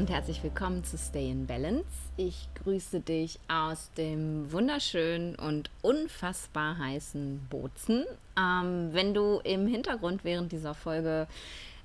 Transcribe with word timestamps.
Und 0.00 0.08
herzlich 0.08 0.42
willkommen 0.42 0.82
zu 0.82 0.96
Stay 0.96 1.30
in 1.30 1.46
Balance. 1.46 1.84
Ich 2.16 2.48
grüße 2.54 3.00
dich 3.00 3.38
aus 3.48 3.90
dem 3.98 4.50
wunderschönen 4.50 5.34
und 5.34 5.68
unfassbar 5.82 6.78
heißen 6.78 7.46
Bozen. 7.50 8.06
Ähm, 8.34 8.88
wenn 8.92 9.12
du 9.12 9.40
im 9.44 9.66
Hintergrund 9.66 10.24
während 10.24 10.52
dieser 10.52 10.72
Folge 10.72 11.26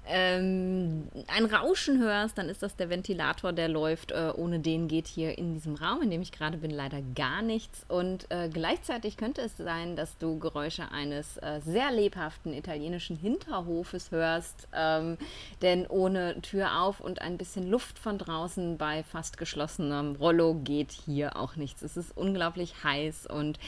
ähm, 0.07 1.07
ein 1.27 1.45
Rauschen 1.45 1.99
hörst, 1.99 2.37
dann 2.37 2.49
ist 2.49 2.61
das 2.63 2.75
der 2.75 2.89
Ventilator, 2.89 3.53
der 3.53 3.67
läuft. 3.67 4.11
Äh, 4.11 4.31
ohne 4.35 4.59
den 4.59 4.87
geht 4.87 5.07
hier 5.07 5.37
in 5.37 5.53
diesem 5.53 5.75
Raum, 5.75 6.01
in 6.01 6.09
dem 6.09 6.21
ich 6.21 6.31
gerade 6.31 6.57
bin, 6.57 6.71
leider 6.71 7.01
gar 7.15 7.41
nichts. 7.41 7.85
Und 7.87 8.29
äh, 8.29 8.49
gleichzeitig 8.49 9.17
könnte 9.17 9.41
es 9.41 9.57
sein, 9.57 9.95
dass 9.95 10.17
du 10.17 10.39
Geräusche 10.39 10.91
eines 10.91 11.37
äh, 11.37 11.59
sehr 11.65 11.91
lebhaften 11.91 12.53
italienischen 12.53 13.15
Hinterhofes 13.15 14.11
hörst. 14.11 14.67
Ähm, 14.73 15.17
denn 15.61 15.87
ohne 15.87 16.41
Tür 16.41 16.81
auf 16.81 16.99
und 16.99 17.21
ein 17.21 17.37
bisschen 17.37 17.69
Luft 17.69 17.99
von 17.99 18.17
draußen 18.17 18.77
bei 18.77 19.03
fast 19.03 19.37
geschlossenem 19.37 20.15
Rollo 20.15 20.53
geht 20.55 20.91
hier 20.91 21.35
auch 21.37 21.55
nichts. 21.55 21.81
Es 21.81 21.97
ist 21.97 22.15
unglaublich 22.15 22.83
heiß 22.83 23.27
und 23.27 23.59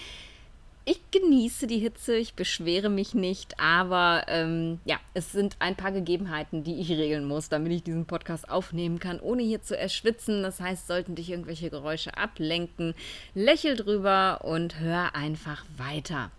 ich 0.88 1.02
genieße 1.12 1.68
die 1.68 1.80
Hitze, 1.80 2.16
ich 2.16 2.34
beschwere 2.36 2.88
mich 2.88 3.14
nicht, 3.14 3.60
aber 3.60 4.24
ähm, 4.30 4.80
ja, 4.86 4.96
es 5.14 5.34
sind 5.34 5.58
ein 5.60 5.76
paar 5.76 5.92
Gegebenheiten, 5.92 6.64
die 6.64 6.80
ich 6.80 6.90
regeln 6.90 7.26
muss, 7.26 7.50
damit 7.50 7.74
ich 7.74 7.84
diesen 7.84 8.06
Podcast 8.06 8.50
aufnehmen 8.50 8.98
kann, 8.98 9.20
ohne 9.20 9.44
hier 9.44 9.62
zu 9.62 9.78
erschwitzen. 9.78 10.44
Das 10.44 10.62
heißt, 10.62 10.88
sollten 10.88 11.16
dich 11.16 11.30
irgendwelche 11.30 11.70
Geräusche 11.70 12.18
ablenken, 12.18 12.96
lächel 13.36 13.76
drüber 13.76 14.46
und 14.46 14.80
hör 14.80 15.14
einfach 15.14 15.66
weiter. 15.76 16.32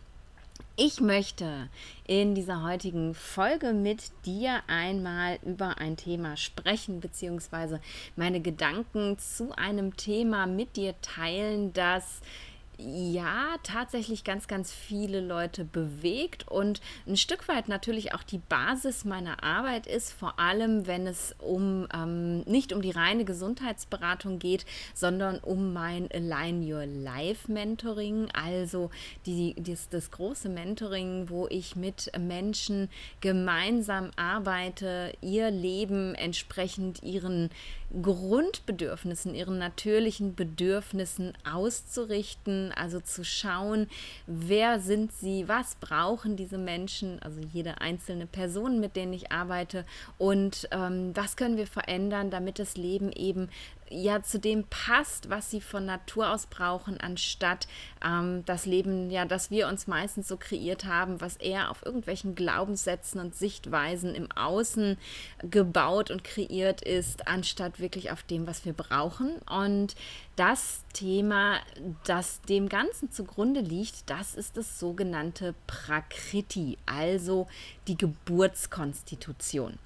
Ich 0.81 1.01
möchte 1.01 1.69
in 2.07 2.35
dieser 2.35 2.63
heutigen 2.63 3.13
Folge 3.13 3.75
mit 3.75 4.13
dir 4.25 4.63
einmal 4.67 5.41
über 5.45 5.77
ein 5.79 5.97
Thema 5.97 6.39
sprechen, 6.39 7.01
beziehungsweise 7.01 7.81
meine 8.17 8.41
Gedanken 8.41 9.19
zu 9.19 9.55
einem 9.59 9.97
Thema 9.97 10.47
mit 10.47 10.77
dir 10.77 10.95
teilen, 11.03 11.73
das 11.73 12.23
ja 12.79 13.57
tatsächlich 13.65 14.23
ganz, 14.23 14.47
ganz 14.47 14.73
viele 14.73 15.21
Leute 15.21 15.65
bewegt 15.65 16.47
und 16.49 16.81
ein 17.07 17.17
Stück 17.17 17.49
weit 17.49 17.69
natürlich 17.69 18.15
auch 18.15 18.23
die 18.23 18.39
Basis 18.39 19.05
meiner 19.05 19.43
Arbeit 19.43 19.87
ist, 19.87 20.13
vor 20.13 20.39
allem 20.39 20.87
wenn 20.87 21.07
es 21.07 21.35
um 21.39 21.89
ähm, 21.93 22.41
nicht 22.43 22.73
um 22.73 22.81
die 22.81 22.93
reine 22.93 23.25
Gesundheitsberatung 23.25 24.39
geht, 24.39 24.65
sondern 24.95 25.39
um 25.39 25.73
mein 25.73 26.09
Align 26.13 26.63
Your 26.63 26.87
Life 26.87 27.51
Mentoring, 27.51 28.29
also 28.33 28.91
die, 29.27 29.57
das, 29.59 29.89
das 29.89 30.13
große 30.13 30.49
Mentoring, 30.49 31.29
wo 31.29 31.49
ich 31.49 31.75
mit 31.75 32.13
Menschen 32.19 32.89
gemeinsam 33.21 34.13
arbeite, 34.15 35.13
ihr 35.21 35.51
Leben 35.51 36.15
entsprechend 36.15 37.03
ihren 37.03 37.51
Grundbedürfnissen, 38.03 39.35
ihren 39.35 39.59
natürlichen 39.59 40.35
Bedürfnissen 40.35 41.33
auszurichten, 41.51 42.73
also 42.77 43.01
zu 43.01 43.25
schauen, 43.25 43.89
wer 44.27 44.79
sind 44.79 45.13
sie, 45.13 45.49
was 45.49 45.77
brauchen 45.77 46.37
diese 46.37 46.59
Menschen, 46.59 47.19
also 47.23 47.41
jede 47.41 47.81
einzelne 47.81 48.27
Person, 48.27 48.79
mit 48.79 48.95
denen 48.95 49.15
ich 49.15 49.33
arbeite. 49.33 49.87
Und 50.19 50.69
ähm, 50.71 51.13
was 51.15 51.37
können 51.37 51.57
wir 51.57 51.67
verändern, 51.67 52.31
damit 52.31 52.59
das 52.59 52.77
Leben 52.77 53.11
eben 53.13 53.49
ja 53.91 54.23
zu 54.23 54.39
dem 54.39 54.65
passt, 54.65 55.31
was 55.31 55.51
sie 55.51 55.61
von 55.61 55.87
Natur 55.87 56.31
aus 56.31 56.47
brauchen, 56.47 57.01
anstatt 57.01 57.67
ähm, 58.05 58.45
das 58.45 58.67
Leben, 58.67 59.11
ja, 59.11 59.25
das 59.25 59.51
wir 59.51 59.69
uns 59.69 59.87
meistens 59.87 60.29
so 60.29 60.37
kreiert 60.37 60.85
haben, 60.85 61.21
was 61.21 61.37
eher 61.37 61.71
auf 61.71 61.85
irgendwelchen 61.85 62.35
Glaubenssätzen 62.35 63.21
und 63.21 63.35
Sichtweisen 63.35 64.15
im 64.15 64.31
Außen 64.33 64.99
gebaut 65.43 66.11
und 66.11 66.25
kreiert 66.25 66.83
ist, 66.83 67.27
anstatt 67.29 67.81
wirklich 67.81 68.11
auf 68.11 68.23
dem, 68.23 68.47
was 68.47 68.65
wir 68.65 68.73
brauchen. 68.73 69.39
Und 69.51 69.95
das 70.37 70.85
Thema, 70.93 71.59
das 72.05 72.41
dem 72.43 72.69
Ganzen 72.69 73.11
zugrunde 73.11 73.61
liegt, 73.61 74.09
das 74.09 74.35
ist 74.35 74.57
das 74.57 74.79
sogenannte 74.79 75.55
Prakriti, 75.67 76.79
also 76.87 77.49
die 77.87 77.97
Geburtskonstitution. 77.97 79.79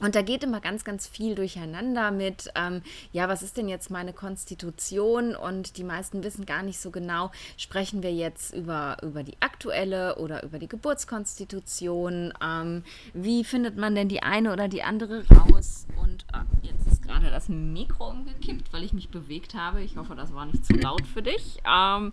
Und 0.00 0.14
da 0.14 0.22
geht 0.22 0.42
immer 0.42 0.60
ganz, 0.60 0.84
ganz 0.84 1.06
viel 1.06 1.34
durcheinander 1.34 2.10
mit, 2.10 2.50
ähm, 2.54 2.82
ja, 3.12 3.28
was 3.28 3.42
ist 3.42 3.56
denn 3.56 3.68
jetzt 3.68 3.90
meine 3.90 4.12
Konstitution? 4.12 5.36
Und 5.36 5.76
die 5.76 5.84
meisten 5.84 6.24
wissen 6.24 6.46
gar 6.46 6.62
nicht 6.62 6.80
so 6.80 6.90
genau, 6.90 7.30
sprechen 7.56 8.02
wir 8.02 8.12
jetzt 8.12 8.54
über, 8.54 8.96
über 9.02 9.22
die 9.22 9.36
aktuelle 9.40 10.16
oder 10.16 10.42
über 10.42 10.58
die 10.58 10.68
Geburtskonstitution? 10.68 12.32
Ähm, 12.42 12.82
wie 13.12 13.44
findet 13.44 13.76
man 13.76 13.94
denn 13.94 14.08
die 14.08 14.22
eine 14.22 14.52
oder 14.52 14.68
die 14.68 14.82
andere 14.82 15.24
raus? 15.28 15.86
Und 16.00 16.24
ah, 16.32 16.44
jetzt 16.62 16.86
ist 16.86 17.02
gerade 17.02 17.30
das 17.30 17.48
Mikro 17.48 18.08
umgekippt, 18.08 18.72
weil 18.72 18.82
ich 18.82 18.92
mich 18.92 19.10
bewegt 19.10 19.54
habe. 19.54 19.82
Ich 19.82 19.96
hoffe, 19.96 20.14
das 20.14 20.34
war 20.34 20.46
nicht 20.46 20.64
zu 20.64 20.72
laut 20.74 21.06
für 21.06 21.22
dich. 21.22 21.58
Ähm, 21.70 22.12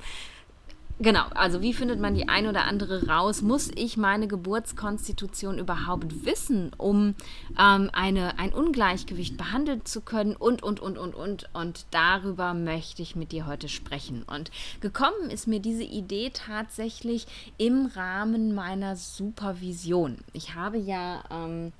Genau, 1.00 1.26
also 1.36 1.62
wie 1.62 1.74
findet 1.74 2.00
man 2.00 2.16
die 2.16 2.28
ein 2.28 2.48
oder 2.48 2.66
andere 2.66 3.08
raus? 3.08 3.44
Muss 3.44 3.70
ich 3.76 3.98
meine 3.98 4.28
Geburtskonstitution 4.28 5.60
überhaupt 5.60 6.26
wissen, 6.26 6.72
um 6.78 7.14
ähm, 7.60 7.92
eine, 7.94 8.40
ein 8.40 8.52
Ungleichgewicht 8.52 9.38
behandeln 9.38 9.86
zu 9.86 10.02
können? 10.02 10.36
Und, 10.36 10.64
und, 10.64 10.80
und, 10.80 10.98
und, 10.98 11.14
und. 11.14 11.50
Und 11.54 11.86
darüber 11.92 12.56
möchte 12.56 13.04
ich 13.04 13.16
mit 13.16 13.32
dir 13.32 13.46
heute 13.46 13.70
sprechen. 13.70 14.24
Und 14.24 14.50
gekommen 14.82 15.30
ist 15.30 15.48
mir 15.48 15.60
diese 15.60 15.84
Idee 15.84 16.32
tatsächlich 16.34 17.28
im 17.60 17.86
Rahmen 17.86 18.56
meiner 18.56 18.96
Supervision. 18.96 20.18
Ich 20.34 20.56
habe 20.56 20.78
ja... 20.78 21.24
Ähm, 21.30 21.74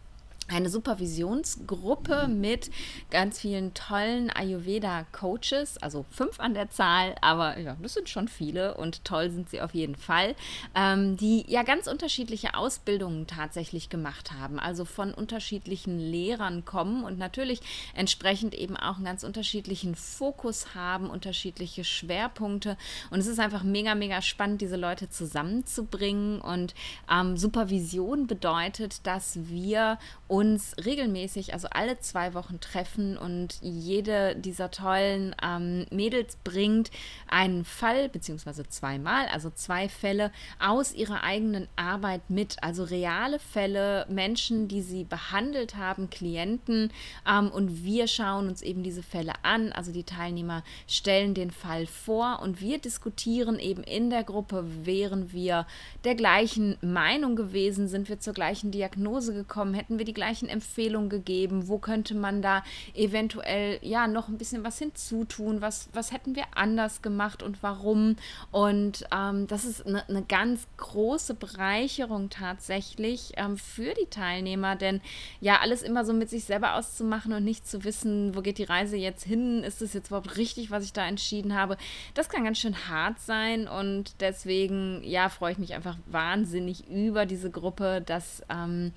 eine 0.48 0.70
Supervisionsgruppe 0.70 2.28
mit 2.28 2.72
ganz 3.10 3.40
vielen 3.40 3.74
tollen 3.74 4.30
Ayurveda-Coaches, 4.30 5.78
also 5.80 6.06
fünf 6.10 6.40
an 6.40 6.54
der 6.54 6.70
Zahl, 6.70 7.16
aber 7.22 7.60
ja, 7.60 7.76
das 7.82 7.96
sind 7.96 8.08
schon 8.10 8.28
viele 8.28 8.76
und 8.76 9.04
toll 9.04 9.30
sind 9.30 9.50
sie 9.50 9.62
auf 9.62 9.74
jeden 9.74 9.96
Fall, 9.96 10.36
ähm, 10.74 11.18
die 11.18 11.44
ja 11.48 11.64
ganz 11.64 11.88
unterschiedliche 11.88 12.56
Ausbildungen 12.56 13.28
tatsächlich 13.28 13.90
gemacht 13.90 14.32
haben, 14.32 14.60
also 14.60 14.86
von 14.86 15.14
unterschiedlichen 15.14 16.00
Lehrern 16.00 16.64
kommen 16.64 17.04
und 17.04 17.18
natürlich 17.18 17.62
entsprechend 17.94 18.56
eben 18.56 18.78
auch 18.78 18.96
einen 18.96 19.06
ganz 19.06 19.24
unterschiedlichen 19.24 19.96
Fokus 19.96 20.74
haben, 20.76 21.10
unterschiedliche 21.10 21.84
Schwerpunkte. 21.84 22.78
Und 23.10 23.20
es 23.20 23.28
ist 23.28 23.40
einfach 23.40 23.64
mega, 23.64 23.96
mega 23.96 24.22
spannend, 24.22 24.62
diese 24.62 24.78
Leute 24.78 25.10
zusammenzubringen. 25.10 26.40
Und 26.40 26.74
ähm, 27.12 27.36
Supervision 27.38 28.28
bedeutet, 28.28 29.06
dass 29.06 29.38
wir 29.50 29.98
uns 30.28 30.37
regelmäßig, 30.40 31.54
also 31.54 31.68
alle 31.72 32.00
zwei 32.00 32.34
Wochen 32.34 32.60
treffen 32.60 33.18
und 33.18 33.58
jede 33.62 34.36
dieser 34.36 34.72
tollen 34.72 35.36
ähm, 35.44 35.86
Mädels 35.92 36.38
bringt 36.44 36.92
einen 37.28 37.66
Fall, 37.66 38.10
beziehungsweise 38.10 38.68
zweimal, 38.68 39.28
also 39.28 39.50
zwei 39.50 39.90
Fälle 39.90 40.32
aus 40.60 40.94
ihrer 40.94 41.24
eigenen 41.24 41.68
Arbeit 41.76 42.30
mit, 42.30 42.58
also 42.62 42.84
reale 42.84 43.40
Fälle, 43.40 44.06
Menschen, 44.10 44.68
die 44.68 44.82
sie 44.82 45.04
behandelt 45.04 45.76
haben, 45.76 46.10
Klienten 46.10 46.92
ähm, 47.28 47.50
und 47.50 47.84
wir 47.84 48.08
schauen 48.08 48.48
uns 48.48 48.62
eben 48.62 48.84
diese 48.84 49.04
Fälle 49.04 49.34
an, 49.44 49.72
also 49.72 49.92
die 49.92 50.04
Teilnehmer 50.04 50.64
stellen 50.88 51.34
den 51.34 51.52
Fall 51.52 51.88
vor 51.88 52.40
und 52.42 52.62
wir 52.62 52.78
diskutieren 52.78 53.60
eben 53.60 53.84
in 53.84 54.10
der 54.10 54.24
Gruppe, 54.24 54.66
wären 54.86 55.32
wir 55.32 55.66
der 56.04 56.16
gleichen 56.16 56.78
Meinung 56.82 57.36
gewesen, 57.36 57.88
sind 57.88 58.10
wir 58.10 58.20
zur 58.20 58.34
gleichen 58.34 58.72
Diagnose 58.72 59.34
gekommen, 59.34 59.74
hätten 59.74 59.98
wir 59.98 60.06
die 60.06 60.14
gleiche 60.14 60.27
gleichen 60.28 60.50
Empfehlungen 60.50 61.10
gegeben? 61.10 61.70
Wo 61.70 61.78
könnte 61.78 62.14
man 62.14 62.42
da 62.42 62.64
eventuell 62.94 63.80
ja 63.82 64.08
noch 64.08 64.28
ein 64.28 64.38
bisschen 64.38 64.64
was 64.66 64.78
hinzutun? 64.78 65.62
Was, 65.62 65.88
was 65.94 66.12
hätten 66.12 66.36
wir 66.36 66.44
anders 66.54 67.02
gemacht 67.02 67.44
und 67.44 67.64
warum? 67.64 68.18
Und 68.52 69.06
ähm, 69.16 69.48
das 69.48 69.64
ist 69.64 69.88
eine, 69.88 70.08
eine, 70.10 70.24
ganz 70.24 70.68
große 70.76 71.34
Bereicherung 71.34 72.30
tatsächlich 72.30 73.34
ähm, 73.38 73.58
für 73.58 73.94
die 73.94 74.10
Teilnehmer, 74.10 74.76
denn 74.76 75.00
ja, 75.40 75.60
alles 75.62 75.82
immer 75.82 76.04
so 76.04 76.12
mit 76.12 76.30
sich 76.30 76.44
selber 76.44 76.76
auszumachen 76.76 77.32
und 77.32 77.46
nicht 77.46 77.66
zu 77.66 77.86
wissen, 77.86 78.36
wo 78.36 78.42
geht 78.42 78.58
die 78.58 78.64
Reise 78.64 78.98
jetzt 78.98 79.24
hin? 79.24 79.64
Ist 79.64 79.82
es 79.82 79.94
jetzt 79.94 80.08
überhaupt 80.08 80.36
richtig, 80.36 80.72
was 80.72 80.84
ich 80.84 80.92
da 80.92 81.08
entschieden 81.08 81.56
habe? 81.56 81.78
Das 82.16 82.28
kann 82.28 82.44
ganz 82.44 82.58
schön 82.58 82.90
hart 82.90 83.22
sein 83.22 83.70
und 83.70 84.16
deswegen, 84.20 85.02
ja, 85.04 85.30
freue 85.30 85.54
ich 85.54 85.58
mich 85.58 85.74
einfach 85.74 85.96
wahnsinnig 86.08 86.90
über 86.90 87.26
diese 87.26 87.50
Gruppe, 87.50 88.02
dass 88.06 88.44
ähm, 88.50 88.92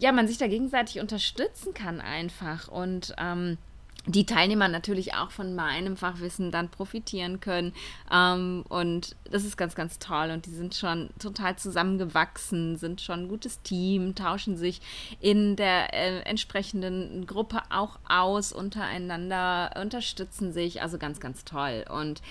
ja, 0.00 0.12
man 0.12 0.26
sich 0.26 0.38
da 0.38 0.48
gegenseitig 0.48 1.00
unterstützen 1.00 1.74
kann 1.74 2.00
einfach. 2.00 2.68
Und 2.68 3.14
ähm, 3.18 3.58
die 4.06 4.24
Teilnehmer 4.24 4.68
natürlich 4.68 5.14
auch 5.14 5.30
von 5.30 5.54
meinem 5.54 5.96
Fachwissen 5.96 6.50
dann 6.50 6.70
profitieren 6.70 7.40
können. 7.40 7.74
Ähm, 8.10 8.64
und 8.68 9.14
das 9.30 9.44
ist 9.44 9.58
ganz, 9.58 9.74
ganz 9.74 9.98
toll. 9.98 10.30
Und 10.30 10.46
die 10.46 10.54
sind 10.54 10.74
schon 10.74 11.10
total 11.18 11.56
zusammengewachsen, 11.56 12.76
sind 12.76 13.02
schon 13.02 13.24
ein 13.24 13.28
gutes 13.28 13.60
Team, 13.62 14.14
tauschen 14.14 14.56
sich 14.56 14.80
in 15.20 15.54
der 15.54 15.92
äh, 15.92 16.20
entsprechenden 16.20 17.26
Gruppe 17.26 17.60
auch 17.68 17.98
aus 18.08 18.52
untereinander, 18.52 19.72
unterstützen 19.80 20.52
sich. 20.52 20.80
Also 20.80 20.96
ganz, 20.96 21.20
ganz 21.20 21.44
toll. 21.44 21.84
Und 21.90 22.22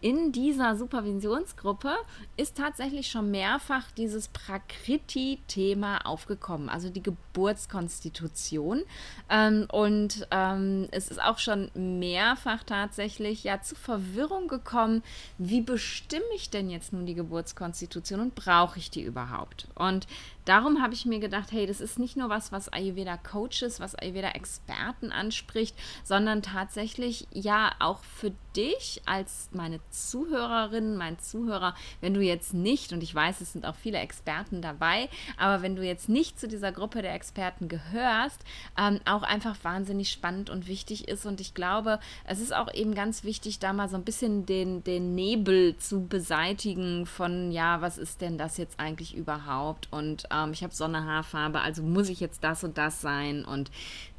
in 0.00 0.30
dieser 0.30 0.76
Supervisionsgruppe 0.76 1.96
ist 2.36 2.56
tatsächlich 2.56 3.08
schon 3.08 3.32
mehrfach 3.32 3.90
dieses 3.90 4.28
Prakriti-Thema 4.28 6.06
aufgekommen, 6.06 6.68
also 6.68 6.88
die 6.88 7.02
Geburtskonstitution. 7.02 8.84
Ähm, 9.28 9.66
und 9.72 10.28
ähm, 10.30 10.86
es 10.92 11.08
ist 11.08 11.15
auch 11.18 11.38
schon 11.38 11.70
mehrfach 11.74 12.62
tatsächlich 12.64 13.44
ja 13.44 13.60
zu 13.62 13.74
Verwirrung 13.74 14.48
gekommen, 14.48 15.02
wie 15.38 15.60
bestimme 15.60 16.24
ich 16.34 16.50
denn 16.50 16.70
jetzt 16.70 16.92
nun 16.92 17.06
die 17.06 17.14
Geburtskonstitution 17.14 18.20
und 18.20 18.34
brauche 18.34 18.78
ich 18.78 18.90
die 18.90 19.02
überhaupt? 19.02 19.68
Und 19.74 20.06
darum 20.46 20.80
habe 20.80 20.94
ich 20.94 21.04
mir 21.04 21.20
gedacht, 21.20 21.52
hey, 21.52 21.66
das 21.66 21.80
ist 21.80 21.98
nicht 21.98 22.16
nur 22.16 22.30
was, 22.30 22.52
was 22.52 22.72
Ayurveda-Coaches, 22.72 23.80
was 23.80 23.94
Ayurveda-Experten 23.94 25.12
anspricht, 25.12 25.76
sondern 26.04 26.40
tatsächlich 26.40 27.26
ja 27.32 27.72
auch 27.80 28.02
für 28.02 28.32
dich 28.56 29.02
als 29.04 29.50
meine 29.52 29.80
Zuhörerin, 29.90 30.96
mein 30.96 31.18
Zuhörer, 31.18 31.74
wenn 32.00 32.14
du 32.14 32.20
jetzt 32.20 32.54
nicht, 32.54 32.92
und 32.92 33.02
ich 33.02 33.14
weiß, 33.14 33.40
es 33.40 33.52
sind 33.52 33.66
auch 33.66 33.74
viele 33.74 33.98
Experten 33.98 34.62
dabei, 34.62 35.08
aber 35.36 35.62
wenn 35.62 35.76
du 35.76 35.82
jetzt 35.82 36.08
nicht 36.08 36.40
zu 36.40 36.48
dieser 36.48 36.72
Gruppe 36.72 37.02
der 37.02 37.14
Experten 37.14 37.68
gehörst, 37.68 38.40
ähm, 38.78 39.00
auch 39.04 39.22
einfach 39.22 39.56
wahnsinnig 39.62 40.10
spannend 40.10 40.48
und 40.48 40.68
wichtig 40.68 41.08
ist. 41.08 41.26
Und 41.26 41.40
ich 41.40 41.54
glaube, 41.54 41.98
es 42.24 42.40
ist 42.40 42.54
auch 42.54 42.72
eben 42.72 42.94
ganz 42.94 43.24
wichtig, 43.24 43.58
da 43.58 43.72
mal 43.72 43.88
so 43.88 43.96
ein 43.96 44.04
bisschen 44.04 44.46
den, 44.46 44.82
den 44.84 45.14
Nebel 45.14 45.76
zu 45.76 46.06
beseitigen 46.06 47.04
von, 47.04 47.52
ja, 47.52 47.80
was 47.80 47.98
ist 47.98 48.20
denn 48.20 48.38
das 48.38 48.56
jetzt 48.56 48.80
eigentlich 48.80 49.14
überhaupt? 49.16 49.88
Und 49.90 50.30
ähm, 50.44 50.52
ich 50.52 50.62
habe 50.62 50.74
Sonnehaarfarbe, 50.74 51.60
also 51.60 51.82
muss 51.82 52.08
ich 52.08 52.20
jetzt 52.20 52.44
das 52.44 52.64
und 52.64 52.78
das 52.78 53.00
sein. 53.00 53.44
Und 53.44 53.70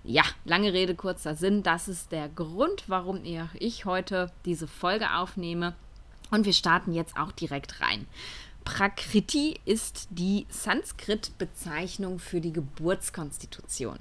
ja, 0.03 0.23
lange 0.45 0.73
Rede, 0.73 0.95
kurzer 0.95 1.35
Sinn. 1.35 1.63
Das 1.63 1.87
ist 1.87 2.11
der 2.11 2.29
Grund, 2.29 2.85
warum 2.87 3.21
ich 3.53 3.85
heute 3.85 4.31
diese 4.45 4.67
Folge 4.67 5.13
aufnehme. 5.15 5.75
Und 6.31 6.45
wir 6.45 6.53
starten 6.53 6.93
jetzt 6.93 7.17
auch 7.17 7.31
direkt 7.31 7.81
rein. 7.81 8.05
Prakriti 8.67 9.61
ist 9.63 10.09
die 10.09 10.45
Sanskrit-Bezeichnung 10.49 12.19
für 12.19 12.41
die 12.41 12.51
Geburtskonstitution. 12.51 13.97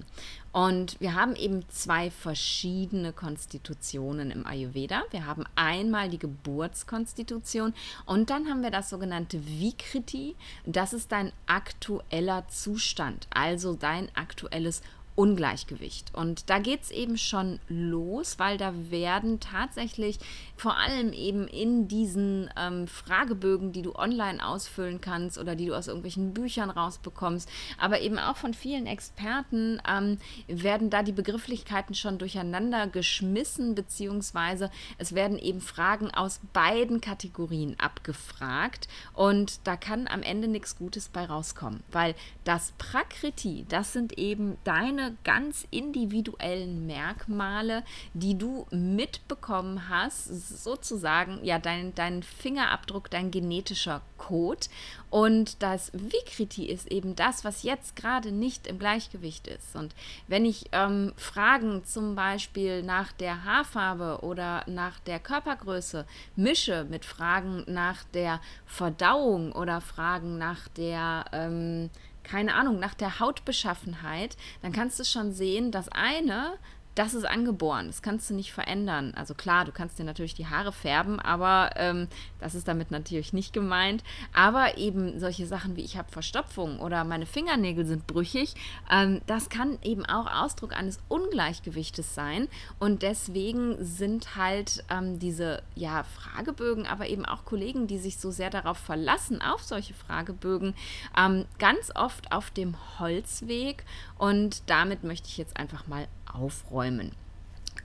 Und 0.50 1.00
wir 1.00 1.14
haben 1.14 1.36
eben 1.36 1.64
zwei 1.68 2.10
verschiedene 2.10 3.12
Konstitutionen 3.12 4.32
im 4.32 4.44
Ayurveda. 4.44 5.04
Wir 5.12 5.24
haben 5.24 5.44
einmal 5.54 6.08
die 6.08 6.18
Geburtskonstitution 6.18 7.74
und 8.06 8.30
dann 8.30 8.48
haben 8.48 8.64
wir 8.64 8.72
das 8.72 8.90
sogenannte 8.90 9.46
Vikriti. 9.46 10.34
Das 10.64 10.92
ist 10.92 11.12
dein 11.12 11.30
aktueller 11.46 12.48
Zustand, 12.48 13.28
also 13.30 13.74
dein 13.74 14.08
aktuelles 14.16 14.82
Ungleichgewicht. 15.16 16.14
Und 16.14 16.50
da 16.50 16.58
geht 16.58 16.82
es 16.82 16.90
eben 16.90 17.16
schon 17.16 17.58
los, 17.68 18.38
weil 18.38 18.58
da 18.58 18.72
werden 18.90 19.40
tatsächlich 19.40 20.18
vor 20.56 20.76
allem 20.76 21.12
eben 21.12 21.48
in 21.48 21.88
diesen 21.88 22.50
ähm, 22.56 22.86
Fragebögen, 22.86 23.72
die 23.72 23.82
du 23.82 23.94
online 23.94 24.46
ausfüllen 24.46 25.00
kannst 25.00 25.38
oder 25.38 25.56
die 25.56 25.66
du 25.66 25.74
aus 25.74 25.88
irgendwelchen 25.88 26.34
Büchern 26.34 26.70
rausbekommst, 26.70 27.48
aber 27.78 28.00
eben 28.00 28.18
auch 28.18 28.36
von 28.36 28.52
vielen 28.52 28.86
Experten, 28.86 29.80
ähm, 29.90 30.18
werden 30.48 30.90
da 30.90 31.02
die 31.02 31.12
Begrifflichkeiten 31.12 31.94
schon 31.94 32.18
durcheinander 32.18 32.86
geschmissen, 32.86 33.74
beziehungsweise 33.74 34.70
es 34.98 35.14
werden 35.14 35.38
eben 35.38 35.62
Fragen 35.62 36.10
aus 36.10 36.40
beiden 36.52 37.00
Kategorien 37.00 37.74
abgefragt 37.78 38.88
und 39.14 39.66
da 39.66 39.76
kann 39.76 40.08
am 40.08 40.22
Ende 40.22 40.48
nichts 40.48 40.76
Gutes 40.76 41.08
bei 41.08 41.24
rauskommen, 41.24 41.82
weil 41.90 42.14
das 42.44 42.74
Prakriti, 42.76 43.64
das 43.68 43.94
sind 43.94 44.18
eben 44.18 44.58
deine 44.64 45.05
ganz 45.24 45.66
individuellen 45.70 46.86
Merkmale, 46.86 47.82
die 48.14 48.36
du 48.36 48.66
mitbekommen 48.70 49.88
hast, 49.88 50.26
sozusagen 50.62 51.38
ja 51.42 51.58
dein, 51.58 51.94
dein 51.94 52.22
Fingerabdruck, 52.22 53.10
dein 53.10 53.30
genetischer 53.30 54.02
Code. 54.18 54.66
Und 55.10 55.62
das 55.62 55.90
Vikriti 55.92 56.66
ist 56.66 56.90
eben 56.90 57.16
das, 57.16 57.44
was 57.44 57.62
jetzt 57.62 57.96
gerade 57.96 58.32
nicht 58.32 58.66
im 58.66 58.78
Gleichgewicht 58.78 59.46
ist. 59.46 59.76
Und 59.76 59.94
wenn 60.28 60.44
ich 60.44 60.66
ähm, 60.72 61.12
Fragen 61.16 61.84
zum 61.84 62.14
Beispiel 62.14 62.82
nach 62.82 63.12
der 63.12 63.44
Haarfarbe 63.44 64.18
oder 64.22 64.64
nach 64.66 64.98
der 65.00 65.20
Körpergröße 65.20 66.06
mische 66.34 66.84
mit 66.84 67.04
Fragen 67.04 67.64
nach 67.66 68.04
der 68.04 68.40
Verdauung 68.66 69.52
oder 69.52 69.80
Fragen 69.80 70.38
nach 70.38 70.68
der 70.68 71.24
ähm, 71.32 71.90
keine 72.26 72.54
Ahnung, 72.54 72.78
nach 72.78 72.94
der 72.94 73.20
Hautbeschaffenheit, 73.20 74.36
dann 74.60 74.72
kannst 74.72 74.98
du 74.98 75.04
schon 75.04 75.32
sehen, 75.32 75.70
dass 75.70 75.88
eine 75.88 76.58
das 76.96 77.12
ist 77.12 77.26
angeboren. 77.26 77.86
Das 77.86 78.00
kannst 78.00 78.28
du 78.30 78.34
nicht 78.34 78.52
verändern. 78.52 79.12
Also 79.14 79.34
klar, 79.34 79.66
du 79.66 79.70
kannst 79.70 79.98
dir 79.98 80.04
natürlich 80.04 80.34
die 80.34 80.46
Haare 80.46 80.72
färben, 80.72 81.20
aber 81.20 81.70
ähm, 81.76 82.08
das 82.40 82.54
ist 82.54 82.66
damit 82.66 82.90
natürlich 82.90 83.34
nicht 83.34 83.52
gemeint. 83.52 84.02
Aber 84.32 84.78
eben 84.78 85.20
solche 85.20 85.46
Sachen 85.46 85.76
wie 85.76 85.84
ich 85.84 85.98
habe 85.98 86.10
Verstopfung 86.10 86.80
oder 86.80 87.04
meine 87.04 87.26
Fingernägel 87.26 87.84
sind 87.84 88.06
brüchig, 88.06 88.54
ähm, 88.90 89.20
das 89.26 89.50
kann 89.50 89.78
eben 89.82 90.06
auch 90.06 90.26
Ausdruck 90.26 90.74
eines 90.74 90.98
Ungleichgewichtes 91.08 92.14
sein. 92.14 92.48
Und 92.78 93.02
deswegen 93.02 93.76
sind 93.84 94.34
halt 94.34 94.82
ähm, 94.88 95.18
diese 95.18 95.62
ja, 95.74 96.02
Fragebögen, 96.02 96.86
aber 96.86 97.08
eben 97.08 97.26
auch 97.26 97.44
Kollegen, 97.44 97.86
die 97.86 97.98
sich 97.98 98.16
so 98.16 98.30
sehr 98.30 98.48
darauf 98.48 98.78
verlassen, 98.78 99.42
auf 99.42 99.62
solche 99.62 99.92
Fragebögen, 99.92 100.74
ähm, 101.16 101.44
ganz 101.58 101.92
oft 101.94 102.32
auf 102.32 102.50
dem 102.50 102.74
Holzweg. 102.98 103.84
Und 104.18 104.62
damit 104.70 105.04
möchte 105.04 105.28
ich 105.28 105.36
jetzt 105.36 105.56
einfach 105.56 105.86
mal 105.86 106.08
aufräumen. 106.32 107.12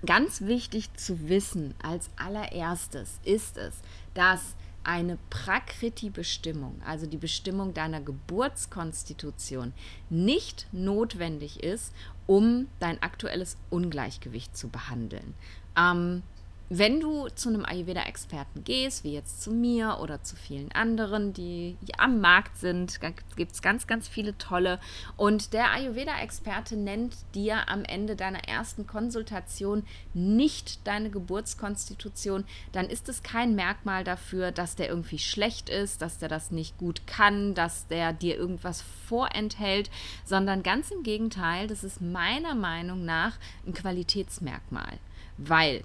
Ganz 0.06 0.42
wichtig 0.42 0.94
zu 0.96 1.30
wissen 1.30 1.76
als 1.84 2.10
allererstes 2.16 3.20
ist 3.24 3.58
es, 3.58 3.76
dass 4.14 4.56
eine 4.84 5.20
Prakriti-Bestimmung, 5.30 6.82
also 6.86 7.06
die 7.06 7.18
Bestimmung 7.18 7.74
deiner 7.74 8.02
Geburtskonstitution, 8.02 9.74
nicht 10.10 10.68
notwendig 10.72 11.62
ist, 11.62 11.94
um 12.26 12.68
dein 12.80 13.02
aktuelles 13.04 13.58
Ungleichgewicht 13.70 14.58
zu 14.58 14.70
behandeln. 14.70 15.36
Ähm, 15.78 16.24
wenn 16.74 17.02
du 17.02 17.28
zu 17.28 17.50
einem 17.50 17.66
Ayurveda-Experten 17.66 18.64
gehst, 18.64 19.04
wie 19.04 19.12
jetzt 19.12 19.42
zu 19.42 19.52
mir 19.52 19.98
oder 20.02 20.24
zu 20.24 20.38
vielen 20.38 20.72
anderen, 20.72 21.34
die 21.34 21.76
am 21.98 22.22
Markt 22.22 22.56
sind, 22.56 23.02
gibt 23.36 23.52
es 23.52 23.62
ganz, 23.62 23.88
ganz 23.88 24.08
viele 24.08 24.38
tolle. 24.38 24.80
Und 25.18 25.52
der 25.52 25.74
Ayurveda-Experte 25.74 26.78
nennt 26.78 27.18
dir 27.36 27.68
am 27.68 27.84
Ende 27.84 28.16
deiner 28.16 28.48
ersten 28.48 28.88
Konsultation 28.88 29.84
nicht 30.14 30.88
deine 30.88 31.10
Geburtskonstitution, 31.10 32.46
dann 32.72 32.86
ist 32.86 33.10
es 33.10 33.22
kein 33.22 33.54
Merkmal 33.54 34.06
dafür, 34.06 34.54
dass 34.54 34.78
der 34.78 34.88
irgendwie 34.88 35.20
schlecht 35.20 35.68
ist, 35.68 36.02
dass 36.02 36.20
der 36.20 36.30
das 36.30 36.52
nicht 36.52 36.78
gut 36.78 37.06
kann, 37.06 37.54
dass 37.54 37.88
der 37.88 38.14
dir 38.14 38.38
irgendwas 38.38 38.82
vorenthält, 39.10 39.92
sondern 40.24 40.64
ganz 40.64 40.90
im 40.90 41.04
Gegenteil, 41.04 41.68
das 41.68 41.84
ist 41.84 42.00
meiner 42.00 42.56
Meinung 42.56 43.04
nach 43.04 43.38
ein 43.68 43.74
Qualitätsmerkmal. 43.74 45.00
Weil 45.38 45.84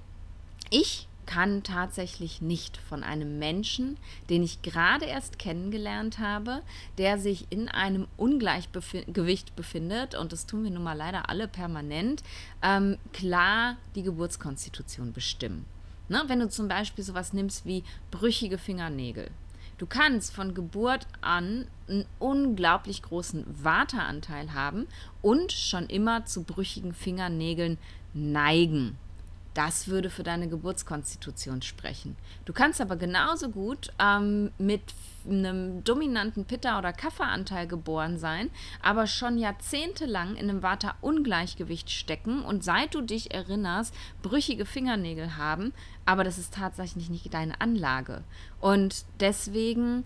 ich 0.71 1.09
kann 1.27 1.65
tatsächlich 1.65 2.41
nicht 2.41 2.77
von 2.77 3.03
einem 3.03 3.39
Menschen, 3.39 3.97
den 4.31 4.43
ich 4.43 4.63
gerade 4.63 5.05
erst 5.05 5.39
kennengelernt 5.39 6.19
habe, 6.19 6.63
der 6.99 7.19
sich 7.19 7.47
in 7.51 7.69
einem 7.69 8.07
Ungleichgewicht 8.17 9.57
befindet, 9.57 10.15
und 10.15 10.33
das 10.33 10.47
tun 10.47 10.65
wir 10.65 10.71
nun 10.71 10.85
mal 10.85 10.97
leider 10.97 11.29
alle 11.29 11.49
permanent, 11.49 12.23
ähm, 12.63 12.97
klar 13.13 13.77
die 13.97 14.05
Geburtskonstitution 14.05 15.13
bestimmen. 15.13 15.67
Ne? 16.09 16.23
Wenn 16.29 16.41
du 16.41 16.49
zum 16.49 16.69
Beispiel 16.69 17.05
sowas 17.05 17.33
nimmst 17.33 17.67
wie 17.67 17.83
brüchige 18.11 18.59
Fingernägel. 18.59 19.31
Du 19.79 19.85
kannst 19.85 20.33
von 20.33 20.55
Geburt 20.55 21.07
an 21.21 21.67
einen 21.87 22.07
unglaublich 22.19 23.03
großen 23.03 23.45
Wateranteil 23.63 24.55
haben 24.55 24.87
und 25.21 25.53
schon 25.53 25.87
immer 25.87 26.25
zu 26.25 26.45
brüchigen 26.45 26.95
Fingernägeln 26.95 27.77
neigen. 28.15 28.97
Das 29.57 29.89
würde 29.89 30.11
für 30.11 30.23
deine 30.23 30.49
Geburtskonstitution 30.49 31.63
sprechen. 31.63 32.15
Du 32.45 32.53
kannst 32.53 32.83
aber 32.83 32.97
genauso 32.97 33.49
gut 33.49 33.91
ähm, 33.99 34.51
mit 34.59 34.83
einem 35.27 35.83
dominanten 35.83 36.45
Pitta- 36.45 36.79
oder 36.79 36.93
Kafferanteil 36.93 37.67
geboren 37.67 38.19
sein, 38.19 38.51
aber 38.83 39.07
schon 39.07 39.39
jahrzehntelang 39.39 40.37
in 40.37 40.51
einem 40.51 40.63
Vata-Ungleichgewicht 40.63 41.91
stecken 41.91 42.43
und 42.43 42.65
seit 42.65 42.95
du 42.95 43.01
dich 43.01 43.33
erinnerst, 43.33 43.95
brüchige 44.21 44.67
Fingernägel 44.67 45.39
haben, 45.39 45.73
aber 46.05 46.23
das 46.23 46.37
ist 46.37 46.53
tatsächlich 46.53 47.09
nicht 47.09 47.33
deine 47.33 47.59
Anlage. 47.59 48.25
Und 48.61 49.07
deswegen 49.21 50.05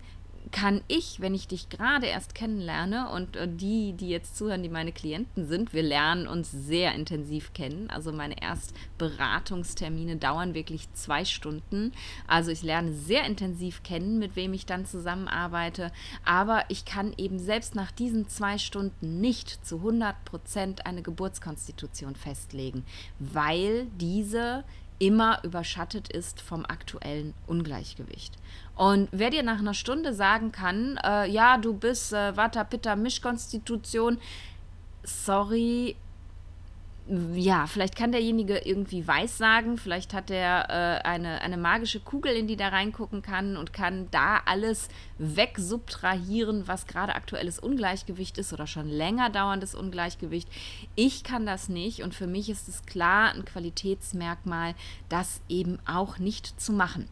kann 0.51 0.81
ich, 0.87 1.21
wenn 1.21 1.33
ich 1.33 1.47
dich 1.47 1.69
gerade 1.69 2.07
erst 2.07 2.35
kennenlerne 2.35 3.09
und 3.09 3.35
äh, 3.35 3.47
die, 3.47 3.93
die 3.93 4.09
jetzt 4.09 4.37
zuhören, 4.37 4.63
die 4.63 4.69
meine 4.69 4.91
Klienten 4.91 5.47
sind, 5.47 5.73
wir 5.73 5.83
lernen 5.83 6.27
uns 6.27 6.51
sehr 6.51 6.93
intensiv 6.93 7.53
kennen. 7.53 7.89
Also 7.89 8.11
meine 8.11 8.41
Erstberatungstermine 8.41 10.17
dauern 10.17 10.53
wirklich 10.53 10.91
zwei 10.93 11.25
Stunden. 11.25 11.91
Also 12.27 12.51
ich 12.51 12.63
lerne 12.63 12.93
sehr 12.93 13.25
intensiv 13.25 13.83
kennen, 13.83 14.19
mit 14.19 14.35
wem 14.35 14.53
ich 14.53 14.65
dann 14.65 14.85
zusammenarbeite. 14.85 15.91
Aber 16.25 16.63
ich 16.69 16.85
kann 16.85 17.13
eben 17.17 17.39
selbst 17.39 17.75
nach 17.75 17.91
diesen 17.91 18.27
zwei 18.27 18.57
Stunden 18.57 19.21
nicht 19.21 19.65
zu 19.65 19.77
100 19.77 20.25
Prozent 20.25 20.85
eine 20.85 21.01
Geburtskonstitution 21.01 22.15
festlegen, 22.15 22.83
weil 23.19 23.87
diese 23.97 24.63
immer 25.01 25.39
überschattet 25.43 26.09
ist 26.09 26.41
vom 26.41 26.63
aktuellen 26.63 27.33
Ungleichgewicht. 27.47 28.35
Und 28.75 29.09
wer 29.11 29.31
dir 29.31 29.41
nach 29.41 29.57
einer 29.57 29.73
Stunde 29.73 30.13
sagen 30.13 30.51
kann, 30.51 30.97
äh, 31.03 31.27
ja, 31.27 31.57
du 31.57 31.73
bist 31.73 32.13
äh, 32.13 32.37
Vata 32.37 32.63
Pitta 32.63 32.95
Mischkonstitution, 32.95 34.19
sorry, 35.03 35.95
ja, 37.07 37.65
vielleicht 37.67 37.95
kann 37.95 38.11
derjenige 38.11 38.59
irgendwie 38.59 39.05
weiß 39.05 39.37
sagen, 39.37 39.77
vielleicht 39.77 40.13
hat 40.13 40.29
er 40.29 40.69
äh, 40.69 41.01
eine, 41.07 41.41
eine 41.41 41.57
magische 41.57 41.99
Kugel, 41.99 42.33
in 42.33 42.47
die 42.47 42.55
da 42.55 42.69
reingucken 42.69 43.21
kann 43.21 43.57
und 43.57 43.73
kann 43.73 44.07
da 44.11 44.41
alles 44.45 44.87
wegsubtrahieren, 45.17 46.67
was 46.67 46.85
gerade 46.85 47.15
aktuelles 47.15 47.59
Ungleichgewicht 47.59 48.37
ist 48.37 48.53
oder 48.53 48.67
schon 48.67 48.87
länger 48.87 49.29
dauerndes 49.29 49.73
Ungleichgewicht. 49.73 50.47
Ich 50.95 51.23
kann 51.23 51.45
das 51.45 51.69
nicht 51.69 52.03
und 52.03 52.13
für 52.13 52.27
mich 52.27 52.49
ist 52.49 52.69
es 52.69 52.85
klar 52.85 53.33
ein 53.33 53.45
Qualitätsmerkmal, 53.45 54.75
das 55.09 55.41
eben 55.49 55.79
auch 55.85 56.19
nicht 56.19 56.61
zu 56.61 56.71
machen. 56.71 57.07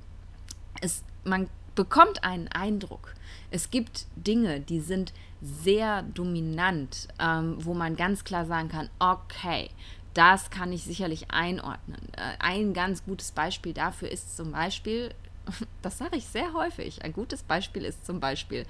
Es, 0.81 1.03
man 1.24 1.50
bekommt 1.75 2.24
einen 2.24 2.48
Eindruck. 2.48 3.15
Es 3.51 3.72
gibt 3.72 4.05
Dinge, 4.15 4.60
die 4.60 4.81
sind 4.81 5.13
sehr 5.41 6.03
dominant, 6.03 7.08
ähm, 7.19 7.58
wo 7.60 7.74
man 7.74 7.96
ganz 7.96 8.24
klar 8.24 8.46
sagen 8.46 8.69
kann, 8.69 8.89
okay, 9.00 9.69
das 10.13 10.50
kann 10.50 10.74
ich 10.74 10.84
sicherlich 10.84 11.31
einordnen. 11.31 12.01
Äh, 12.17 12.36
ein 12.39 12.74
ganz 12.74 13.05
gutes 13.05 13.31
Beispiel 13.31 13.74
dafür 13.74 14.12
ist 14.12 14.36
zum 14.36 14.51
Beispiel, 14.51 15.13
das 15.81 15.98
sage 15.98 16.17
ich 16.17 16.25
sehr 16.25 16.53
häufig, 16.53 17.03
ein 17.03 17.13
gutes 17.13 17.43
Beispiel 17.43 17.86
ist 17.86 18.05
zum 18.05 18.19
Beispiel 18.19 18.65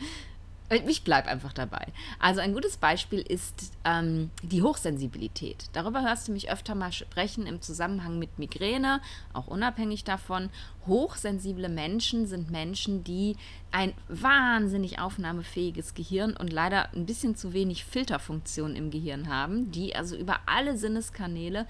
ich 0.70 1.04
bleibe 1.04 1.28
einfach 1.30 1.54
dabei. 1.54 1.88
Also 2.20 2.42
ein 2.42 2.54
gutes 2.54 2.78
Beispiel 2.78 3.20
ist 3.20 3.72
ähm, 3.86 4.30
die 4.44 4.62
Hochsensibilität. 4.62 5.66
Darüber 5.74 6.04
hörst 6.04 6.28
du 6.28 6.32
mich 6.32 6.52
öfter 6.52 6.76
mal 6.76 6.92
sprechen 6.92 7.48
im 7.48 7.62
Zusammenhang 7.62 8.20
mit 8.20 8.38
Migräne, 8.38 9.02
auch 9.34 9.48
unabhängig 9.48 10.04
davon. 10.04 10.50
Hochsensible 10.86 11.70
Menschen 11.70 12.28
sind 12.28 12.52
Menschen, 12.52 13.04
die 13.04 13.36
ein 13.72 13.94
wahnsinnig 14.08 15.00
aufnahmefähiges 15.00 15.94
Gehirn 15.94 16.36
und 16.36 16.54
leider 16.54 16.94
ein 16.94 17.06
bisschen 17.06 17.36
zu 17.36 17.54
wenig 17.54 17.86
Filterfunktion 17.86 18.76
im 18.76 18.92
Gehirn 18.92 19.30
haben, 19.30 19.72
die 19.72 19.96
also 19.96 20.16
über 20.16 20.40
alle 20.46 20.78
Sinneskanäle 20.78 21.66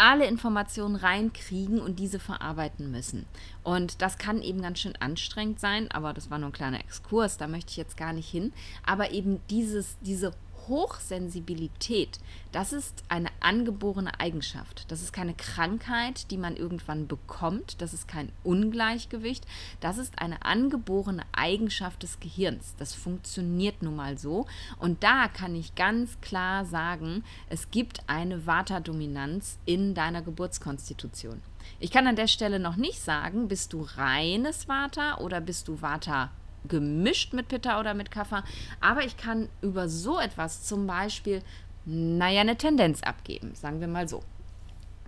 alle 0.00 0.26
Informationen 0.26 0.96
reinkriegen 0.96 1.78
und 1.78 1.98
diese 1.98 2.18
verarbeiten 2.18 2.90
müssen. 2.90 3.26
Und 3.62 4.00
das 4.00 4.16
kann 4.16 4.40
eben 4.40 4.62
ganz 4.62 4.78
schön 4.78 4.96
anstrengend 4.98 5.60
sein, 5.60 5.90
aber 5.90 6.14
das 6.14 6.30
war 6.30 6.38
nur 6.38 6.48
ein 6.48 6.54
kleiner 6.54 6.80
Exkurs, 6.80 7.36
da 7.36 7.46
möchte 7.46 7.70
ich 7.70 7.76
jetzt 7.76 7.98
gar 7.98 8.14
nicht 8.14 8.28
hin. 8.28 8.52
Aber 8.84 9.10
eben 9.10 9.40
dieses, 9.50 9.98
diese 10.00 10.32
Hochsensibilität, 10.70 12.18
das 12.52 12.72
ist 12.72 13.04
eine 13.10 13.28
angeborene 13.40 14.18
Eigenschaft. 14.18 14.90
Das 14.90 15.02
ist 15.02 15.12
keine 15.12 15.34
Krankheit, 15.34 16.30
die 16.30 16.38
man 16.38 16.56
irgendwann 16.56 17.06
bekommt. 17.06 17.82
Das 17.82 17.92
ist 17.92 18.08
kein 18.08 18.32
Ungleichgewicht. 18.42 19.46
Das 19.80 19.98
ist 19.98 20.18
eine 20.18 20.42
angeborene 20.44 21.24
Eigenschaft 21.32 22.02
des 22.02 22.18
Gehirns. 22.20 22.74
Das 22.78 22.94
funktioniert 22.94 23.82
nun 23.82 23.96
mal 23.96 24.16
so. 24.16 24.46
Und 24.78 25.04
da 25.04 25.28
kann 25.28 25.54
ich 25.54 25.74
ganz 25.74 26.18
klar 26.22 26.64
sagen, 26.64 27.24
es 27.50 27.70
gibt 27.70 28.08
eine 28.08 28.46
Vata-Dominanz 28.46 29.58
in 29.66 29.94
deiner 29.94 30.22
Geburtskonstitution. 30.22 31.42
Ich 31.78 31.90
kann 31.90 32.06
an 32.06 32.16
der 32.16 32.28
Stelle 32.28 32.58
noch 32.58 32.76
nicht 32.76 33.00
sagen, 33.00 33.48
bist 33.48 33.72
du 33.72 33.86
reines 33.96 34.68
Vata 34.68 35.18
oder 35.18 35.40
bist 35.40 35.68
du 35.68 35.82
Vata 35.82 36.30
gemischt 36.68 37.32
mit 37.32 37.48
Pitta 37.48 37.80
oder 37.80 37.94
mit 37.94 38.10
Kaffer. 38.10 38.44
Aber 38.80 39.04
ich 39.04 39.16
kann 39.16 39.48
über 39.62 39.88
so 39.88 40.18
etwas 40.18 40.62
zum 40.62 40.86
Beispiel, 40.86 41.42
naja, 41.84 42.42
eine 42.42 42.56
Tendenz 42.56 43.02
abgeben, 43.02 43.54
sagen 43.54 43.80
wir 43.80 43.88
mal 43.88 44.08
so. 44.08 44.22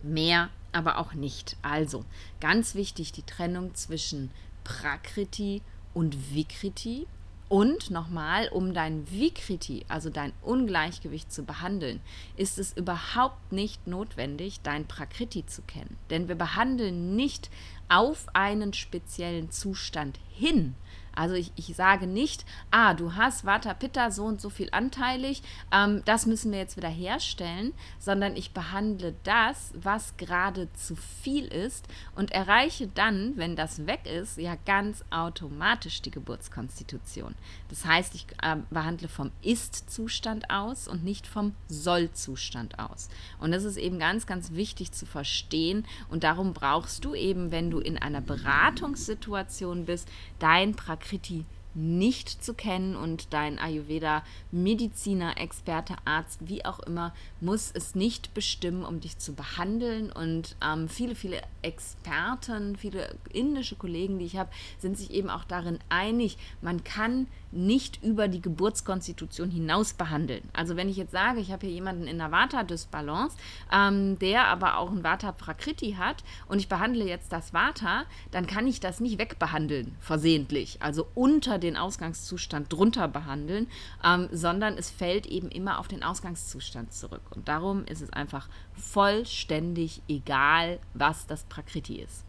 Mehr 0.02 0.48
aber 0.72 0.98
auch 0.98 1.14
nicht. 1.14 1.56
Also, 1.62 2.04
ganz 2.40 2.74
wichtig 2.74 3.12
die 3.12 3.22
Trennung 3.22 3.74
zwischen 3.74 4.30
Prakriti 4.64 5.62
und 5.94 6.34
Vikriti. 6.34 7.06
Und 7.48 7.90
nochmal, 7.90 8.48
um 8.48 8.72
dein 8.72 9.10
Vikriti, 9.10 9.84
also 9.86 10.08
dein 10.08 10.32
Ungleichgewicht 10.40 11.30
zu 11.30 11.42
behandeln, 11.42 12.00
ist 12.38 12.58
es 12.58 12.74
überhaupt 12.74 13.52
nicht 13.52 13.86
notwendig, 13.86 14.60
dein 14.62 14.86
Prakriti 14.86 15.44
zu 15.44 15.60
kennen. 15.60 15.98
Denn 16.08 16.28
wir 16.28 16.34
behandeln 16.34 17.14
nicht 17.14 17.50
auf 17.90 18.26
einen 18.32 18.72
speziellen 18.72 19.50
Zustand 19.50 20.18
hin, 20.30 20.74
also 21.14 21.34
ich, 21.34 21.52
ich 21.56 21.74
sage 21.76 22.06
nicht, 22.06 22.44
ah, 22.70 22.94
du 22.94 23.14
hast 23.14 23.44
Vata 23.44 23.74
Pitta 23.74 24.10
so 24.10 24.24
und 24.24 24.40
so 24.40 24.48
viel 24.48 24.68
anteilig, 24.72 25.42
ähm, 25.72 26.02
das 26.04 26.26
müssen 26.26 26.52
wir 26.52 26.58
jetzt 26.58 26.76
wieder 26.76 26.88
herstellen, 26.88 27.72
sondern 27.98 28.36
ich 28.36 28.52
behandle 28.52 29.14
das, 29.24 29.72
was 29.74 30.16
gerade 30.16 30.72
zu 30.72 30.96
viel 30.96 31.46
ist 31.46 31.86
und 32.14 32.32
erreiche 32.32 32.88
dann, 32.88 33.36
wenn 33.36 33.56
das 33.56 33.86
weg 33.86 34.06
ist, 34.06 34.38
ja 34.38 34.56
ganz 34.64 35.04
automatisch 35.10 36.00
die 36.02 36.10
Geburtskonstitution. 36.10 37.34
Das 37.68 37.84
heißt, 37.84 38.14
ich 38.14 38.26
äh, 38.42 38.56
behandle 38.70 39.08
vom 39.08 39.32
Ist-Zustand 39.42 40.50
aus 40.50 40.88
und 40.88 41.04
nicht 41.04 41.26
vom 41.26 41.54
Soll-Zustand 41.68 42.78
aus. 42.78 43.08
Und 43.38 43.52
das 43.52 43.64
ist 43.64 43.76
eben 43.76 43.98
ganz, 43.98 44.26
ganz 44.26 44.52
wichtig 44.52 44.92
zu 44.92 45.04
verstehen 45.04 45.86
und 46.08 46.24
darum 46.24 46.54
brauchst 46.54 47.04
du 47.04 47.14
eben, 47.14 47.50
wenn 47.50 47.70
du 47.70 47.80
in 47.80 47.98
einer 47.98 48.20
Beratungssituation 48.20 49.84
bist, 49.84 50.08
dein 50.38 50.74
Praktikum 50.74 51.01
Prakriti 51.02 51.44
nicht 51.74 52.44
zu 52.44 52.52
kennen 52.52 52.96
und 52.96 53.32
dein 53.32 53.58
Ayurveda-Mediziner, 53.58 55.38
Experte, 55.38 55.96
Arzt, 56.04 56.40
wie 56.42 56.64
auch 56.66 56.80
immer, 56.80 57.14
muss 57.40 57.70
es 57.72 57.94
nicht 57.94 58.34
bestimmen, 58.34 58.84
um 58.84 59.00
dich 59.00 59.16
zu 59.16 59.32
behandeln. 59.34 60.12
Und 60.12 60.54
ähm, 60.62 60.88
viele, 60.90 61.14
viele 61.14 61.40
Experten, 61.62 62.76
viele 62.76 63.16
indische 63.32 63.76
Kollegen, 63.76 64.18
die 64.18 64.26
ich 64.26 64.36
habe, 64.36 64.50
sind 64.80 64.98
sich 64.98 65.12
eben 65.12 65.30
auch 65.30 65.44
darin 65.44 65.78
einig, 65.88 66.36
man 66.60 66.84
kann 66.84 67.26
nicht 67.52 68.02
über 68.02 68.28
die 68.28 68.40
Geburtskonstitution 68.40 69.50
hinaus 69.50 69.92
behandeln. 69.92 70.48
Also 70.52 70.76
wenn 70.76 70.88
ich 70.88 70.96
jetzt 70.96 71.12
sage, 71.12 71.40
ich 71.40 71.52
habe 71.52 71.66
hier 71.66 71.74
jemanden 71.74 72.06
in 72.06 72.18
der 72.18 72.32
Vata-Dysbalance, 72.32 73.36
ähm, 73.70 74.18
der 74.18 74.46
aber 74.46 74.78
auch 74.78 74.90
ein 74.90 75.04
Vata-Prakriti 75.04 75.96
hat 75.98 76.24
und 76.48 76.58
ich 76.58 76.68
behandle 76.68 77.04
jetzt 77.04 77.32
das 77.32 77.52
Vata, 77.52 78.04
dann 78.30 78.46
kann 78.46 78.66
ich 78.66 78.80
das 78.80 79.00
nicht 79.00 79.18
wegbehandeln, 79.18 79.94
versehentlich, 80.00 80.78
also 80.80 81.06
unter 81.14 81.58
den 81.58 81.76
Ausgangszustand 81.76 82.72
drunter 82.72 83.06
behandeln, 83.06 83.66
ähm, 84.04 84.28
sondern 84.32 84.78
es 84.78 84.90
fällt 84.90 85.26
eben 85.26 85.50
immer 85.50 85.78
auf 85.78 85.88
den 85.88 86.02
Ausgangszustand 86.02 86.92
zurück. 86.92 87.22
Und 87.30 87.48
darum 87.48 87.84
ist 87.84 88.00
es 88.00 88.12
einfach 88.12 88.48
vollständig 88.74 90.02
egal, 90.08 90.78
was 90.94 91.26
das 91.26 91.44
Prakriti 91.44 92.00
ist. 92.00 92.24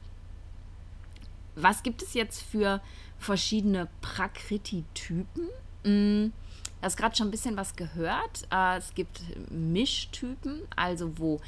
Was 1.56 1.84
gibt 1.84 2.02
es 2.02 2.14
jetzt 2.14 2.42
für 2.42 2.82
verschiedene 3.24 3.88
Prakriti-Typen. 4.02 5.50
Mm, 5.84 6.32
du 6.32 6.32
hast 6.82 6.98
gerade 6.98 7.16
schon 7.16 7.28
ein 7.28 7.32
bisschen 7.32 7.58
was 7.58 7.76
gehört. 7.76 8.48
Äh, 8.52 8.78
es 8.78 8.94
gibt 8.94 9.22
Mischtypen, 9.50 10.62
also 10.76 11.18
wo 11.18 11.40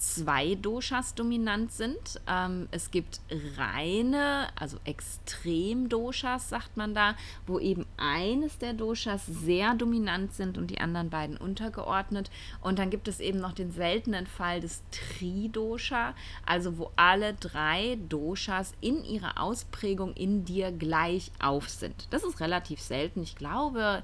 zwei 0.00 0.54
Doshas 0.54 1.14
dominant 1.14 1.72
sind. 1.72 2.20
Ähm, 2.26 2.68
es 2.70 2.90
gibt 2.90 3.20
reine, 3.56 4.48
also 4.56 4.78
Extrem-Doshas, 4.84 6.48
sagt 6.48 6.76
man 6.76 6.94
da, 6.94 7.14
wo 7.46 7.58
eben 7.58 7.84
eines 7.98 8.56
der 8.58 8.72
Doshas 8.72 9.26
sehr 9.26 9.74
dominant 9.74 10.32
sind 10.32 10.56
und 10.56 10.68
die 10.68 10.80
anderen 10.80 11.10
beiden 11.10 11.36
untergeordnet. 11.36 12.30
Und 12.62 12.78
dann 12.78 12.88
gibt 12.88 13.08
es 13.08 13.20
eben 13.20 13.40
noch 13.40 13.52
den 13.52 13.72
seltenen 13.72 14.26
Fall 14.26 14.60
des 14.60 14.82
Tri-Dosha, 14.90 16.14
also 16.46 16.78
wo 16.78 16.90
alle 16.96 17.34
drei 17.34 17.98
Doshas 18.08 18.72
in 18.80 19.04
ihrer 19.04 19.40
Ausprägung 19.40 20.14
in 20.14 20.46
dir 20.46 20.72
gleich 20.72 21.30
auf 21.40 21.68
sind. 21.68 22.08
Das 22.10 22.24
ist 22.24 22.40
relativ 22.40 22.80
selten. 22.80 23.22
Ich 23.22 23.36
glaube, 23.36 24.02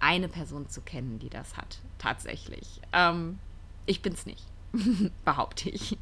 eine 0.00 0.28
Person 0.28 0.68
zu 0.68 0.82
kennen, 0.82 1.18
die 1.18 1.30
das 1.30 1.56
hat, 1.56 1.78
tatsächlich. 1.98 2.82
Ähm, 2.92 3.38
ich 3.86 4.02
bin's 4.02 4.26
nicht. 4.26 4.44
behaupte 5.24 5.70
ich. 5.70 5.98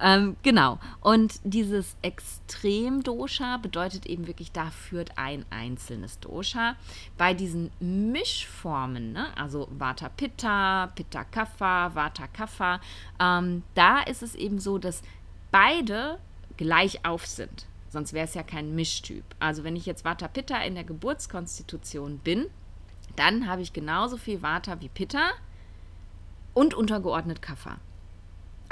ähm, 0.00 0.36
genau. 0.42 0.78
Und 1.00 1.40
dieses 1.44 1.96
Extrem-Dosha 2.02 3.58
bedeutet 3.58 4.06
eben 4.06 4.26
wirklich, 4.26 4.52
da 4.52 4.70
führt 4.70 5.16
ein 5.16 5.44
einzelnes 5.50 6.18
Dosha. 6.20 6.76
Bei 7.16 7.34
diesen 7.34 7.70
Mischformen, 7.80 9.12
ne, 9.12 9.36
also 9.36 9.68
Vata 9.70 10.08
Pitta, 10.08 10.88
Pitta 10.94 11.24
Kapha, 11.24 11.94
Vata 11.94 12.26
Kapha, 12.26 12.80
ähm, 13.20 13.62
da 13.74 14.00
ist 14.00 14.22
es 14.22 14.34
eben 14.34 14.58
so, 14.58 14.78
dass 14.78 15.02
beide 15.50 16.18
gleich 16.56 17.04
auf 17.04 17.26
sind. 17.26 17.66
sonst 17.88 18.14
wäre 18.14 18.24
es 18.24 18.34
ja 18.34 18.42
kein 18.42 18.74
Mischtyp. 18.74 19.24
Also 19.38 19.64
wenn 19.64 19.76
ich 19.76 19.84
jetzt 19.84 20.04
Vata 20.04 20.26
Pitta 20.26 20.62
in 20.62 20.74
der 20.74 20.84
Geburtskonstitution 20.84 22.18
bin, 22.18 22.46
dann 23.16 23.46
habe 23.46 23.60
ich 23.60 23.74
genauso 23.74 24.16
viel 24.16 24.42
Vata 24.42 24.80
wie 24.80 24.88
Pitta 24.88 25.32
und 26.54 26.72
untergeordnet 26.72 27.42
Kapha. 27.42 27.76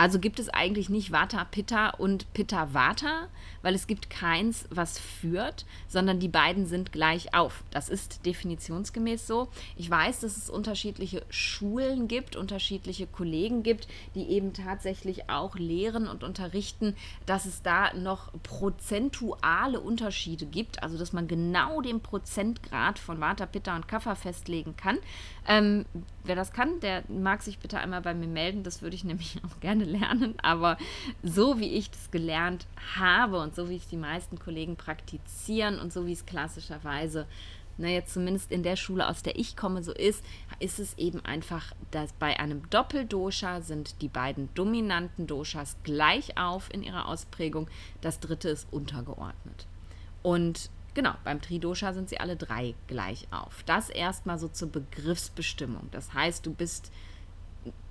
Also 0.01 0.19
gibt 0.19 0.39
es 0.39 0.49
eigentlich 0.49 0.89
nicht 0.89 1.13
Vata 1.13 1.45
Pitta 1.45 1.91
und 1.91 2.33
Pitta 2.33 2.73
Vata, 2.73 3.29
weil 3.61 3.75
es 3.75 3.87
gibt 3.87 4.09
keins, 4.09 4.65
was 4.71 4.99
führt, 4.99 5.67
sondern 5.89 6.21
die 6.21 6.29
beiden 6.29 6.65
sind 6.65 6.91
gleich 6.91 7.35
auf. 7.35 7.65
Das 7.71 7.91
ist 7.91 8.25
definitionsgemäß 8.25 9.27
so. 9.27 9.49
Ich 9.77 9.91
weiß, 9.91 10.21
dass 10.21 10.39
es 10.39 10.49
unterschiedliche 10.49 11.23
Schulen 11.29 12.09
gibt, 12.09 12.35
unterschiedliche 12.35 13.07
Kollegen 13.07 13.63
gibt, 13.63 13.89
die 14.15 14.31
eben 14.31 14.55
tatsächlich 14.55 15.29
auch 15.29 15.57
lehren 15.57 16.09
und 16.09 16.25
unterrichten, 16.25 16.97
dass 17.27 17.45
es 17.45 17.61
da 17.61 17.93
noch 17.93 18.33
prozentuale 18.43 19.81
Unterschiede 19.81 20.47
gibt, 20.47 20.83
also 20.83 20.97
dass 20.97 21.13
man 21.13 21.29
genau 21.29 21.83
den 21.83 22.01
Prozentgrad 22.01 22.99
von 22.99 23.21
Vata, 23.21 23.45
Pitta 23.45 23.77
und 23.77 23.87
Kapha 23.87 24.15
festlegen 24.15 24.79
kann. 24.79 24.97
Ähm, 25.47 25.87
wer 26.25 26.37
das 26.37 26.53
kann, 26.53 26.81
der 26.81 27.03
mag 27.09 27.43
sich 27.43 27.59
bitte 27.59 27.79
einmal 27.79 28.03
bei 28.03 28.15
mir 28.15 28.29
melden. 28.29 28.63
Das 28.63 28.83
würde 28.83 28.97
ich 28.97 29.05
nämlich 29.05 29.39
auch 29.47 29.61
gerne 29.61 29.85
lernen. 29.85 30.35
Aber 30.43 30.77
so 31.23 31.59
wie 31.59 31.73
ich 31.75 31.91
das 31.91 32.11
gelernt 32.11 32.67
habe 32.99 33.41
und 33.41 33.55
so 33.55 33.69
wie 33.69 33.77
es 33.77 33.89
die 33.89 33.97
meisten 33.97 34.39
Kollegen 34.39 34.77
praktizieren 34.77 35.79
und 35.79 35.93
so 35.93 36.07
wie 36.07 36.13
es 36.13 36.27
klassischerweise 36.27 37.27
na 37.81 37.89
jetzt 37.89 38.13
zumindest 38.13 38.53
in 38.53 38.63
der 38.63 38.77
Schule, 38.77 39.09
aus 39.09 39.23
der 39.23 39.39
ich 39.39 39.57
komme, 39.57 39.83
so 39.83 39.93
ist, 39.93 40.23
ist 40.59 40.79
es 40.79 40.99
eben 40.99 41.25
einfach, 41.25 41.73
dass 41.91 42.13
bei 42.13 42.39
einem 42.39 42.69
Doppeldosha 42.69 43.63
sind 43.63 44.03
die 44.03 44.09
beiden 44.09 44.51
dominanten 44.55 45.27
Doshas 45.27 45.77
gleich 45.83 46.37
auf 46.37 46.69
in 46.73 46.83
ihrer 46.83 47.09
Ausprägung. 47.09 47.69
Das 48.03 48.21
dritte 48.21 48.51
ist 48.51 48.71
untergeordnet. 48.71 49.67
Und 50.23 50.71
Genau, 50.95 51.13
beim 51.25 51.41
Tridosha 51.41 51.93
sind 51.93 52.09
sie 52.09 52.19
alle 52.19 52.37
drei 52.37 52.75
gleich 52.89 53.29
auf. 53.31 53.63
Das 53.65 53.91
erstmal 53.91 54.39
so 54.39 54.49
zur 54.49 54.71
Begriffsbestimmung. 54.73 55.89
Das 55.93 56.15
heißt, 56.15 56.45
du 56.45 56.53
bist, 56.53 56.91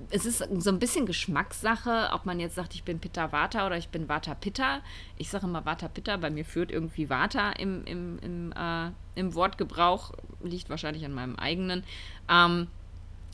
es 0.10 0.26
ist 0.26 0.44
so 0.58 0.70
ein 0.70 0.80
bisschen 0.80 1.06
Geschmackssache, 1.06 2.10
ob 2.12 2.26
man 2.26 2.40
jetzt 2.40 2.56
sagt, 2.56 2.76
ich 2.76 2.84
bin 2.84 3.00
Pitta 3.00 3.32
Vata 3.32 3.66
oder 3.66 3.78
ich 3.78 3.90
bin 3.90 4.10
Vata 4.10 4.36
Pitta. 4.36 4.82
Ich 5.18 5.30
sage 5.30 5.46
immer 5.46 5.66
Vata 5.66 5.88
Pitta, 5.88 6.18
bei 6.18 6.30
mir 6.30 6.44
führt 6.44 6.72
irgendwie 6.72 7.10
Vata 7.10 7.52
im, 7.52 7.86
im, 7.86 8.20
im, 8.20 8.52
äh, 8.52 8.92
im 9.16 9.34
Wortgebrauch, 9.34 10.12
liegt 10.44 10.70
wahrscheinlich 10.70 11.06
an 11.06 11.14
meinem 11.14 11.38
eigenen. 11.38 11.84
Ähm, 12.28 12.68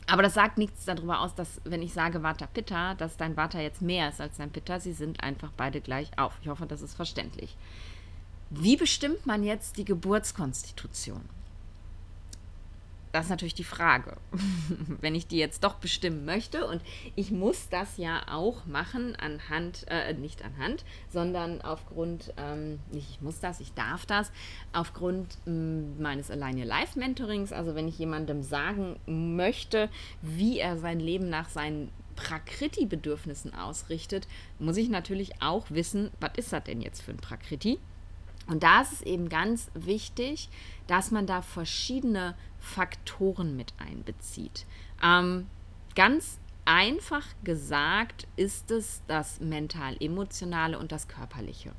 aber 0.08 0.22
das 0.22 0.34
sagt 0.34 0.58
nichts 0.58 0.84
darüber 0.84 1.20
aus, 1.20 1.34
dass, 1.34 1.60
wenn 1.64 1.82
ich 1.82 1.92
sage 1.92 2.22
Vata 2.22 2.46
Pitta, 2.46 2.94
dass 2.94 3.16
dein 3.16 3.36
Vata 3.36 3.58
jetzt 3.60 3.82
mehr 3.82 4.08
ist 4.08 4.20
als 4.20 4.36
dein 4.36 4.52
Pitta. 4.52 4.78
Sie 4.78 4.92
sind 4.92 5.24
einfach 5.24 5.50
beide 5.56 5.80
gleich 5.80 6.16
auf. 6.16 6.38
Ich 6.42 6.48
hoffe, 6.48 6.66
das 6.66 6.82
ist 6.82 6.94
verständlich. 6.94 7.56
Wie 8.50 8.76
bestimmt 8.76 9.26
man 9.26 9.42
jetzt 9.42 9.76
die 9.76 9.84
Geburtskonstitution? 9.84 11.28
Das 13.16 13.24
ist 13.24 13.30
natürlich 13.30 13.54
die 13.54 13.64
Frage. 13.64 14.18
Wenn 15.00 15.14
ich 15.14 15.26
die 15.26 15.38
jetzt 15.38 15.64
doch 15.64 15.76
bestimmen 15.76 16.26
möchte 16.26 16.66
und 16.66 16.82
ich 17.14 17.30
muss 17.30 17.70
das 17.70 17.96
ja 17.96 18.20
auch 18.30 18.66
machen 18.66 19.16
anhand, 19.16 19.86
äh, 19.88 20.12
nicht 20.12 20.44
anhand, 20.44 20.84
sondern 21.08 21.62
aufgrund, 21.62 22.34
ähm, 22.36 22.78
nicht 22.92 23.08
ich 23.08 23.22
muss 23.22 23.40
das, 23.40 23.60
ich 23.60 23.72
darf 23.72 24.04
das, 24.04 24.30
aufgrund 24.74 25.38
äh, 25.46 25.50
meines 25.50 26.30
Alleine 26.30 26.64
Life 26.64 26.98
Mentorings, 26.98 27.52
also 27.52 27.74
wenn 27.74 27.88
ich 27.88 27.98
jemandem 27.98 28.42
sagen 28.42 29.00
möchte, 29.06 29.88
wie 30.20 30.58
er 30.58 30.76
sein 30.76 31.00
Leben 31.00 31.30
nach 31.30 31.48
seinen 31.48 31.90
Prakriti-Bedürfnissen 32.16 33.54
ausrichtet, 33.54 34.28
muss 34.58 34.76
ich 34.76 34.90
natürlich 34.90 35.40
auch 35.40 35.70
wissen, 35.70 36.10
was 36.20 36.32
ist 36.36 36.52
das 36.52 36.64
denn 36.64 36.82
jetzt 36.82 37.00
für 37.00 37.12
ein 37.12 37.16
Prakriti? 37.16 37.78
Und 38.46 38.62
da 38.62 38.82
ist 38.82 38.92
es 38.92 39.02
eben 39.02 39.28
ganz 39.28 39.70
wichtig, 39.74 40.48
dass 40.86 41.10
man 41.10 41.26
da 41.26 41.42
verschiedene 41.42 42.34
Faktoren 42.58 43.56
mit 43.56 43.74
einbezieht. 43.78 44.66
Ähm, 45.02 45.46
ganz 45.94 46.38
einfach 46.64 47.26
gesagt 47.44 48.26
ist 48.36 48.70
es 48.70 49.02
das 49.06 49.40
mental-emotionale 49.40 50.78
und 50.78 50.92
das 50.92 51.08
körperliche. 51.08 51.72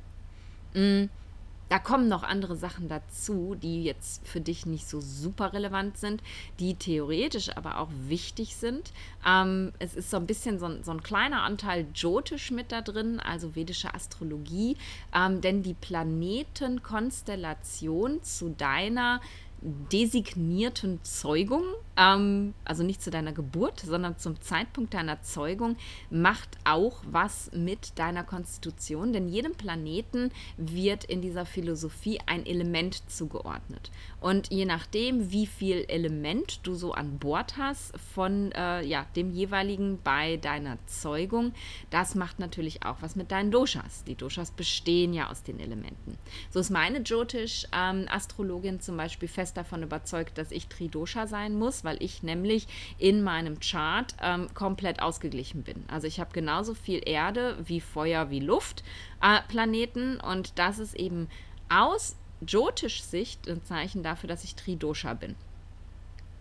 Da 1.68 1.78
kommen 1.78 2.08
noch 2.08 2.22
andere 2.22 2.56
Sachen 2.56 2.88
dazu, 2.88 3.54
die 3.54 3.84
jetzt 3.84 4.26
für 4.26 4.40
dich 4.40 4.64
nicht 4.64 4.88
so 4.88 5.00
super 5.00 5.52
relevant 5.52 5.98
sind, 5.98 6.22
die 6.58 6.74
theoretisch 6.74 7.54
aber 7.56 7.78
auch 7.78 7.90
wichtig 8.06 8.56
sind. 8.56 8.90
Ähm, 9.26 9.72
es 9.78 9.94
ist 9.94 10.08
so 10.10 10.16
ein 10.16 10.26
bisschen 10.26 10.58
so 10.58 10.64
ein, 10.66 10.82
so 10.82 10.92
ein, 10.92 11.02
kleiner 11.02 11.42
Anteil 11.42 11.86
Jyotish 11.94 12.50
mit 12.50 12.72
da 12.72 12.80
drin, 12.80 13.20
also 13.20 13.54
vedische 13.54 13.92
Astrologie, 13.94 14.78
ähm, 15.14 15.42
denn 15.42 15.62
die 15.62 15.74
Planetenkonstellation 15.74 18.22
zu 18.22 18.48
deiner 18.50 19.20
designierten 19.60 21.02
Zeugung, 21.02 21.64
ähm, 21.96 22.54
also 22.64 22.82
nicht 22.82 23.02
zu 23.02 23.10
deiner 23.10 23.32
Geburt, 23.32 23.80
sondern 23.80 24.18
zum 24.18 24.40
Zeitpunkt 24.40 24.94
deiner 24.94 25.22
Zeugung, 25.22 25.76
macht 26.10 26.58
auch 26.64 27.02
was 27.10 27.50
mit 27.52 27.98
deiner 27.98 28.22
Konstitution, 28.22 29.12
denn 29.12 29.28
jedem 29.28 29.54
Planeten 29.54 30.30
wird 30.56 31.04
in 31.04 31.20
dieser 31.20 31.44
Philosophie 31.44 32.20
ein 32.26 32.46
Element 32.46 33.10
zugeordnet. 33.10 33.90
Und 34.20 34.50
je 34.50 34.64
nachdem, 34.64 35.30
wie 35.30 35.46
viel 35.46 35.84
Element 35.88 36.60
du 36.66 36.74
so 36.74 36.92
an 36.92 37.18
Bord 37.18 37.56
hast 37.56 37.96
von 38.14 38.52
äh, 38.52 38.84
ja, 38.84 39.06
dem 39.16 39.32
jeweiligen 39.32 39.98
bei 40.02 40.36
deiner 40.36 40.78
Zeugung, 40.86 41.52
das 41.90 42.14
macht 42.14 42.38
natürlich 42.38 42.84
auch 42.84 42.96
was 43.00 43.16
mit 43.16 43.30
deinen 43.32 43.50
Doshas. 43.50 44.04
Die 44.04 44.14
Doshas 44.14 44.50
bestehen 44.50 45.12
ja 45.14 45.30
aus 45.30 45.42
den 45.42 45.58
Elementen. 45.60 46.16
So 46.50 46.60
ist 46.60 46.70
meine 46.70 46.98
Jyotish-Astrologin 46.98 48.74
ähm, 48.74 48.80
zum 48.80 48.96
Beispiel 48.96 49.28
fest 49.28 49.47
davon 49.52 49.82
überzeugt, 49.82 50.38
dass 50.38 50.50
ich 50.50 50.68
Tridosha 50.68 51.26
sein 51.26 51.58
muss, 51.58 51.84
weil 51.84 52.02
ich 52.02 52.22
nämlich 52.22 52.66
in 52.98 53.22
meinem 53.22 53.60
Chart 53.60 54.14
ähm, 54.22 54.48
komplett 54.54 55.00
ausgeglichen 55.00 55.62
bin. 55.62 55.84
Also 55.88 56.06
ich 56.06 56.20
habe 56.20 56.32
genauso 56.32 56.74
viel 56.74 57.00
Erde 57.04 57.56
wie 57.64 57.80
Feuer 57.80 58.30
wie 58.30 58.40
Luft 58.40 58.82
äh, 59.22 59.40
Planeten 59.48 60.18
und 60.20 60.58
das 60.58 60.78
ist 60.78 60.94
eben 60.94 61.28
aus 61.68 62.16
Jyotish-Sicht 62.46 63.48
ein 63.48 63.64
Zeichen 63.64 64.02
dafür, 64.02 64.28
dass 64.28 64.44
ich 64.44 64.54
Tridosha 64.54 65.14
bin. 65.14 65.34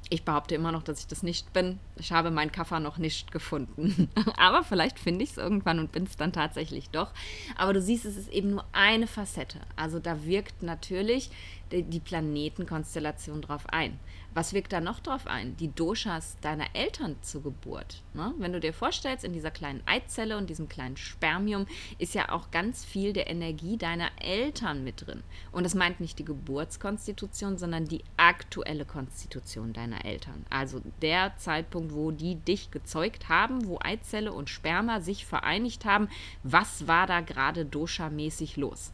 Ich 0.10 0.24
behaupte 0.24 0.56
immer 0.56 0.72
noch, 0.72 0.84
dass 0.84 1.02
ich 1.02 1.08
das 1.08 1.22
nicht 1.22 1.52
bin. 1.52 1.80
Ich 1.98 2.14
habe 2.14 2.32
meinen 2.32 2.52
Kaffer 2.52 2.80
noch 2.80 2.98
nicht 2.98 3.32
gefunden. 3.32 4.10
Aber 4.38 4.64
vielleicht 4.64 5.00
finde 5.00 5.24
ich 5.24 5.32
es 5.32 5.38
irgendwann 5.38 5.80
und 5.80 5.92
bin 5.92 6.04
es 6.04 6.16
dann 6.16 6.32
tatsächlich 6.32 6.90
doch. 6.92 7.12
Aber 7.58 7.74
du 7.74 7.82
siehst, 7.82 8.06
es 8.06 8.16
ist 8.16 8.30
eben 8.30 8.52
nur 8.52 8.64
eine 8.72 9.08
Facette. 9.08 9.60
Also 9.76 10.00
da 10.00 10.24
wirkt 10.24 10.64
natürlich 10.64 11.30
die 11.72 12.00
Planetenkonstellation 12.00 13.42
drauf 13.42 13.66
ein. 13.70 14.00
Was 14.34 14.54
wirkt 14.54 14.72
da 14.72 14.82
noch 14.82 15.00
drauf 15.00 15.26
ein? 15.26 15.58
Die 15.58 15.74
Doshas 15.74 16.38
deiner 16.42 16.68
Eltern 16.74 17.16
zur 17.22 17.42
Geburt. 17.42 18.04
Ne? 18.14 18.34
Wenn 18.38 18.54
du 18.54 18.60
dir 18.60 18.74
vorstellst, 18.74 19.24
in 19.24 19.34
dieser 19.34 19.50
kleinen 19.50 19.82
Eizelle 19.88 20.38
und 20.38 20.50
diesem 20.50 20.70
kleinen 20.70 20.96
Spermium 20.96 21.66
ist 21.98 22.14
ja 22.14 22.30
auch 22.30 22.52
ganz 22.52 22.86
viel 22.86 23.14
der 23.14 23.30
Energie 23.32 23.78
deiner 23.78 24.10
Eltern 24.22 24.84
mit 24.84 25.08
drin. 25.08 25.24
Und 25.52 25.64
das 25.64 25.74
meint 25.74 26.00
nicht 26.00 26.20
die 26.20 26.26
Geburtskonstitution, 26.26 27.58
sondern 27.58 27.86
die 27.86 28.04
aktuelle 28.16 28.86
Konstitution 28.86 29.74
deiner 29.74 30.06
Eltern. 30.06 30.46
Also 30.52 30.82
der 31.02 31.36
Zeitpunkt, 31.38 31.94
wo 31.94 32.12
die 32.12 32.36
dich 32.36 32.70
gezeugt 32.70 33.30
haben, 33.30 33.66
wo 33.66 33.80
Eizelle 33.82 34.34
und 34.34 34.52
Sperma 34.52 35.02
sich 35.02 35.26
vereinigt 35.26 35.86
haben. 35.86 36.10
Was 36.44 36.88
war 36.88 37.08
da 37.08 37.22
gerade 37.22 37.66
dosha-mäßig 37.66 38.58
los? 38.58 38.92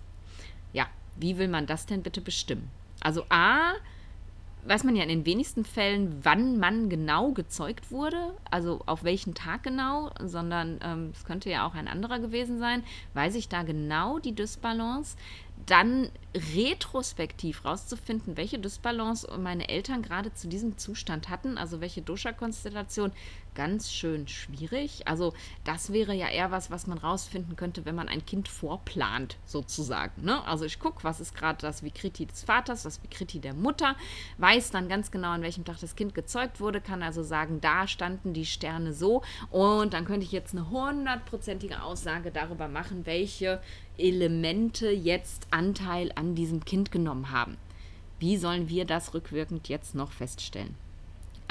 Ja, 0.71 0.87
wie 1.15 1.37
will 1.37 1.47
man 1.47 1.65
das 1.65 1.85
denn 1.85 2.03
bitte 2.03 2.21
bestimmen? 2.21 2.69
Also 3.01 3.25
A, 3.29 3.73
weiß 4.65 4.83
man 4.83 4.95
ja 4.95 5.03
in 5.03 5.09
den 5.09 5.25
wenigsten 5.25 5.65
Fällen, 5.65 6.19
wann 6.23 6.57
man 6.57 6.89
genau 6.89 7.31
gezeugt 7.31 7.91
wurde, 7.91 8.33
also 8.49 8.81
auf 8.85 9.03
welchen 9.03 9.33
Tag 9.33 9.63
genau, 9.63 10.11
sondern 10.21 10.79
ähm, 10.83 11.11
es 11.13 11.25
könnte 11.25 11.49
ja 11.49 11.67
auch 11.67 11.73
ein 11.75 11.87
anderer 11.87 12.19
gewesen 12.19 12.59
sein. 12.59 12.83
Weiß 13.13 13.35
ich 13.35 13.49
da 13.49 13.63
genau 13.63 14.19
die 14.19 14.35
Dysbalance? 14.35 15.17
Dann 15.65 16.09
retrospektiv 16.35 17.63
rauszufinden, 17.65 18.37
welche 18.37 18.59
Dysbalance 18.59 19.27
meine 19.37 19.69
Eltern 19.69 20.01
gerade 20.01 20.33
zu 20.33 20.47
diesem 20.47 20.77
Zustand 20.77 21.29
hatten, 21.29 21.57
also 21.57 21.81
welche 21.81 22.01
Dosha-Konstellation, 22.01 23.11
ganz 23.55 23.91
schön 23.91 24.27
schwierig. 24.27 25.07
Also 25.07 25.33
das 25.63 25.93
wäre 25.93 26.13
ja 26.13 26.27
eher 26.27 26.51
was, 26.51 26.71
was 26.71 26.87
man 26.87 26.97
rausfinden 26.97 27.55
könnte, 27.55 27.85
wenn 27.85 27.95
man 27.95 28.09
ein 28.09 28.25
Kind 28.25 28.47
vorplant, 28.47 29.37
sozusagen. 29.45 30.23
Ne? 30.23 30.43
Also 30.47 30.65
ich 30.65 30.79
gucke, 30.79 31.03
was 31.03 31.19
ist 31.19 31.35
gerade 31.35 31.59
das 31.59 31.83
Vikriti 31.83 32.25
des 32.25 32.43
Vaters, 32.43 32.83
das 32.83 33.03
Vikriti 33.03 33.39
der 33.39 33.53
Mutter, 33.53 33.95
weiß 34.37 34.71
dann 34.71 34.87
ganz 34.89 35.11
genau, 35.11 35.29
an 35.29 35.43
welchem 35.43 35.65
Tag 35.65 35.79
das 35.79 35.95
Kind 35.95 36.15
gezeugt 36.15 36.59
wurde, 36.59 36.81
kann 36.81 37.03
also 37.03 37.23
sagen, 37.23 37.61
da 37.61 37.87
standen 37.87 38.33
die 38.33 38.45
Sterne 38.45 38.93
so 38.93 39.21
und 39.51 39.93
dann 39.93 40.05
könnte 40.05 40.25
ich 40.25 40.31
jetzt 40.31 40.55
eine 40.55 40.69
hundertprozentige 40.69 41.83
Aussage 41.83 42.31
darüber 42.31 42.67
machen, 42.67 43.05
welche 43.05 43.61
Elemente 43.97 44.89
jetzt 44.89 45.47
Anteil 45.51 46.11
an 46.15 46.22
diesem 46.35 46.65
Kind 46.65 46.91
genommen 46.91 47.31
haben. 47.31 47.57
Wie 48.19 48.37
sollen 48.37 48.69
wir 48.69 48.85
das 48.85 49.13
rückwirkend 49.13 49.67
jetzt 49.67 49.95
noch 49.95 50.11
feststellen? 50.11 50.75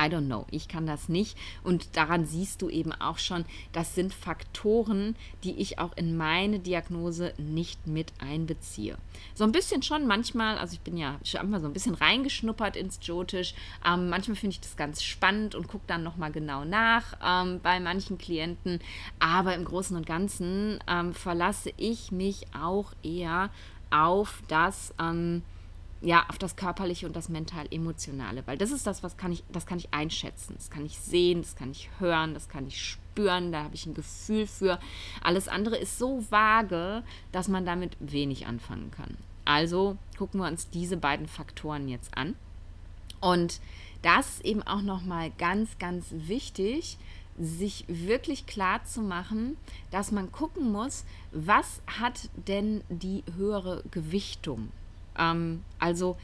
I 0.00 0.06
don't 0.06 0.26
know, 0.26 0.46
ich 0.50 0.68
kann 0.68 0.86
das 0.86 1.08
nicht. 1.08 1.36
Und 1.62 1.96
daran 1.96 2.24
siehst 2.24 2.62
du 2.62 2.68
eben 2.68 2.92
auch 2.92 3.18
schon, 3.18 3.44
das 3.72 3.94
sind 3.94 4.12
Faktoren, 4.12 5.16
die 5.44 5.54
ich 5.60 5.78
auch 5.78 5.96
in 5.96 6.16
meine 6.16 6.58
Diagnose 6.58 7.34
nicht 7.38 7.86
mit 7.86 8.12
einbeziehe. 8.18 8.96
So 9.34 9.44
ein 9.44 9.52
bisschen 9.52 9.82
schon 9.82 10.06
manchmal, 10.06 10.58
also 10.58 10.74
ich 10.74 10.80
bin 10.80 10.96
ja 10.96 11.18
schon 11.24 11.50
mal 11.50 11.60
so 11.60 11.66
ein 11.66 11.72
bisschen 11.72 11.94
reingeschnuppert 11.94 12.76
ins 12.76 12.98
Jotisch. 13.02 13.54
Ähm, 13.86 14.08
manchmal 14.08 14.36
finde 14.36 14.54
ich 14.54 14.60
das 14.60 14.76
ganz 14.76 15.02
spannend 15.02 15.54
und 15.54 15.68
gucke 15.68 15.84
dann 15.86 16.02
nochmal 16.02 16.32
genau 16.32 16.64
nach 16.64 17.16
ähm, 17.24 17.60
bei 17.62 17.78
manchen 17.78 18.18
Klienten. 18.18 18.80
Aber 19.20 19.54
im 19.54 19.64
Großen 19.64 19.96
und 19.96 20.06
Ganzen 20.06 20.80
ähm, 20.88 21.14
verlasse 21.14 21.72
ich 21.76 22.10
mich 22.10 22.46
auch 22.58 22.92
eher 23.02 23.50
auf 23.92 24.42
das, 24.48 24.94
ähm, 25.00 25.42
ja, 26.00 26.24
auf 26.28 26.38
das 26.38 26.56
Körperliche 26.56 27.06
und 27.06 27.14
das 27.14 27.28
Mental-Emotionale, 27.28 28.42
weil 28.46 28.58
das 28.58 28.72
ist 28.72 28.86
das, 28.86 29.02
was 29.02 29.16
kann 29.16 29.30
ich, 29.30 29.44
das 29.52 29.66
kann 29.66 29.78
ich 29.78 29.94
einschätzen, 29.94 30.54
das 30.56 30.70
kann 30.70 30.84
ich 30.84 30.98
sehen, 30.98 31.42
das 31.42 31.54
kann 31.54 31.70
ich 31.70 31.90
hören, 31.98 32.34
das 32.34 32.48
kann 32.48 32.66
ich 32.66 32.82
spüren, 32.82 33.52
da 33.52 33.62
habe 33.62 33.74
ich 33.74 33.86
ein 33.86 33.94
Gefühl 33.94 34.46
für. 34.46 34.80
Alles 35.22 35.46
andere 35.46 35.76
ist 35.76 35.98
so 35.98 36.24
vage, 36.30 37.04
dass 37.30 37.48
man 37.48 37.64
damit 37.64 37.96
wenig 38.00 38.46
anfangen 38.46 38.90
kann. 38.90 39.16
Also 39.44 39.96
gucken 40.18 40.40
wir 40.40 40.48
uns 40.48 40.70
diese 40.70 40.96
beiden 40.96 41.28
Faktoren 41.28 41.88
jetzt 41.88 42.16
an. 42.16 42.34
Und 43.20 43.60
das 44.02 44.40
eben 44.40 44.62
auch 44.62 44.82
nochmal 44.82 45.30
ganz, 45.38 45.78
ganz 45.78 46.06
wichtig, 46.10 46.98
sich 47.38 47.84
wirklich 47.88 48.46
klar 48.46 48.84
zu 48.84 49.00
machen, 49.00 49.56
dass 49.90 50.12
man 50.12 50.32
gucken 50.32 50.70
muss, 50.70 51.04
was 51.32 51.82
hat 51.86 52.28
denn 52.46 52.82
die 52.88 53.24
höhere 53.36 53.82
Gewichtung? 53.90 54.70
Ähm, 55.18 55.64
also, 55.78 56.16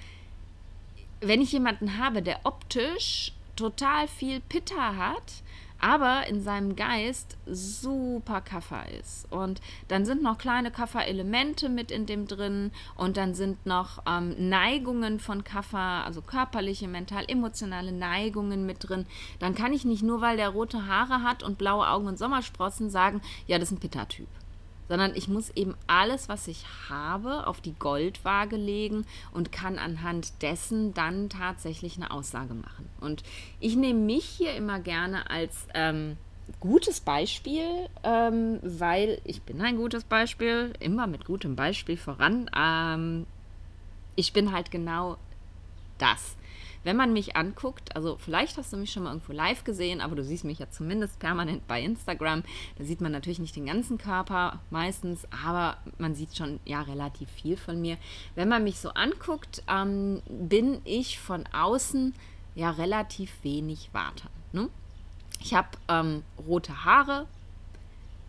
wenn 1.21 1.41
ich 1.41 1.53
jemanden 1.53 1.99
habe, 1.99 2.23
der 2.23 2.41
optisch 2.45 3.33
total 3.57 4.07
viel 4.07 4.41
Pitta 4.41 4.97
hat, 4.97 5.43
aber 5.81 6.27
in 6.27 6.43
seinem 6.43 6.77
Geist 6.77 7.37
super 7.47 8.41
Kaffer 8.41 8.85
ist. 9.01 9.31
Und 9.31 9.61
dann 9.89 10.05
sind 10.05 10.23
noch 10.23 10.39
kleine 10.39 10.71
Kaffer-Elemente 10.71 11.69
mit 11.69 11.91
in 11.91 12.07
dem 12.07 12.27
drin 12.27 12.73
und 12.97 13.17
dann 13.17 13.35
sind 13.35 13.65
noch 13.67 14.03
ähm, 14.07 14.35
Neigungen 14.49 15.21
von 15.21 15.45
Kaffer, 15.45 16.05
also 16.05 16.21
körperliche, 16.21 16.89
mental, 16.89 17.25
emotionale 17.29 17.93
Neigungen 17.93 18.67
mit 18.67 18.89
drin. 18.89 19.07
Dann 19.39 19.55
kann 19.55 19.73
ich 19.73 19.85
nicht 19.85 20.03
nur, 20.03 20.21
weil 20.21 20.37
der 20.37 20.51
rote 20.51 20.87
Haare 20.87 21.23
hat 21.23 21.43
und 21.43 21.59
blaue 21.59 21.89
Augen 21.89 22.07
und 22.07 22.19
Sommersprossen 22.19 22.91
sagen, 22.91 23.21
ja, 23.47 23.59
das 23.59 23.71
ist 23.71 23.79
ein 23.79 23.81
Pitta-Typ 23.81 24.29
sondern 24.89 25.15
ich 25.15 25.29
muss 25.29 25.51
eben 25.51 25.75
alles, 25.87 26.29
was 26.29 26.49
ich 26.49 26.65
habe, 26.89 27.47
auf 27.47 27.61
die 27.61 27.75
Goldwaage 27.75 28.57
legen 28.57 29.05
und 29.33 29.53
kann 29.53 29.79
anhand 29.79 30.43
dessen 30.43 30.95
dann 30.95 31.29
tatsächlich 31.29 31.97
eine 31.97 32.11
Aussage 32.11 32.55
machen. 32.55 32.89
Und 33.01 33.23
ich 33.61 33.77
nehme 33.77 34.01
mich 34.01 34.25
hier 34.25 34.55
immer 34.55 34.81
gerne 34.81 35.31
als 35.31 35.67
ähm, 35.75 36.17
gutes 36.61 37.01
Beispiel, 37.01 37.89
ähm, 38.03 38.59
weil 38.63 39.21
ich 39.25 39.43
bin 39.43 39.61
ein 39.61 39.77
gutes 39.77 40.05
Beispiel, 40.05 40.73
immer 40.81 41.07
mit 41.07 41.25
gutem 41.25 41.57
Beispiel 41.57 41.97
voran. 41.97 42.51
Ähm, 42.57 43.27
ich 44.17 44.33
bin 44.33 44.53
halt 44.53 44.71
genau 44.71 45.17
das 45.99 46.37
wenn 46.85 46.97
man 46.97 47.13
mich 47.13 47.37
anguckt, 47.37 47.95
also 47.97 48.17
vielleicht 48.19 48.57
hast 48.57 48.73
du 48.73 48.77
mich 48.77 48.93
schon 48.93 49.05
mal 49.05 49.11
irgendwo 49.11 49.33
live 49.33 49.65
gesehen, 49.65 50.01
aber 50.01 50.17
du 50.17 50.25
siehst 50.25 50.45
mich 50.45 50.59
ja 50.59 50.71
zumindest 50.71 51.19
permanent 51.19 51.67
bei 51.67 51.83
Instagram. 51.83 52.43
Da 52.77 52.85
sieht 52.85 53.01
man 53.01 53.13
natürlich 53.13 53.39
nicht 53.39 53.57
den 53.57 53.67
ganzen 53.67 53.99
Körper 53.99 54.61
meistens, 54.71 55.27
aber 55.45 55.77
man 55.99 56.15
sieht 56.15 56.37
schon 56.37 56.61
ja 56.65 56.83
relativ 56.83 57.29
viel 57.31 57.57
von 57.57 57.81
mir. 57.81 57.99
Wenn 58.35 58.49
man 58.49 58.65
mich 58.65 58.79
so 58.79 58.91
anguckt, 58.91 59.63
ähm, 59.69 60.23
bin 60.29 60.81
ich 60.85 61.19
von 61.19 61.45
außen 61.53 62.15
ja 62.55 62.71
relativ 62.71 63.33
wenig 63.43 63.91
Water. 63.93 64.31
Ne? 64.53 64.69
Ich 65.41 65.55
habe 65.55 65.69
ähm, 65.89 66.25
rote 66.47 66.85
Haare, 66.85 67.27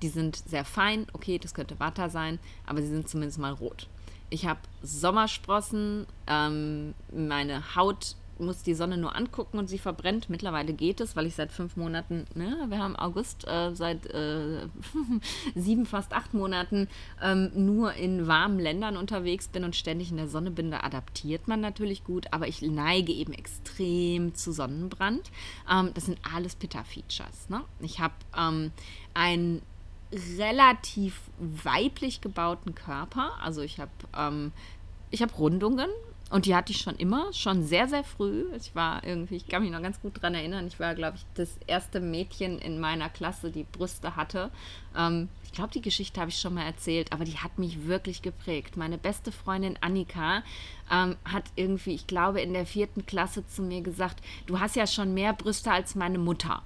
die 0.01 0.09
sind 0.09 0.35
sehr 0.35 0.65
fein. 0.65 1.07
Okay, 1.13 1.39
das 1.39 1.53
könnte 1.53 1.79
Water 1.79 2.09
sein, 2.09 2.39
aber 2.65 2.81
sie 2.81 2.87
sind 2.87 3.09
zumindest 3.09 3.39
mal 3.39 3.53
rot. 3.53 3.87
Ich 4.29 4.45
habe 4.45 4.59
Sommersprossen, 4.83 6.05
ähm, 6.27 6.93
meine 7.11 7.75
Haut 7.75 8.15
muss 8.39 8.63
die 8.63 8.73
Sonne 8.73 8.97
nur 8.97 9.15
angucken 9.15 9.57
und 9.57 9.67
sie 9.67 9.77
verbrennt. 9.77 10.29
Mittlerweile 10.29 10.73
geht 10.73 11.01
es, 11.01 11.15
weil 11.15 11.25
ich 11.25 11.35
seit 11.35 11.51
fünf 11.51 11.75
Monaten, 11.75 12.25
ne, 12.35 12.65
wir 12.67 12.79
haben 12.79 12.95
August, 12.95 13.47
äh, 13.47 13.73
seit 13.75 14.05
äh, 14.07 14.67
sieben, 15.55 15.85
fast 15.85 16.13
acht 16.13 16.33
Monaten 16.33 16.87
ähm, 17.21 17.51
nur 17.53 17.93
in 17.93 18.27
warmen 18.27 18.59
Ländern 18.59 18.97
unterwegs 18.97 19.47
bin 19.47 19.63
und 19.63 19.75
ständig 19.75 20.11
in 20.11 20.17
der 20.17 20.27
Sonne 20.27 20.51
bin. 20.51 20.71
Da 20.71 20.81
adaptiert 20.81 21.47
man 21.47 21.61
natürlich 21.61 22.03
gut, 22.03 22.27
aber 22.31 22.47
ich 22.47 22.61
neige 22.61 23.11
eben 23.11 23.33
extrem 23.33 24.35
zu 24.35 24.51
Sonnenbrand. 24.51 25.31
Ähm, 25.69 25.91
das 25.93 26.05
sind 26.05 26.19
alles 26.33 26.55
Pitta-Features. 26.55 27.49
Ne? 27.49 27.61
Ich 27.81 27.99
habe 27.99 28.13
ähm, 28.37 28.71
ein 29.13 29.61
relativ 30.37 31.21
weiblich 31.37 32.21
gebauten 32.21 32.73
Körper. 32.75 33.31
Also 33.41 33.61
ich 33.61 33.79
habe 33.79 33.91
ähm, 34.17 34.51
ich 35.11 35.21
habe 35.21 35.33
Rundungen, 35.33 35.89
und 36.29 36.45
die 36.45 36.55
hatte 36.55 36.71
ich 36.71 36.79
schon 36.79 36.95
immer, 36.95 37.33
schon 37.33 37.63
sehr, 37.63 37.87
sehr 37.87 38.03
früh. 38.03 38.45
Ich 38.55 38.75
war 38.75 39.03
irgendwie, 39.03 39.35
ich 39.35 39.47
kann 39.47 39.63
mich 39.63 39.71
noch 39.71 39.81
ganz 39.81 39.99
gut 39.99 40.17
daran 40.17 40.35
erinnern, 40.35 40.67
ich 40.67 40.79
war, 40.79 40.93
glaube 40.95 41.17
ich, 41.17 41.25
das 41.33 41.49
erste 41.65 41.99
Mädchen 41.99 42.59
in 42.59 42.79
meiner 42.79 43.09
Klasse, 43.09 43.51
die 43.51 43.63
Brüste 43.63 44.15
hatte. 44.15 44.51
Ähm, 44.95 45.29
ich 45.43 45.51
glaube, 45.51 45.71
die 45.73 45.81
Geschichte 45.81 46.19
habe 46.21 46.29
ich 46.29 46.37
schon 46.37 46.53
mal 46.53 46.65
erzählt, 46.65 47.11
aber 47.11 47.25
die 47.25 47.37
hat 47.37 47.57
mich 47.57 47.87
wirklich 47.87 48.21
geprägt. 48.21 48.77
Meine 48.77 48.99
beste 48.99 49.31
Freundin 49.31 49.77
Annika 49.81 50.43
ähm, 50.91 51.15
hat 51.25 51.45
irgendwie, 51.55 51.95
ich 51.95 52.05
glaube, 52.05 52.41
in 52.41 52.53
der 52.53 52.67
vierten 52.67 53.05
Klasse 53.05 53.47
zu 53.47 53.63
mir 53.63 53.81
gesagt, 53.81 54.23
du 54.45 54.59
hast 54.59 54.75
ja 54.75 54.85
schon 54.85 55.13
mehr 55.13 55.33
Brüste 55.33 55.71
als 55.71 55.95
meine 55.95 56.19
Mutter 56.19 56.61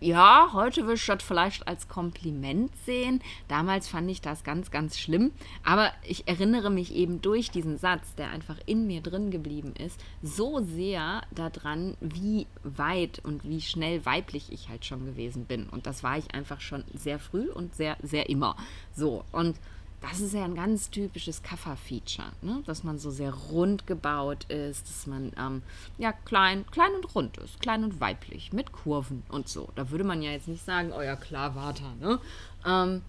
ja, 0.00 0.50
heute 0.52 0.82
würde 0.82 0.94
ich 0.94 1.06
das 1.06 1.22
vielleicht 1.22 1.66
als 1.66 1.88
Kompliment 1.88 2.70
sehen. 2.84 3.20
Damals 3.48 3.88
fand 3.88 4.10
ich 4.10 4.20
das 4.20 4.44
ganz, 4.44 4.70
ganz 4.70 4.98
schlimm. 4.98 5.32
Aber 5.64 5.92
ich 6.02 6.28
erinnere 6.28 6.70
mich 6.70 6.94
eben 6.94 7.20
durch 7.20 7.50
diesen 7.50 7.78
Satz, 7.78 8.14
der 8.14 8.30
einfach 8.30 8.56
in 8.66 8.86
mir 8.86 9.00
drin 9.00 9.30
geblieben 9.30 9.74
ist, 9.76 10.00
so 10.22 10.60
sehr 10.60 11.22
daran, 11.34 11.96
wie 12.00 12.46
weit 12.62 13.20
und 13.24 13.44
wie 13.44 13.60
schnell 13.60 14.04
weiblich 14.06 14.52
ich 14.52 14.68
halt 14.68 14.84
schon 14.84 15.04
gewesen 15.04 15.46
bin. 15.46 15.68
Und 15.68 15.86
das 15.86 16.02
war 16.02 16.16
ich 16.16 16.34
einfach 16.34 16.60
schon 16.60 16.84
sehr 16.94 17.18
früh 17.18 17.50
und 17.50 17.74
sehr, 17.74 17.96
sehr 18.02 18.28
immer. 18.28 18.56
So, 18.94 19.24
und 19.32 19.56
das 20.00 20.20
ist 20.20 20.34
ja 20.34 20.44
ein 20.44 20.54
ganz 20.54 20.90
typisches 20.90 21.42
Kaffer-Feature, 21.42 22.30
ne? 22.42 22.62
dass 22.66 22.84
man 22.84 22.98
so 22.98 23.10
sehr 23.10 23.32
rund 23.32 23.86
gebaut 23.86 24.44
ist, 24.44 24.88
dass 24.88 25.06
man 25.06 25.32
ähm, 25.38 25.62
ja 25.98 26.12
klein, 26.12 26.64
klein 26.70 26.92
und 26.94 27.14
rund 27.14 27.36
ist, 27.38 27.60
klein 27.60 27.84
und 27.84 28.00
weiblich, 28.00 28.52
mit 28.52 28.72
Kurven 28.72 29.24
und 29.28 29.48
so. 29.48 29.68
Da 29.74 29.90
würde 29.90 30.04
man 30.04 30.22
ja 30.22 30.30
jetzt 30.30 30.48
nicht 30.48 30.64
sagen, 30.64 30.92
oh 30.96 31.02
ja 31.02 31.16
klar, 31.16 31.54
warte. 31.56 31.82
Ne? 32.00 32.20
Ähm, 32.64 33.02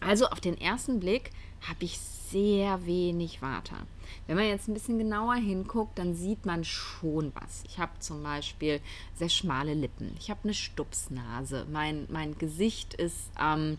also 0.00 0.26
auf 0.26 0.40
den 0.40 0.60
ersten 0.60 1.00
Blick 1.00 1.30
habe 1.66 1.84
ich 1.84 1.98
sehr 1.98 2.84
wenig 2.84 3.40
Water. 3.40 3.86
Wenn 4.26 4.36
man 4.36 4.46
jetzt 4.46 4.68
ein 4.68 4.74
bisschen 4.74 4.98
genauer 4.98 5.36
hinguckt, 5.36 5.98
dann 5.98 6.14
sieht 6.14 6.44
man 6.44 6.64
schon 6.64 7.32
was. 7.34 7.64
Ich 7.68 7.78
habe 7.78 7.92
zum 8.00 8.22
Beispiel 8.22 8.80
sehr 9.14 9.28
schmale 9.28 9.74
Lippen. 9.74 10.14
Ich 10.18 10.30
habe 10.30 10.40
eine 10.44 10.54
Stupsnase. 10.54 11.66
Mein, 11.70 12.06
mein 12.10 12.36
Gesicht 12.36 12.94
ist 12.94 13.30
ähm, 13.40 13.78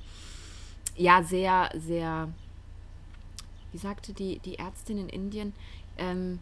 ja 0.97 1.23
sehr, 1.23 1.69
sehr, 1.75 2.29
wie 3.71 3.77
sagte 3.77 4.13
die, 4.13 4.39
die 4.39 4.59
Ärztin 4.59 4.97
in 4.97 5.09
Indien, 5.09 5.53
ähm, 5.97 6.39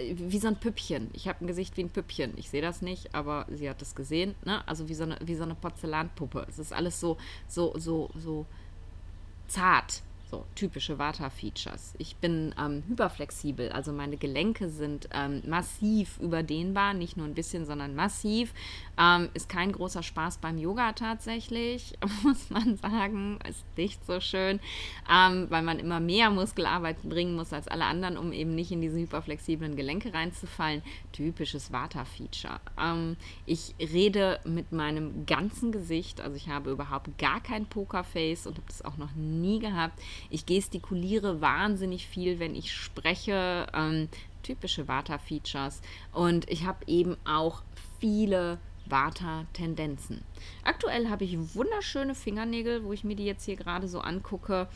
wie 0.00 0.38
so 0.38 0.48
ein 0.48 0.56
Püppchen. 0.56 1.10
Ich 1.12 1.28
habe 1.28 1.44
ein 1.44 1.46
Gesicht 1.46 1.76
wie 1.76 1.82
ein 1.82 1.90
Püppchen. 1.90 2.32
Ich 2.36 2.48
sehe 2.48 2.62
das 2.62 2.80
nicht, 2.80 3.14
aber 3.14 3.46
sie 3.50 3.68
hat 3.68 3.82
es 3.82 3.94
gesehen. 3.94 4.34
Ne? 4.44 4.66
Also 4.66 4.88
wie 4.88 4.94
so 4.94 5.04
eine, 5.04 5.18
wie 5.20 5.34
so 5.34 5.42
eine 5.42 5.54
Porzellanpuppe. 5.54 6.46
Es 6.48 6.58
ist 6.58 6.72
alles 6.72 6.98
so, 6.98 7.18
so, 7.46 7.74
so, 7.76 8.08
so 8.18 8.46
zart. 9.48 10.02
So 10.28 10.44
typische 10.56 10.98
Vata-Features. 10.98 11.94
Ich 11.98 12.16
bin 12.16 12.52
ähm, 12.58 12.82
hyperflexibel, 12.88 13.70
also 13.70 13.92
meine 13.92 14.16
Gelenke 14.16 14.68
sind 14.68 15.08
ähm, 15.12 15.40
massiv 15.46 16.18
überdehnbar, 16.18 16.94
nicht 16.94 17.16
nur 17.16 17.26
ein 17.26 17.34
bisschen, 17.34 17.64
sondern 17.64 17.94
massiv. 17.94 18.52
Ähm, 18.98 19.28
ist 19.34 19.48
kein 19.48 19.70
großer 19.70 20.02
Spaß 20.02 20.38
beim 20.38 20.58
Yoga 20.58 20.94
tatsächlich, 20.94 21.94
muss 22.24 22.50
man 22.50 22.76
sagen. 22.76 23.38
Ist 23.48 23.64
nicht 23.76 24.04
so 24.04 24.18
schön, 24.18 24.58
ähm, 25.08 25.46
weil 25.48 25.62
man 25.62 25.78
immer 25.78 26.00
mehr 26.00 26.30
Muskelarbeit 26.30 27.02
bringen 27.02 27.36
muss 27.36 27.52
als 27.52 27.68
alle 27.68 27.84
anderen, 27.84 28.16
um 28.16 28.32
eben 28.32 28.54
nicht 28.54 28.72
in 28.72 28.80
diese 28.80 28.98
hyperflexiblen 28.98 29.76
Gelenke 29.76 30.12
reinzufallen. 30.12 30.82
Typisches 31.12 31.72
Vata-Feature. 31.72 32.60
Ähm, 32.82 33.16
ich 33.44 33.76
rede 33.78 34.40
mit 34.44 34.72
meinem 34.72 35.24
ganzen 35.24 35.70
Gesicht, 35.70 36.20
also 36.20 36.34
ich 36.36 36.48
habe 36.48 36.72
überhaupt 36.72 37.16
gar 37.16 37.40
kein 37.40 37.66
Pokerface 37.66 38.48
und 38.48 38.56
habe 38.56 38.66
das 38.66 38.84
auch 38.84 38.96
noch 38.96 39.14
nie 39.14 39.60
gehabt. 39.60 40.00
Ich 40.30 40.46
gestikuliere 40.46 41.40
wahnsinnig 41.40 42.06
viel, 42.06 42.38
wenn 42.38 42.54
ich 42.54 42.72
spreche. 42.72 43.66
Ähm, 43.74 44.08
typische 44.46 44.88
Vata-Features. 44.88 45.82
Und 46.12 46.48
ich 46.48 46.64
habe 46.64 46.84
eben 46.86 47.16
auch 47.24 47.62
viele 47.98 48.58
Vata-Tendenzen. 48.86 50.22
Aktuell 50.62 51.10
habe 51.10 51.24
ich 51.24 51.54
wunderschöne 51.54 52.14
Fingernägel, 52.14 52.84
wo 52.84 52.92
ich 52.92 53.04
mir 53.04 53.16
die 53.16 53.24
jetzt 53.24 53.44
hier 53.44 53.56
gerade 53.56 53.88
so 53.88 54.00
angucke. 54.00 54.68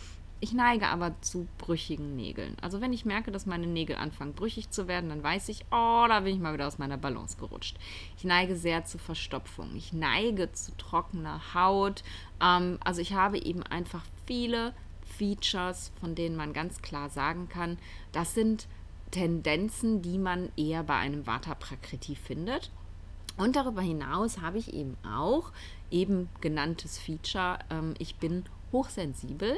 Ich 0.42 0.53
neige 0.55 0.88
aber 0.88 1.14
zu 1.20 1.46
brüchigen 1.59 2.16
Nägeln. 2.16 2.57
Also 2.62 2.81
wenn 2.81 2.94
ich 2.94 3.05
merke, 3.05 3.31
dass 3.31 3.44
meine 3.44 3.66
Nägel 3.66 3.96
anfangen 3.96 4.33
brüchig 4.33 4.70
zu 4.70 4.88
werden, 4.88 5.11
dann 5.11 5.22
weiß 5.22 5.50
ich, 5.50 5.66
oh, 5.70 6.07
da 6.09 6.20
bin 6.20 6.35
ich 6.35 6.40
mal 6.40 6.55
wieder 6.55 6.66
aus 6.66 6.79
meiner 6.79 6.96
Balance 6.96 7.37
gerutscht. 7.37 7.76
Ich 8.16 8.24
neige 8.24 8.57
sehr 8.57 8.87
zu 8.87 8.96
Verstopfung. 8.96 9.76
Ich 9.76 9.92
neige 9.92 10.50
zu 10.50 10.74
trockener 10.76 11.55
Haut. 11.55 12.03
Ähm, 12.42 12.79
also 12.83 13.03
ich 13.03 13.12
habe 13.12 13.38
eben 13.38 13.62
einfach 13.62 14.03
viele 14.26 14.72
Features, 15.20 15.92
von 16.00 16.14
denen 16.14 16.35
man 16.35 16.54
ganz 16.54 16.80
klar 16.80 17.11
sagen 17.11 17.50
kann, 17.50 17.76
das 18.12 18.33
sind 18.33 18.66
Tendenzen, 19.11 20.00
die 20.00 20.16
man 20.16 20.48
eher 20.56 20.83
bei 20.83 20.96
einem 20.96 21.26
Vata 21.26 21.54
Prakriti 21.54 22.16
findet. 22.16 22.70
Und 23.37 23.54
darüber 23.54 23.83
hinaus 23.83 24.40
habe 24.40 24.56
ich 24.56 24.72
eben 24.72 24.96
auch 25.04 25.52
eben 25.90 26.30
genanntes 26.40 26.98
Feature, 26.98 27.59
ähm, 27.68 27.92
ich 27.98 28.16
bin 28.16 28.44
hochsensibel 28.72 29.56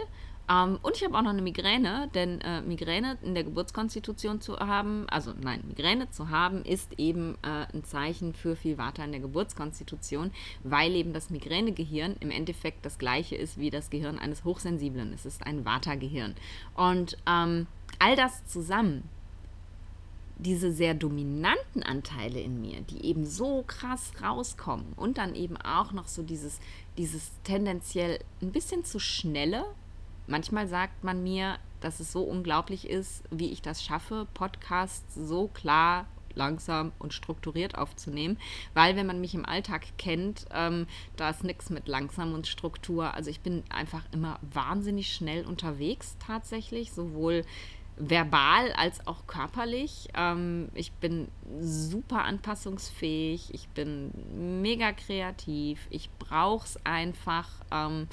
ähm, 0.52 0.78
und 0.82 0.96
ich 0.96 1.04
habe 1.04 1.16
auch 1.16 1.22
noch 1.22 1.30
eine 1.30 1.42
Migräne, 1.42 2.10
denn 2.14 2.40
äh, 2.40 2.60
Migräne 2.62 3.16
in 3.22 3.34
der 3.34 3.44
Geburtskonstitution 3.44 4.40
zu 4.40 4.58
haben, 4.58 5.06
also 5.08 5.32
nein, 5.40 5.62
Migräne 5.66 6.10
zu 6.10 6.30
haben, 6.30 6.64
ist 6.64 6.98
eben 6.98 7.36
äh, 7.42 7.66
ein 7.72 7.84
Zeichen 7.84 8.34
für 8.34 8.56
viel 8.56 8.76
Vata 8.76 9.04
in 9.04 9.12
der 9.12 9.20
Geburtskonstitution, 9.20 10.30
weil 10.62 10.94
eben 10.94 11.12
das 11.12 11.30
Migränegehirn 11.30 12.16
im 12.20 12.30
Endeffekt 12.30 12.84
das 12.84 12.98
gleiche 12.98 13.36
ist 13.36 13.58
wie 13.58 13.70
das 13.70 13.90
Gehirn 13.90 14.18
eines 14.18 14.44
Hochsensiblen. 14.44 15.12
Es 15.12 15.24
ist 15.24 15.46
ein 15.46 15.64
Vata-Gehirn. 15.64 16.34
Und 16.74 17.16
ähm, 17.26 17.66
all 17.98 18.16
das 18.16 18.44
zusammen 18.46 19.08
diese 20.38 20.72
sehr 20.72 20.94
dominanten 20.94 21.82
Anteile 21.82 22.40
in 22.40 22.60
mir, 22.60 22.80
die 22.80 23.04
eben 23.04 23.24
so 23.26 23.62
krass 23.66 24.12
rauskommen 24.20 24.92
und 24.96 25.18
dann 25.18 25.34
eben 25.34 25.56
auch 25.56 25.92
noch 25.92 26.08
so 26.08 26.22
dieses, 26.22 26.58
dieses 26.98 27.30
tendenziell 27.44 28.18
ein 28.40 28.50
bisschen 28.50 28.84
zu 28.84 28.98
schnelle, 28.98 29.64
Manchmal 30.26 30.68
sagt 30.68 31.04
man 31.04 31.22
mir, 31.22 31.58
dass 31.80 32.00
es 32.00 32.12
so 32.12 32.22
unglaublich 32.22 32.88
ist, 32.88 33.24
wie 33.30 33.50
ich 33.50 33.62
das 33.62 33.82
schaffe, 33.82 34.26
Podcasts 34.34 35.14
so 35.14 35.48
klar 35.48 36.06
langsam 36.34 36.92
und 36.98 37.12
strukturiert 37.12 37.76
aufzunehmen, 37.76 38.38
weil 38.74 38.96
wenn 38.96 39.06
man 39.06 39.20
mich 39.20 39.34
im 39.34 39.44
Alltag 39.44 39.82
kennt, 39.98 40.46
ähm, 40.54 40.86
da 41.16 41.30
ist 41.30 41.44
nichts 41.44 41.68
mit 41.68 41.88
langsam 41.88 42.32
und 42.32 42.46
Struktur. 42.46 43.12
Also 43.14 43.28
ich 43.30 43.40
bin 43.40 43.62
einfach 43.68 44.02
immer 44.12 44.38
wahnsinnig 44.40 45.12
schnell 45.12 45.44
unterwegs 45.44 46.16
tatsächlich, 46.24 46.92
sowohl 46.92 47.44
verbal 47.96 48.72
als 48.72 49.06
auch 49.06 49.26
körperlich. 49.26 50.08
Ähm, 50.14 50.70
ich 50.74 50.92
bin 50.92 51.28
super 51.60 52.24
anpassungsfähig, 52.24 53.52
ich 53.52 53.68
bin 53.68 54.10
mega 54.62 54.92
kreativ, 54.92 55.86
ich 55.90 56.10
brauche 56.18 56.66
es 56.66 56.78
einfach. 56.84 57.48
Ähm, 57.70 58.08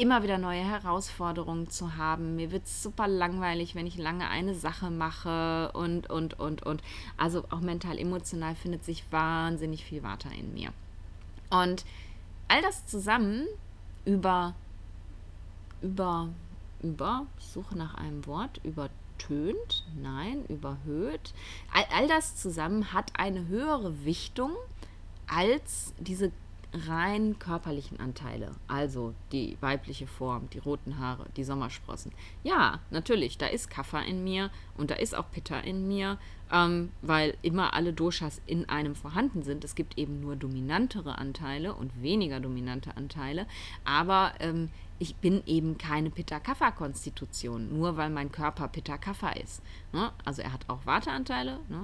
immer 0.00 0.22
wieder 0.22 0.38
neue 0.38 0.64
Herausforderungen 0.64 1.68
zu 1.68 1.96
haben. 1.96 2.36
Mir 2.36 2.50
wird 2.50 2.64
es 2.64 2.82
super 2.82 3.06
langweilig, 3.06 3.74
wenn 3.74 3.86
ich 3.86 3.98
lange 3.98 4.28
eine 4.28 4.54
Sache 4.54 4.90
mache 4.90 5.70
und, 5.72 6.08
und, 6.08 6.40
und, 6.40 6.62
und. 6.64 6.82
Also 7.16 7.44
auch 7.50 7.60
mental, 7.60 7.98
emotional 7.98 8.54
findet 8.54 8.84
sich 8.84 9.04
wahnsinnig 9.10 9.84
viel 9.84 10.02
weiter 10.02 10.30
in 10.32 10.54
mir. 10.54 10.70
Und 11.50 11.84
all 12.48 12.62
das 12.62 12.86
zusammen 12.86 13.46
über, 14.04 14.54
über, 15.82 16.28
über, 16.82 17.26
ich 17.38 17.46
suche 17.48 17.76
nach 17.76 17.94
einem 17.94 18.26
Wort, 18.26 18.60
übertönt, 18.64 19.84
nein, 20.00 20.46
überhöht. 20.46 21.34
All, 21.74 21.84
all 21.94 22.08
das 22.08 22.36
zusammen 22.36 22.94
hat 22.94 23.12
eine 23.18 23.48
höhere 23.48 24.04
Wichtung 24.04 24.52
als 25.26 25.92
diese 25.98 26.32
rein 26.72 27.38
körperlichen 27.38 27.98
Anteile, 27.98 28.52
also 28.68 29.14
die 29.32 29.56
weibliche 29.60 30.06
Form, 30.06 30.48
die 30.50 30.58
roten 30.58 30.98
Haare, 30.98 31.26
die 31.36 31.44
Sommersprossen. 31.44 32.12
Ja, 32.44 32.80
natürlich, 32.90 33.38
da 33.38 33.46
ist 33.46 33.70
Kaffer 33.70 34.04
in 34.04 34.22
mir 34.22 34.50
und 34.76 34.90
da 34.90 34.94
ist 34.94 35.14
auch 35.14 35.30
Pitta 35.30 35.58
in 35.58 35.88
mir, 35.88 36.18
ähm, 36.52 36.90
weil 37.02 37.36
immer 37.42 37.74
alle 37.74 37.92
Doshas 37.92 38.40
in 38.46 38.68
einem 38.68 38.94
vorhanden 38.94 39.42
sind. 39.42 39.64
Es 39.64 39.74
gibt 39.74 39.98
eben 39.98 40.20
nur 40.20 40.36
dominantere 40.36 41.18
Anteile 41.18 41.74
und 41.74 42.02
weniger 42.02 42.40
dominante 42.40 42.96
Anteile, 42.96 43.46
aber 43.84 44.34
ähm, 44.40 44.70
ich 44.98 45.16
bin 45.16 45.42
eben 45.46 45.78
keine 45.78 46.10
Pitta-Kapha-Konstitution, 46.10 47.76
nur 47.76 47.96
weil 47.96 48.10
mein 48.10 48.30
Körper 48.30 48.68
Pitta-Kapha 48.68 49.30
ist. 49.30 49.62
Ne? 49.92 50.12
Also 50.24 50.42
er 50.42 50.52
hat 50.52 50.68
auch 50.68 50.84
Warteanteile, 50.84 51.58
ne? 51.68 51.80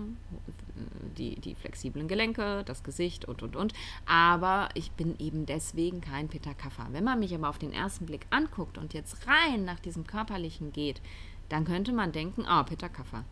Die, 1.16 1.40
die 1.40 1.54
flexiblen 1.54 2.08
Gelenke, 2.08 2.62
das 2.64 2.82
Gesicht 2.82 3.24
und, 3.24 3.42
und, 3.42 3.56
und. 3.56 3.72
Aber 4.06 4.68
ich 4.74 4.90
bin 4.92 5.18
eben 5.18 5.46
deswegen 5.46 6.00
kein 6.00 6.28
Pitta-Kapha. 6.28 6.88
Wenn 6.92 7.04
man 7.04 7.18
mich 7.18 7.34
aber 7.34 7.48
auf 7.48 7.58
den 7.58 7.72
ersten 7.72 8.06
Blick 8.06 8.26
anguckt 8.30 8.78
und 8.78 8.94
jetzt 8.94 9.26
rein 9.26 9.64
nach 9.64 9.80
diesem 9.80 10.06
Körperlichen 10.06 10.72
geht, 10.72 11.00
dann 11.48 11.64
könnte 11.64 11.92
man 11.92 12.12
denken, 12.12 12.44
ah, 12.46 12.60
oh, 12.60 12.64
Pitta-Kapha. 12.64 13.24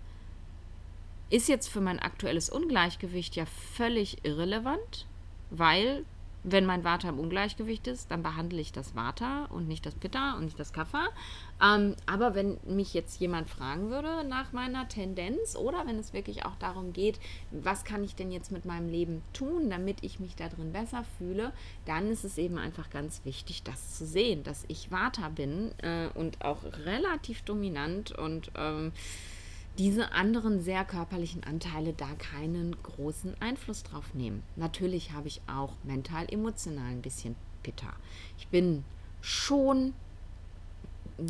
Ist 1.30 1.48
jetzt 1.48 1.68
für 1.68 1.80
mein 1.80 1.98
aktuelles 1.98 2.50
Ungleichgewicht 2.50 3.35
ja 3.37 3.46
völlig 3.46 4.24
irrelevant, 4.24 5.07
weil 5.50 6.04
wenn 6.44 6.66
mein 6.66 6.85
Vata 6.85 7.09
im 7.09 7.18
Ungleichgewicht 7.18 7.87
ist, 7.87 8.11
dann 8.11 8.22
behandle 8.22 8.61
ich 8.61 8.70
das 8.70 8.94
Vata 8.94 9.46
und 9.46 9.66
nicht 9.66 9.87
das 9.87 9.94
Pitta 9.94 10.35
und 10.35 10.44
nicht 10.44 10.61
das 10.61 10.74
Kapha. 10.74 11.09
Ähm, 11.62 11.96
aber 12.07 12.35
wenn 12.35 12.59
mich 12.66 12.92
jetzt 12.92 13.18
jemand 13.18 13.48
fragen 13.48 13.88
würde 13.90 14.24
nach 14.28 14.52
meiner 14.52 14.87
Tendenz 14.87 15.57
oder 15.57 15.87
wenn 15.87 15.98
es 15.98 16.12
wirklich 16.12 16.44
auch 16.44 16.57
darum 16.57 16.92
geht, 16.92 17.18
was 17.50 17.85
kann 17.85 18.04
ich 18.04 18.14
denn 18.14 18.30
jetzt 18.30 18.52
mit 18.52 18.66
meinem 18.66 18.90
Leben 18.90 19.22
tun, 19.33 19.70
damit 19.70 19.98
ich 20.02 20.20
mich 20.20 20.37
da 20.37 20.48
drin 20.48 20.72
besser 20.72 21.04
fühle, 21.16 21.52
dann 21.87 22.11
ist 22.11 22.24
es 22.24 22.37
eben 22.37 22.59
einfach 22.59 22.90
ganz 22.90 23.24
wichtig, 23.24 23.62
das 23.62 23.96
zu 23.96 24.04
sehen, 24.04 24.44
dass 24.44 24.64
ich 24.68 24.90
Vata 24.90 25.30
bin 25.30 25.72
äh, 25.78 26.09
und 26.14 26.44
auch 26.44 26.62
relativ 26.85 27.42
dominant 27.42 28.12
und 28.12 28.50
ähm, 28.54 28.92
diese 29.78 30.12
anderen 30.12 30.60
sehr 30.60 30.84
körperlichen 30.84 31.42
Anteile 31.44 31.92
da 31.92 32.08
keinen 32.18 32.76
großen 32.82 33.34
Einfluss 33.40 33.82
drauf 33.82 34.14
nehmen. 34.14 34.42
Natürlich 34.56 35.12
habe 35.12 35.28
ich 35.28 35.40
auch 35.46 35.72
mental, 35.82 36.26
emotional 36.30 36.92
ein 36.92 37.02
bisschen 37.02 37.34
Pitta. 37.62 37.92
Ich 38.38 38.48
bin 38.48 38.84
schon, 39.20 39.94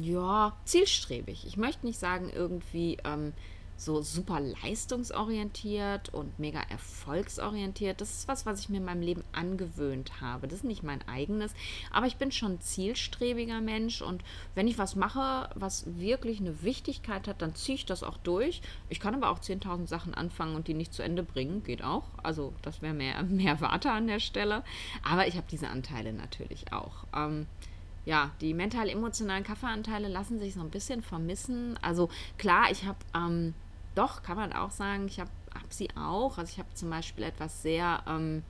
ja, 0.03 0.55
zielstrebig. 0.65 1.47
Ich 1.47 1.57
möchte 1.57 1.87
nicht 1.87 1.99
sagen, 1.99 2.31
irgendwie 2.35 2.99
ähm, 3.05 3.33
so 3.77 4.03
super 4.03 4.41
leistungsorientiert 4.41 6.13
und 6.13 6.39
mega 6.39 6.61
erfolgsorientiert. 6.61 8.01
Das 8.01 8.11
ist 8.11 8.29
was, 8.29 8.47
was 8.47 8.61
ich 8.61 8.69
mir 8.69 8.79
in 8.79 8.85
meinem 8.85 9.03
Leben 9.03 9.25
angewöhnt 9.33 10.21
habe. 10.21 10.47
Das 10.47 10.59
ist 10.59 10.65
nicht 10.65 10.83
mein 10.83 11.07
eigenes, 11.09 11.55
aber 11.91 12.07
ich 12.07 12.17
bin 12.17 12.33
schon 12.33 12.61
zielstrebiger 12.61 13.61
Mensch 13.61 14.03
und 14.03 14.23
wenn 14.55 14.69
ich 14.69 14.79
was 14.79 14.97
mache, 14.97 15.51
was 15.55 15.99
wirklich 15.99 16.41
eine 16.41 16.63
Wichtigkeit 16.63 17.29
hat, 17.29 17.43
dann 17.43 17.55
ziehe 17.55 17.77
ich 17.77 17.87
das 17.87 18.03
auch 18.03 18.17
durch. 18.19 18.63
Ich 18.89 19.01
kann 19.01 19.15
aber 19.15 19.31
auch 19.31 19.41
10.000 19.41 19.87
Sachen 19.87 20.15
anfangen 20.15 20.57
und 20.57 20.69
die 20.69 20.75
nicht 20.75 20.93
zu 20.93 21.03
Ende 21.03 21.23
bringen, 21.23 21.63
geht 21.65 21.83
auch. 21.83 22.05
Also 22.23 22.53
das 22.63 22.83
wäre 22.83 22.95
mehr, 22.95 23.23
mehr 23.29 23.61
Warte 23.61 23.91
an 23.91 24.07
der 24.07 24.21
Stelle. 24.21 24.63
Aber 25.03 25.27
ich 25.27 25.37
habe 25.37 25.47
diese 25.51 25.69
Anteile 25.69 26.13
natürlich 26.13 26.73
auch. 26.73 27.07
Ähm, 27.15 27.47
ja, 28.05 28.33
die 28.41 28.53
mental-emotionalen 28.53 29.45
Kaffeeanteile 29.45 30.09
lassen 30.09 30.39
sich 30.39 30.55
so 30.55 30.61
ein 30.61 30.71
bisschen 30.71 31.03
vermissen. 31.03 31.79
Also 31.81 32.11
klar, 32.37 32.71
ich 32.71 32.85
habe 32.85 32.99
ähm, 33.15 33.55
doch, 33.95 34.23
kann 34.23 34.37
man 34.37 34.53
auch 34.53 34.71
sagen, 34.71 35.07
ich 35.07 35.21
habe 35.21 35.31
hab 35.55 35.73
sie 35.73 35.89
auch. 35.97 36.39
Also 36.39 36.53
ich 36.53 36.59
habe 36.59 36.73
zum 36.75 36.91
Beispiel 36.91 37.25
etwas 37.25 37.63
sehr, 37.63 38.03
ähm, 38.07 38.43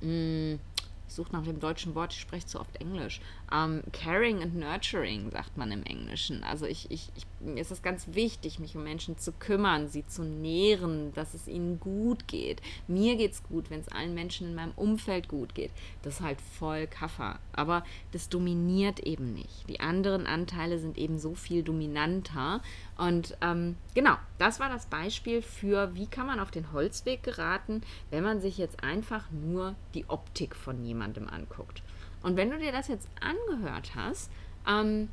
mh, 0.00 0.54
mm, 0.54 0.60
ich 1.08 1.14
suche 1.14 1.32
nach 1.32 1.42
dem 1.42 1.58
deutschen 1.58 1.94
Wort, 1.94 2.12
ich 2.12 2.20
spreche 2.20 2.46
zu 2.46 2.60
oft 2.60 2.76
Englisch. 2.76 3.20
Um, 3.50 3.58
ähm, 3.58 3.82
caring 3.92 4.42
and 4.42 4.56
nurturing, 4.56 5.30
sagt 5.30 5.56
man 5.56 5.72
im 5.72 5.82
Englischen. 5.82 6.44
Also 6.44 6.66
ich, 6.66 6.90
ich, 6.90 7.10
ich, 7.16 7.24
mir 7.40 7.60
ist 7.60 7.70
es 7.70 7.82
ganz 7.82 8.08
wichtig, 8.12 8.58
mich 8.58 8.76
um 8.76 8.84
Menschen 8.84 9.16
zu 9.16 9.32
kümmern, 9.32 9.88
sie 9.88 10.06
zu 10.06 10.22
nähren, 10.22 11.14
dass 11.14 11.32
es 11.32 11.48
ihnen 11.48 11.80
gut 11.80 12.28
geht. 12.28 12.60
Mir 12.88 13.16
geht 13.16 13.32
es 13.32 13.42
gut, 13.42 13.70
wenn 13.70 13.80
es 13.80 13.88
allen 13.88 14.12
Menschen 14.12 14.48
in 14.48 14.54
meinem 14.54 14.72
Umfeld 14.72 15.28
gut 15.28 15.54
geht. 15.54 15.70
Das 16.02 16.16
ist 16.16 16.20
halt 16.20 16.40
voll 16.40 16.86
Kaffer. 16.86 17.38
Aber 17.52 17.84
das 18.12 18.28
dominiert 18.28 19.00
eben 19.00 19.32
nicht. 19.32 19.68
Die 19.68 19.80
anderen 19.80 20.26
Anteile 20.26 20.78
sind 20.78 20.98
eben 20.98 21.18
so 21.18 21.34
viel 21.34 21.62
dominanter. 21.62 22.60
Und 22.98 23.36
ähm, 23.40 23.76
genau, 23.94 24.16
das 24.38 24.60
war 24.60 24.68
das 24.68 24.86
Beispiel 24.86 25.40
für, 25.40 25.94
wie 25.94 26.06
kann 26.06 26.26
man 26.26 26.40
auf 26.40 26.50
den 26.50 26.72
Holzweg 26.72 27.22
geraten, 27.22 27.82
wenn 28.10 28.24
man 28.24 28.40
sich 28.40 28.58
jetzt 28.58 28.84
einfach 28.84 29.30
nur 29.30 29.74
die 29.94 30.04
Optik 30.08 30.54
von 30.54 30.84
jemandem 30.84 31.28
anguckt. 31.28 31.82
Und 32.22 32.36
wenn 32.36 32.50
du 32.50 32.58
dir 32.58 32.72
das 32.72 32.88
jetzt 32.88 33.08
angehört 33.20 33.92
hast, 33.94 34.30
ähm, 34.66 35.08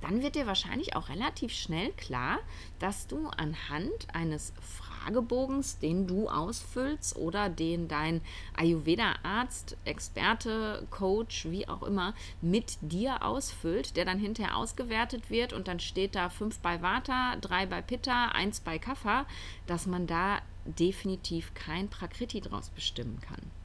dann 0.00 0.22
wird 0.22 0.36
dir 0.36 0.46
wahrscheinlich 0.46 0.94
auch 0.94 1.08
relativ 1.08 1.52
schnell 1.52 1.90
klar, 1.92 2.38
dass 2.78 3.06
du 3.06 3.28
anhand 3.28 4.06
eines 4.12 4.52
Fragebogens, 4.60 5.78
den 5.78 6.06
du 6.06 6.28
ausfüllst 6.28 7.16
oder 7.16 7.48
den 7.48 7.88
dein 7.88 8.20
Ayurveda-Arzt, 8.56 9.76
Experte, 9.84 10.86
Coach, 10.90 11.46
wie 11.46 11.68
auch 11.68 11.82
immer, 11.82 12.14
mit 12.40 12.78
dir 12.80 13.24
ausfüllt, 13.24 13.96
der 13.96 14.04
dann 14.04 14.18
hinterher 14.18 14.56
ausgewertet 14.56 15.30
wird 15.30 15.52
und 15.52 15.66
dann 15.66 15.80
steht 15.80 16.14
da 16.14 16.28
fünf 16.28 16.58
bei 16.60 16.80
Vata, 16.80 17.36
drei 17.40 17.66
bei 17.66 17.82
Pitta, 17.82 18.26
eins 18.26 18.60
bei 18.60 18.78
Kapha, 18.78 19.26
dass 19.66 19.86
man 19.86 20.06
da 20.06 20.38
definitiv 20.64 21.54
kein 21.54 21.88
Prakriti 21.88 22.40
draus 22.40 22.68
bestimmen 22.68 23.18
kann. 23.20 23.57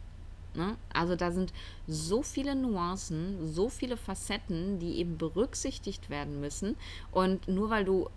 Ne? 0.55 0.75
Also 0.93 1.15
da 1.15 1.31
sind 1.31 1.53
so 1.87 2.21
viele 2.21 2.55
Nuancen, 2.55 3.53
so 3.53 3.69
viele 3.69 3.97
Facetten, 3.97 4.79
die 4.79 4.97
eben 4.97 5.17
berücksichtigt 5.17 6.09
werden 6.09 6.39
müssen. 6.39 6.75
Und 7.11 7.47
nur 7.47 7.69
weil 7.69 7.85
du 7.85 8.09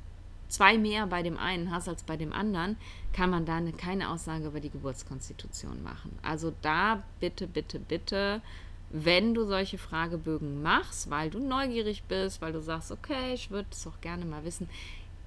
zwei 0.49 0.79
mehr 0.79 1.07
bei 1.07 1.23
dem 1.23 1.39
einen 1.39 1.71
hast 1.71 1.89
als 1.89 2.03
bei 2.03 2.17
dem 2.17 2.33
anderen, 2.33 2.77
kann 3.13 3.31
man 3.31 3.45
da 3.47 3.61
keine 3.77 4.11
Aussage 4.11 4.47
über 4.47 4.61
die 4.61 4.71
Geburtskonstitution 4.71 5.83
machen. 5.83 6.17
Also 6.23 6.53
da 6.63 7.03
bitte, 7.21 7.47
bitte, 7.47 7.79
bitte, 7.79 8.43
wenn 8.91 9.35
du 9.35 9.47
solche 9.47 9.79
Fragebögen 9.79 10.63
machst, 10.63 11.11
weil 11.11 11.31
du 11.31 11.41
neugierig 11.41 12.05
bist, 12.05 12.41
weil 12.41 12.53
du 12.53 12.61
sagst, 12.61 12.93
okay, 12.93 13.35
ich 13.35 13.51
würde 13.51 13.69
es 13.73 13.87
auch 13.87 14.01
gerne 14.01 14.25
mal 14.25 14.45
wissen, 14.45 14.69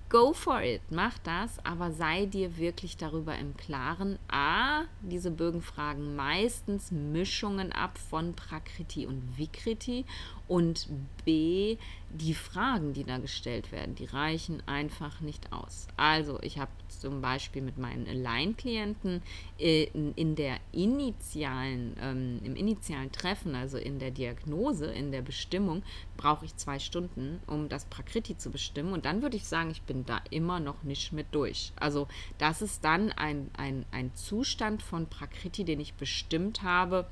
go 0.09 0.33
for 0.33 0.61
it, 0.61 0.81
mach 0.89 1.17
das, 1.19 1.63
aber 1.63 1.91
sei 1.91 2.25
dir 2.25 2.57
wirklich 2.57 2.97
darüber 2.97 3.37
im 3.37 3.55
Klaren. 3.55 4.17
A, 4.27 4.85
diese 5.01 5.31
Bögen 5.31 5.61
fragen 5.61 6.15
meistens 6.15 6.91
Mischungen 6.91 7.71
ab 7.71 7.97
von 7.97 8.33
Prakriti 8.33 9.05
und 9.05 9.37
Vikriti 9.37 10.05
und 10.49 10.87
B, 11.25 11.77
die 12.09 12.33
Fragen, 12.33 12.93
die 12.93 13.03
da 13.03 13.19
gestellt 13.19 13.71
werden, 13.71 13.93
die 13.93 14.05
reichen 14.05 14.63
einfach 14.65 15.21
nicht 15.21 15.53
aus. 15.53 15.87
Also 15.95 16.39
ich 16.41 16.57
habe 16.57 16.71
zum 16.87 17.21
Beispiel 17.21 17.61
mit 17.61 17.77
meinen 17.77 18.07
Align-Klienten 18.07 19.21
äh, 19.59 19.83
in, 19.83 20.35
der 20.35 20.57
initialen, 20.71 21.95
ähm, 22.01 22.39
im 22.43 22.55
initialen 22.55 23.11
Treffen, 23.11 23.53
also 23.53 23.77
in 23.77 23.99
der 23.99 24.09
Diagnose, 24.09 24.87
in 24.87 25.11
der 25.11 25.21
Bestimmung, 25.21 25.83
brauche 26.17 26.45
ich 26.45 26.55
zwei 26.55 26.79
Stunden, 26.79 27.39
um 27.45 27.69
das 27.69 27.85
Prakriti 27.85 28.35
zu 28.35 28.49
bestimmen. 28.49 28.91
Und 28.91 29.05
dann 29.05 29.21
würde 29.21 29.37
ich 29.37 29.45
sagen, 29.45 29.69
ich 29.69 29.83
bin 29.83 30.03
da 30.03 30.19
immer 30.31 30.59
noch 30.59 30.81
nicht 30.81 31.13
mit 31.13 31.27
durch. 31.31 31.73
Also 31.79 32.07
das 32.39 32.63
ist 32.63 32.83
dann 32.83 33.11
ein, 33.11 33.51
ein, 33.55 33.85
ein 33.91 34.15
Zustand 34.15 34.81
von 34.81 35.05
Prakriti, 35.05 35.63
den 35.63 35.79
ich 35.79 35.93
bestimmt 35.93 36.63
habe, 36.63 37.05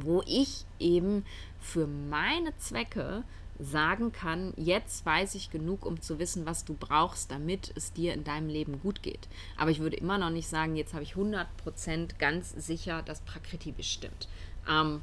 wo 0.00 0.22
ich 0.26 0.66
eben 0.78 1.24
für 1.66 1.86
meine 1.86 2.56
Zwecke 2.58 3.24
sagen 3.58 4.12
kann, 4.12 4.52
jetzt 4.56 5.04
weiß 5.04 5.34
ich 5.34 5.50
genug, 5.50 5.86
um 5.86 6.00
zu 6.00 6.18
wissen, 6.18 6.46
was 6.46 6.64
du 6.64 6.74
brauchst, 6.74 7.30
damit 7.30 7.72
es 7.74 7.92
dir 7.92 8.12
in 8.14 8.24
deinem 8.24 8.48
Leben 8.48 8.80
gut 8.80 9.02
geht. 9.02 9.28
Aber 9.56 9.70
ich 9.70 9.80
würde 9.80 9.96
immer 9.96 10.18
noch 10.18 10.30
nicht 10.30 10.48
sagen, 10.48 10.76
jetzt 10.76 10.92
habe 10.92 11.02
ich 11.02 11.14
100% 11.14 12.18
ganz 12.18 12.50
sicher 12.50 13.02
das 13.02 13.20
Prakriti 13.20 13.72
bestimmt. 13.72 14.28
Ähm, 14.68 15.00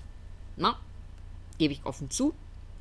na, 0.55 0.79
gebe 1.57 1.73
ich 1.73 1.85
offen 1.85 2.11
zu, 2.11 2.33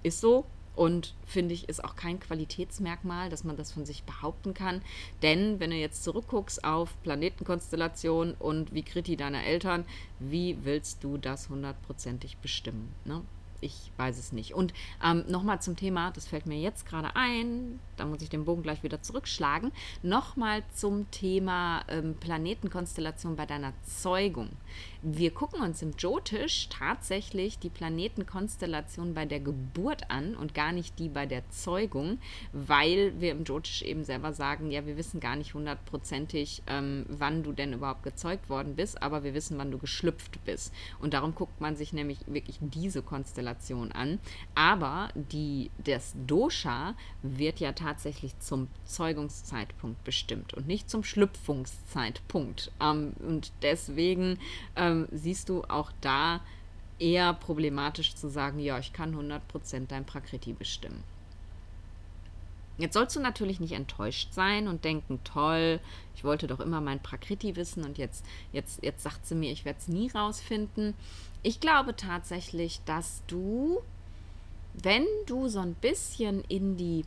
ist 0.03 0.21
so, 0.21 0.45
und 0.75 1.14
finde 1.27 1.55
ich, 1.55 1.68
ist 1.68 1.85
auch 1.85 1.97
kein 1.97 2.18
Qualitätsmerkmal, 2.18 3.29
dass 3.29 3.45
man 3.45 3.57
das 3.57 3.73
von 3.73 3.85
sich 3.85 4.05
behaupten 4.05 4.55
kann. 4.55 4.81
Denn 5.23 5.61
wenn 5.61 5.71
du 5.71 5.77
jetzt 5.77 6.03
zurückguckst 6.03 6.64
auf 6.64 6.90
Planetenkonstellation 7.03 8.35
und 8.35 8.73
wie 8.73 8.83
Kriti 8.83 9.16
deiner 9.16 9.45
Eltern, 9.45 9.85
wie 10.18 10.57
willst 10.62 11.05
du 11.05 11.18
das 11.18 11.51
hundertprozentig 11.51 12.38
bestimmen? 12.38 12.95
Ne? 13.05 13.21
Ich 13.62 13.92
weiß 13.96 14.18
es 14.18 14.33
nicht. 14.33 14.55
Und 14.55 14.75
ähm, 15.03 15.25
nochmal 15.29 15.62
zum 15.62 15.77
Thema, 15.77 16.11
das 16.11 16.27
fällt 16.27 16.46
mir 16.46 16.59
jetzt 16.59 16.85
gerade 16.85 17.16
ein, 17.16 17.79
da 17.96 18.05
muss 18.05 18.20
ich 18.20 18.29
den 18.29 18.44
Bogen 18.44 18.62
gleich 18.62 18.83
wieder 18.83 19.01
zurückschlagen, 19.01 19.72
nochmal 20.03 20.62
zum 20.75 21.11
Thema 21.11 21.85
ähm, 21.88 22.16
Planetenkonstellation 22.16 23.37
bei 23.37 23.46
deiner 23.46 23.72
Zeugung. 23.85 24.51
Wir 25.03 25.33
gucken 25.33 25.62
uns 25.62 25.83
im 25.83 25.92
Jyotish 25.96 26.68
tatsächlich 26.68 27.59
die 27.59 27.70
Planetenkonstellation 27.70 29.14
bei 29.14 29.27
der 29.27 29.40
Geburt 29.40 30.11
an 30.11 30.35
und 30.35 30.55
gar 30.55 30.72
nicht 30.72 30.98
die 30.98 31.09
bei 31.09 31.27
der 31.27 31.48
Zeugung, 31.51 32.18
weil 32.53 33.20
wir 33.20 33.31
im 33.33 33.44
Jyotish 33.44 33.83
eben 33.83 34.05
selber 34.05 34.33
sagen, 34.33 34.70
ja, 34.70 34.87
wir 34.87 34.96
wissen 34.96 35.20
gar 35.20 35.37
nicht 35.37 35.55
hundertprozentig, 35.55 36.62
ähm, 36.66 37.07
wann 37.09 37.42
du 37.42 37.53
denn 37.53 37.72
überhaupt 37.72 38.03
gezeugt 38.03 38.48
worden 38.48 38.75
bist, 38.75 39.03
aber 39.03 39.22
wir 39.22 39.35
wissen, 39.35 39.59
wann 39.59 39.70
du 39.70 39.79
geschlüpft 39.79 40.44
bist. 40.44 40.72
Und 40.98 41.14
darum 41.14 41.35
guckt 41.35 41.61
man 41.61 41.77
sich 41.77 41.92
nämlich 41.92 42.18
wirklich 42.27 42.59
diese 42.61 43.03
Konstellation 43.03 43.51
an. 43.92 44.18
Aber 44.54 45.08
die, 45.14 45.70
das 45.84 46.14
Dosha 46.26 46.94
wird 47.22 47.60
ja 47.60 47.72
tatsächlich 47.72 48.38
zum 48.38 48.68
Zeugungszeitpunkt 48.84 50.02
bestimmt 50.04 50.54
und 50.54 50.66
nicht 50.66 50.88
zum 50.88 51.04
Schlüpfungszeitpunkt. 51.04 52.72
Ähm, 52.80 53.12
und 53.20 53.52
deswegen 53.62 54.38
ähm, 54.76 55.08
siehst 55.10 55.48
du 55.48 55.64
auch 55.64 55.92
da 56.00 56.40
eher 56.98 57.32
problematisch 57.34 58.14
zu 58.14 58.28
sagen, 58.28 58.58
ja, 58.58 58.78
ich 58.78 58.92
kann 58.92 59.14
100% 59.14 59.86
dein 59.88 60.04
Prakriti 60.04 60.52
bestimmen. 60.52 61.02
Jetzt 62.78 62.94
sollst 62.94 63.14
du 63.16 63.20
natürlich 63.20 63.60
nicht 63.60 63.72
enttäuscht 63.72 64.32
sein 64.32 64.66
und 64.66 64.84
denken, 64.84 65.20
toll, 65.24 65.78
ich 66.16 66.24
wollte 66.24 66.46
doch 66.46 66.58
immer 66.58 66.80
mein 66.80 67.02
Prakriti 67.02 67.54
wissen 67.54 67.84
und 67.84 67.98
jetzt, 67.98 68.24
jetzt, 68.52 68.82
jetzt 68.82 69.02
sagt 69.02 69.26
sie 69.26 69.34
mir, 69.34 69.52
ich 69.52 69.64
werde 69.64 69.78
es 69.78 69.88
nie 69.88 70.10
rausfinden. 70.10 70.94
Ich 71.42 71.61
glaube 71.61 71.96
tatsächlich, 71.96 72.81
dass 72.85 73.22
du, 73.26 73.81
wenn 74.74 75.07
du 75.26 75.48
so 75.48 75.59
ein 75.61 75.74
bisschen 75.74 76.44
in 76.44 76.76
die 76.76 77.05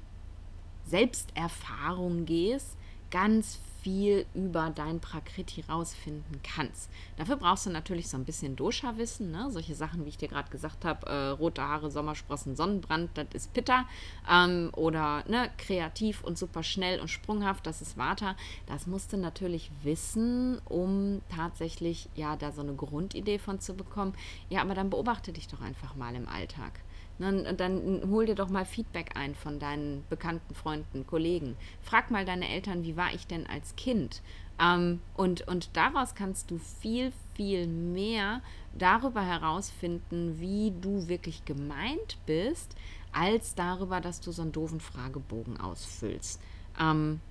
Selbsterfahrung 0.85 2.25
gehst, 2.25 2.75
ganz 3.11 3.59
viel 3.85 4.25
über 4.33 4.71
dein 4.73 4.99
Prakriti 4.99 5.63
rausfinden 5.69 6.41
kannst. 6.41 6.89
Dafür 7.17 7.35
brauchst 7.35 7.67
du 7.67 7.69
natürlich 7.69 8.07
so 8.07 8.17
ein 8.17 8.25
bisschen 8.25 8.55
Dosha-Wissen, 8.55 9.29
ne? 9.29 9.51
solche 9.51 9.75
Sachen, 9.75 10.05
wie 10.05 10.09
ich 10.09 10.17
dir 10.17 10.27
gerade 10.27 10.49
gesagt 10.49 10.83
habe, 10.85 11.05
äh, 11.05 11.27
rote 11.27 11.61
Haare, 11.61 11.91
Sommersprossen, 11.91 12.55
Sonnenbrand, 12.55 13.11
das 13.13 13.27
ist 13.31 13.53
Pitta. 13.53 13.85
Ähm, 14.27 14.71
oder 14.75 15.23
ne, 15.27 15.51
kreativ 15.59 16.23
und 16.23 16.35
super 16.35 16.63
schnell 16.63 16.99
und 16.99 17.09
sprunghaft, 17.09 17.67
das 17.67 17.83
ist 17.83 17.95
Vata. 17.95 18.35
Das 18.65 18.87
musst 18.87 19.13
du 19.13 19.17
natürlich 19.17 19.69
wissen, 19.83 20.59
um 20.65 21.21
tatsächlich 21.29 22.09
ja 22.15 22.35
da 22.37 22.51
so 22.51 22.61
eine 22.61 22.73
Grundidee 22.73 23.37
von 23.37 23.59
zu 23.59 23.75
bekommen. 23.75 24.15
Ja, 24.49 24.61
aber 24.61 24.73
dann 24.73 24.89
beobachte 24.89 25.31
dich 25.31 25.47
doch 25.47 25.61
einfach 25.61 25.95
mal 25.95 26.15
im 26.15 26.27
Alltag. 26.27 26.81
Dann, 27.17 27.57
dann 27.57 28.03
hol 28.09 28.25
dir 28.25 28.35
doch 28.35 28.49
mal 28.49 28.65
Feedback 28.65 29.11
ein 29.15 29.35
von 29.35 29.59
deinen 29.59 30.03
bekannten 30.09 30.53
Freunden, 30.53 31.07
Kollegen. 31.07 31.55
Frag 31.81 32.11
mal 32.11 32.25
deine 32.25 32.49
Eltern, 32.49 32.83
wie 32.83 32.97
war 32.97 33.13
ich 33.13 33.25
denn 33.27 33.47
als 33.47 33.75
Kind? 33.75 34.21
Ähm, 34.59 35.01
und, 35.15 35.47
und 35.47 35.75
daraus 35.77 36.15
kannst 36.15 36.51
du 36.51 36.57
viel, 36.57 37.11
viel 37.35 37.67
mehr 37.67 38.41
darüber 38.77 39.21
herausfinden, 39.21 40.39
wie 40.39 40.73
du 40.81 41.07
wirklich 41.07 41.45
gemeint 41.45 42.17
bist, 42.25 42.75
als 43.11 43.55
darüber, 43.55 44.01
dass 44.01 44.19
du 44.21 44.31
so 44.31 44.41
einen 44.41 44.51
doofen 44.51 44.79
Fragebogen 44.79 45.59
ausfüllst. 45.59 46.41
Ähm, 46.79 47.21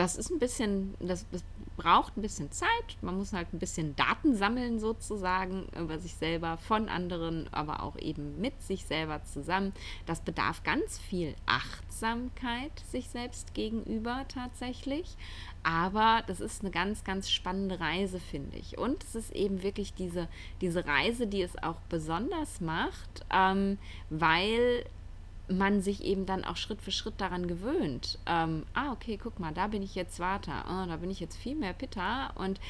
das 0.00 0.16
ist 0.16 0.30
ein 0.30 0.38
bisschen, 0.38 0.94
das, 0.98 1.26
das, 1.30 1.44
braucht 1.76 2.14
ein 2.16 2.20
bisschen 2.20 2.52
Zeit. 2.52 2.68
Man 3.00 3.16
muss 3.16 3.32
halt 3.32 3.54
ein 3.54 3.58
bisschen 3.58 3.96
Daten 3.96 4.34
sammeln 4.34 4.78
sozusagen 4.80 5.66
über 5.78 5.98
sich 5.98 6.14
selber, 6.14 6.58
von 6.58 6.90
anderen, 6.90 7.48
aber 7.52 7.82
auch 7.82 7.96
eben 7.96 8.38
mit 8.38 8.60
sich 8.60 8.84
selber 8.84 9.24
zusammen. 9.24 9.72
Das 10.04 10.20
bedarf 10.20 10.62
ganz 10.62 10.98
viel 10.98 11.34
Achtsamkeit 11.46 12.72
sich 12.90 13.08
selbst 13.08 13.54
gegenüber 13.54 14.26
tatsächlich. 14.28 15.16
Aber 15.62 16.22
das 16.26 16.40
ist 16.40 16.60
eine 16.60 16.70
ganz, 16.70 17.02
ganz 17.02 17.30
spannende 17.30 17.80
Reise, 17.80 18.20
finde 18.20 18.58
ich. 18.58 18.76
Und 18.76 19.02
es 19.04 19.14
ist 19.14 19.30
eben 19.32 19.62
wirklich 19.62 19.94
diese, 19.94 20.28
diese 20.60 20.84
Reise, 20.84 21.26
die 21.26 21.40
es 21.40 21.62
auch 21.62 21.80
besonders 21.88 22.60
macht, 22.60 23.24
ähm, 23.32 23.78
weil 24.10 24.84
man 25.50 25.82
sich 25.82 26.04
eben 26.04 26.26
dann 26.26 26.44
auch 26.44 26.56
Schritt 26.56 26.80
für 26.80 26.90
Schritt 26.90 27.20
daran 27.20 27.48
gewöhnt. 27.48 28.18
Ähm, 28.26 28.64
ah, 28.74 28.92
okay, 28.92 29.18
guck 29.20 29.40
mal, 29.40 29.52
da 29.52 29.66
bin 29.66 29.82
ich 29.82 29.94
jetzt 29.94 30.20
Vata, 30.20 30.64
oh, 30.68 30.86
da 30.86 30.96
bin 30.96 31.10
ich 31.10 31.20
jetzt 31.20 31.36
viel 31.36 31.56
mehr 31.56 31.72
Pitta 31.72 32.28
und 32.36 32.60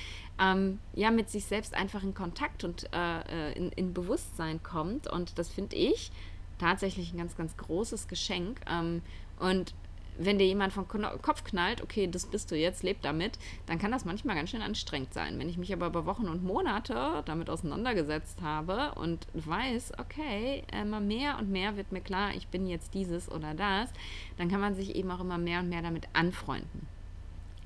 ähm, 0.40 0.78
ja, 0.94 1.10
mit 1.10 1.28
sich 1.28 1.44
selbst 1.44 1.74
einfach 1.74 2.02
in 2.02 2.14
Kontakt 2.14 2.64
und 2.64 2.88
äh, 2.94 3.50
äh 3.50 3.52
in, 3.52 3.70
in, 3.72 3.92
Bewusstsein 3.92 4.62
kommt. 4.62 5.08
Und 5.08 5.38
das 5.38 5.48
finde 5.48 5.76
ich 5.76 6.10
tatsächlich 6.58 7.12
ein 7.12 7.18
ganz, 7.18 7.36
ganz 7.36 7.56
großes 7.56 8.08
Geschenk. 8.08 8.60
Ähm, 8.70 9.02
und 9.38 9.74
wenn 10.22 10.38
dir 10.38 10.46
jemand 10.46 10.72
vom 10.72 10.86
Kopf 10.86 11.44
knallt, 11.44 11.82
okay, 11.82 12.06
das 12.06 12.26
bist 12.26 12.50
du 12.50 12.56
jetzt, 12.56 12.82
leb 12.82 13.00
damit, 13.02 13.38
dann 13.66 13.78
kann 13.78 13.90
das 13.90 14.04
manchmal 14.04 14.36
ganz 14.36 14.50
schön 14.50 14.62
anstrengend 14.62 15.14
sein. 15.14 15.38
Wenn 15.38 15.48
ich 15.48 15.56
mich 15.56 15.72
aber 15.72 15.86
über 15.86 16.06
Wochen 16.06 16.28
und 16.28 16.44
Monate 16.44 17.22
damit 17.24 17.48
auseinandergesetzt 17.48 18.42
habe 18.42 18.92
und 18.96 19.26
weiß, 19.34 19.92
okay, 19.98 20.64
immer 20.78 21.00
mehr 21.00 21.38
und 21.38 21.50
mehr 21.50 21.76
wird 21.76 21.90
mir 21.90 22.02
klar, 22.02 22.34
ich 22.36 22.48
bin 22.48 22.66
jetzt 22.66 22.92
dieses 22.94 23.30
oder 23.30 23.54
das, 23.54 23.90
dann 24.36 24.48
kann 24.48 24.60
man 24.60 24.74
sich 24.74 24.94
eben 24.94 25.10
auch 25.10 25.20
immer 25.20 25.38
mehr 25.38 25.60
und 25.60 25.68
mehr 25.70 25.82
damit 25.82 26.06
anfreunden. 26.12 26.86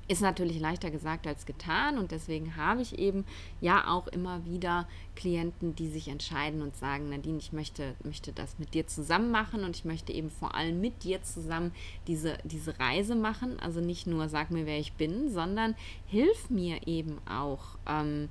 Ist 0.07 0.21
natürlich 0.21 0.59
leichter 0.59 0.91
gesagt 0.91 1.25
als 1.25 1.47
getan 1.47 1.97
und 1.97 2.11
deswegen 2.11 2.55
habe 2.55 2.83
ich 2.83 2.99
eben 2.99 3.25
ja 3.59 3.87
auch 3.87 4.07
immer 4.07 4.45
wieder 4.45 4.87
Klienten, 5.15 5.75
die 5.75 5.89
sich 5.89 6.09
entscheiden 6.09 6.61
und 6.61 6.75
sagen, 6.75 7.09
Nadine, 7.09 7.39
ich 7.39 7.53
möchte, 7.53 7.95
möchte 8.03 8.31
das 8.31 8.59
mit 8.59 8.75
dir 8.75 8.85
zusammen 8.85 9.31
machen 9.31 9.63
und 9.63 9.75
ich 9.75 9.83
möchte 9.83 10.13
eben 10.13 10.29
vor 10.29 10.53
allem 10.53 10.79
mit 10.79 11.03
dir 11.03 11.23
zusammen 11.23 11.71
diese, 12.05 12.37
diese 12.43 12.79
Reise 12.79 13.15
machen. 13.15 13.59
Also 13.59 13.81
nicht 13.81 14.05
nur 14.05 14.29
sag 14.29 14.51
mir, 14.51 14.67
wer 14.67 14.77
ich 14.77 14.93
bin, 14.93 15.31
sondern 15.31 15.73
hilf 16.05 16.51
mir 16.51 16.85
eben 16.85 17.17
auch 17.27 17.79
ähm, 17.87 18.29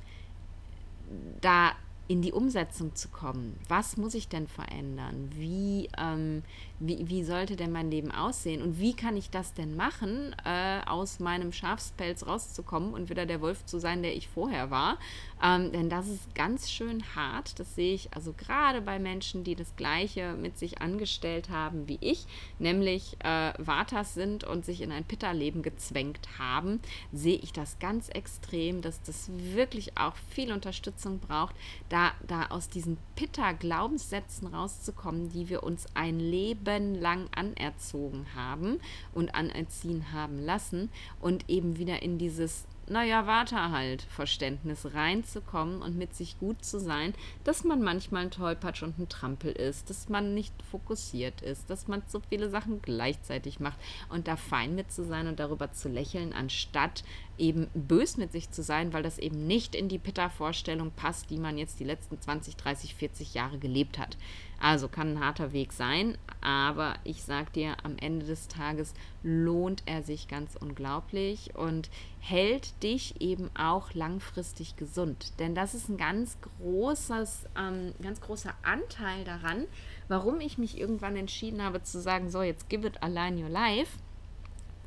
da 1.41 1.73
in 2.07 2.21
die 2.21 2.33
Umsetzung 2.33 2.95
zu 2.95 3.09
kommen. 3.09 3.59
Was 3.69 3.97
muss 3.97 4.15
ich 4.15 4.29
denn 4.29 4.47
verändern? 4.47 5.31
Wie, 5.35 5.89
ähm, 5.99 6.43
wie, 6.87 7.09
wie 7.09 7.25
sollte 7.25 7.57
denn 7.57 7.73
mein 7.73 7.91
Leben 7.91 8.11
aussehen? 8.11 8.63
Und 8.63 8.79
wie 8.79 8.95
kann 8.95 9.17
ich 9.17 9.31
das 9.31 9.55
denn 9.55 9.75
machen, 9.75 10.35
äh, 10.45 10.81
aus 10.87 11.19
meinem 11.19 11.53
Schafspelz 11.53 12.27
rauszukommen 12.27 12.93
und 12.93 13.09
wieder 13.09 13.27
der 13.27 13.41
Wolf 13.41 13.65
zu 13.65 13.79
sein, 13.79 14.03
der 14.03 14.15
ich 14.15 14.29
vorher 14.29 14.71
war? 14.71 14.99
Ähm, 15.43 15.73
denn 15.73 15.89
das 15.89 16.09
ist 16.09 16.35
ganz 16.35 16.71
schön 16.71 17.03
hart. 17.15 17.59
Das 17.59 17.75
sehe 17.75 17.95
ich 17.95 18.13
also 18.15 18.35
gerade 18.37 18.81
bei 18.81 18.99
Menschen, 18.99 19.45
die 19.45 19.55
das 19.55 19.77
Gleiche 19.77 20.35
mit 20.35 20.59
sich 20.59 20.81
angestellt 20.81 21.49
haben 21.51 21.89
wie 21.89 21.99
ich, 22.01 22.27
nämlich 22.59 23.17
äh, 23.21 23.53
Vatas 23.59 24.15
sind 24.15 24.45
und 24.45 24.65
sich 24.65 24.81
in 24.81 24.93
ein 24.93 25.05
Pitta-Leben 25.05 25.63
gezwängt 25.63 26.39
haben, 26.39 26.81
sehe 27.13 27.39
ich 27.39 27.53
das 27.53 27.79
ganz 27.79 28.09
extrem, 28.09 28.83
dass 28.83 29.03
das 29.03 29.31
wirklich 29.33 29.97
auch 29.97 30.17
viel 30.31 30.53
Unterstützung 30.53 31.19
braucht, 31.19 31.55
da, 31.89 32.13
da 32.27 32.47
aus 32.47 32.69
diesen 32.69 32.99
Pitta-Glaubenssätzen 33.17 34.49
rauszukommen, 34.49 35.31
die 35.31 35.49
wir 35.49 35.63
uns 35.63 35.87
ein 35.95 36.19
Leben 36.21 36.74
lang 36.79 37.29
anerzogen 37.35 38.27
haben 38.35 38.81
und 39.13 39.35
anerziehen 39.35 40.13
haben 40.13 40.39
lassen 40.39 40.91
und 41.21 41.49
eben 41.49 41.79
wieder 41.79 42.03
in 42.03 42.19
dieses 42.19 42.67
naja, 42.89 43.27
warte 43.27 43.71
halt, 43.71 44.03
Verständnis 44.03 44.93
reinzukommen 44.93 45.81
und 45.81 45.97
mit 45.97 46.15
sich 46.15 46.39
gut 46.39 46.65
zu 46.65 46.79
sein, 46.79 47.15
dass 47.43 47.65
man 47.65 47.83
manchmal 47.83 48.25
ein 48.25 48.31
Tollpatsch 48.31 48.83
und 48.83 48.99
ein 48.99 49.09
Trampel 49.09 49.53
ist, 49.53 49.89
dass 49.89 50.09
man 50.09 50.35
nicht 50.35 50.53
fokussiert 50.71 51.41
ist, 51.41 51.71
dass 51.71 51.89
man 51.89 52.03
so 52.07 52.21
viele 52.29 52.51
Sachen 52.51 52.83
gleichzeitig 52.83 53.61
macht 53.61 53.79
und 54.11 54.29
da 54.29 54.37
fein 54.37 54.75
mit 54.75 54.93
zu 54.93 55.05
sein 55.05 55.27
und 55.27 55.41
darüber 55.41 55.73
zu 55.73 55.89
lächeln, 55.89 56.33
anstatt 56.33 57.05
eben 57.39 57.69
bös 57.75 58.17
mit 58.17 58.33
sich 58.33 58.51
zu 58.51 58.63
sein, 58.63 58.93
weil 58.93 59.03
das 59.03 59.19
eben 59.19 59.47
nicht 59.47 59.75
in 59.75 59.89
die 59.89 59.99
Pitta-Vorstellung 59.99 60.93
passt, 60.93 61.31
die 61.31 61.39
man 61.39 61.59
jetzt 61.59 61.81
die 61.81 61.85
letzten 61.85 62.21
20, 62.21 62.57
30, 62.57 62.95
40 62.95 63.35
Jahre 63.35 63.59
gelebt 63.59 63.99
hat. 63.99 64.17
Also 64.61 64.89
kann 64.89 65.15
ein 65.15 65.21
harter 65.21 65.53
Weg 65.53 65.73
sein, 65.73 66.17
aber 66.41 66.95
ich 67.05 67.23
sag 67.25 67.53
dir, 67.53 67.77
am 67.83 67.97
Ende 67.99 68.25
des 68.25 68.49
Tages 68.49 68.95
lohnt 69.23 69.83
er 69.87 70.03
sich 70.03 70.29
ganz 70.29 70.57
unglaublich 70.57 71.55
und 71.55 71.91
hält 72.21 72.83
dich 72.83 73.21
eben 73.21 73.51
auch 73.55 73.93
langfristig 73.93 74.77
gesund. 74.77 75.39
Denn 75.39 75.55
das 75.55 75.75
ist 75.75 75.89
ein 75.89 75.99
ganz 75.99 76.39
großes, 76.61 77.47
ähm, 77.59 77.93
ganz 78.01 78.21
großer 78.21 78.55
Anteil 78.63 79.25
daran, 79.25 79.65
warum 80.09 80.41
ich 80.41 80.57
mich 80.57 80.79
irgendwann 80.79 81.17
entschieden 81.17 81.63
habe 81.63 81.83
zu 81.83 82.01
sagen, 82.01 82.31
so 82.31 82.43
jetzt 82.43 82.69
give 82.71 82.87
it 82.87 83.03
align 83.03 83.43
your 83.43 83.51
life, 83.51 83.99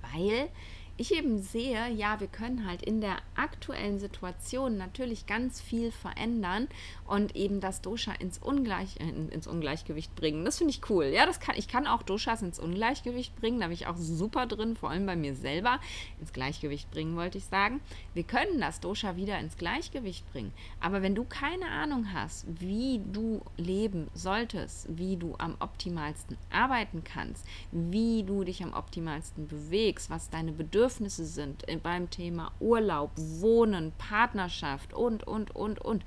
weil 0.02 0.50
ich 0.98 1.14
eben 1.16 1.40
sehe, 1.40 1.92
ja, 1.92 2.20
wir 2.20 2.28
können 2.28 2.68
halt 2.68 2.82
in 2.82 3.02
der 3.02 3.18
aktuellen 3.36 4.00
Situation 4.00 4.78
natürlich 4.78 5.28
ganz 5.28 5.62
viel 5.62 5.92
verändern 5.92 6.68
und 7.06 7.36
eben 7.36 7.62
das 7.62 7.82
Dosha 7.82 8.14
ins, 8.14 8.40
Ungleich, 8.40 9.00
äh, 9.00 9.34
ins 9.34 9.46
Ungleichgewicht 9.46 10.16
bringen. 10.16 10.44
Das 10.44 10.58
finde 10.58 10.72
ich 10.72 10.90
cool. 10.90 11.06
Ja, 11.06 11.28
das 11.28 11.40
kann, 11.40 11.56
ich 11.56 11.68
kann 11.68 11.86
auch 11.86 12.02
Doshas 12.02 12.42
ins 12.42 12.60
Ungleichgewicht 12.60 13.36
bringen. 13.36 13.60
Da 13.60 13.68
bin 13.68 13.76
ich 13.76 13.86
auch 13.86 13.96
super 13.96 14.48
drin, 14.48 14.76
vor 14.76 14.90
allem 14.90 15.06
bei 15.06 15.16
mir 15.16 15.36
selber. 15.36 15.80
Ins 16.20 16.34
Gleichgewicht 16.34 16.90
bringen, 16.90 17.16
wollte 17.16 17.38
ich 17.38 17.46
sagen. 17.46 17.80
Wir 18.16 18.24
können 18.24 18.60
das 18.60 18.80
Dosha 18.80 19.16
wieder 19.16 19.38
ins 19.40 19.58
Gleichgewicht 19.58 20.28
bringen. 20.32 20.52
Aber 20.80 21.04
wenn 21.04 21.14
du 21.14 21.26
keine 21.26 21.70
Ahnung 21.70 22.12
hast, 22.12 22.48
wie 22.60 23.02
du 23.12 23.42
leben 23.58 24.08
solltest, 24.16 24.88
wie 24.98 25.16
du 25.16 25.36
am 25.38 25.58
optimalsten 25.60 26.38
arbeiten 26.52 27.04
kannst, 27.04 27.46
wie 27.72 28.24
du 28.24 28.44
dich 28.44 28.64
am 28.64 28.74
optimalsten 28.74 29.48
bewegst, 29.48 30.10
was 30.10 30.32
deine 30.32 30.52
Bedürfnisse 30.52 30.87
Bedürfnisse 30.88 31.26
sind 31.26 31.66
beim 31.84 32.10
Thema 32.10 32.54
Urlaub, 32.62 33.12
Wohnen, 33.18 33.92
Partnerschaft 33.98 34.94
und, 34.94 35.28
und, 35.28 35.54
und, 35.54 35.80
und, 35.80 36.06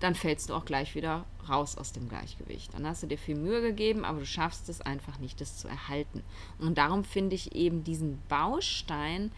dann 0.00 0.14
fällst 0.14 0.48
du 0.48 0.54
auch 0.54 0.64
gleich 0.64 0.94
wieder 0.94 1.26
raus 1.46 1.76
aus 1.76 1.92
dem 1.92 2.08
Gleichgewicht. 2.08 2.72
Dann 2.72 2.86
hast 2.86 3.02
du 3.02 3.06
dir 3.06 3.18
viel 3.18 3.36
Mühe 3.36 3.60
gegeben, 3.60 4.06
aber 4.06 4.20
du 4.20 4.26
schaffst 4.26 4.70
es 4.70 4.80
einfach 4.80 5.18
nicht, 5.18 5.42
das 5.42 5.58
zu 5.58 5.68
erhalten. 5.68 6.22
Und 6.58 6.78
darum 6.78 7.04
finde 7.04 7.34
ich 7.34 7.54
eben 7.54 7.84
diesen 7.84 8.18
Baustein 8.30 9.30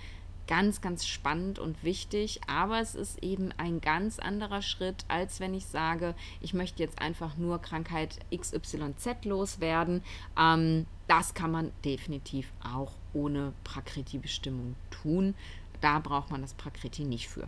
ganz, 0.46 0.80
ganz 0.80 1.04
spannend 1.04 1.58
und 1.58 1.82
wichtig, 1.82 2.40
aber 2.46 2.80
es 2.80 2.94
ist 2.94 3.22
eben 3.22 3.50
ein 3.58 3.80
ganz 3.80 4.20
anderer 4.20 4.62
Schritt, 4.62 5.04
als 5.08 5.40
wenn 5.40 5.52
ich 5.52 5.66
sage, 5.66 6.14
ich 6.40 6.54
möchte 6.54 6.82
jetzt 6.82 7.00
einfach 7.00 7.36
nur 7.36 7.60
Krankheit 7.60 8.18
XYZ 8.34 9.24
loswerden. 9.24 10.02
Ähm, 10.38 10.86
das 11.08 11.34
kann 11.34 11.50
man 11.50 11.72
definitiv 11.84 12.52
auch 12.62 12.92
ohne 13.18 13.52
Prakriti-Bestimmung 13.64 14.76
tun. 14.90 15.34
Da 15.80 15.98
braucht 15.98 16.30
man 16.30 16.42
das 16.42 16.54
Prakriti 16.54 17.04
nicht 17.04 17.28
für. 17.28 17.46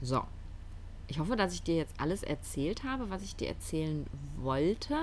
So. 0.00 0.24
Ich 1.06 1.18
hoffe, 1.18 1.36
dass 1.36 1.54
ich 1.54 1.62
dir 1.62 1.76
jetzt 1.76 1.98
alles 1.98 2.22
erzählt 2.22 2.84
habe, 2.84 3.08
was 3.08 3.22
ich 3.22 3.34
dir 3.34 3.48
erzählen 3.48 4.06
wollte. 4.36 4.94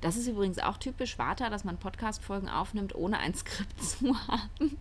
Das 0.00 0.16
ist 0.16 0.26
übrigens 0.26 0.58
auch 0.58 0.76
typisch 0.76 1.18
Vata, 1.18 1.50
dass 1.50 1.64
man 1.64 1.78
Podcast-Folgen 1.78 2.48
aufnimmt, 2.48 2.94
ohne 2.94 3.18
ein 3.18 3.34
Skript 3.34 3.82
zu 3.82 4.14
haben. 4.28 4.76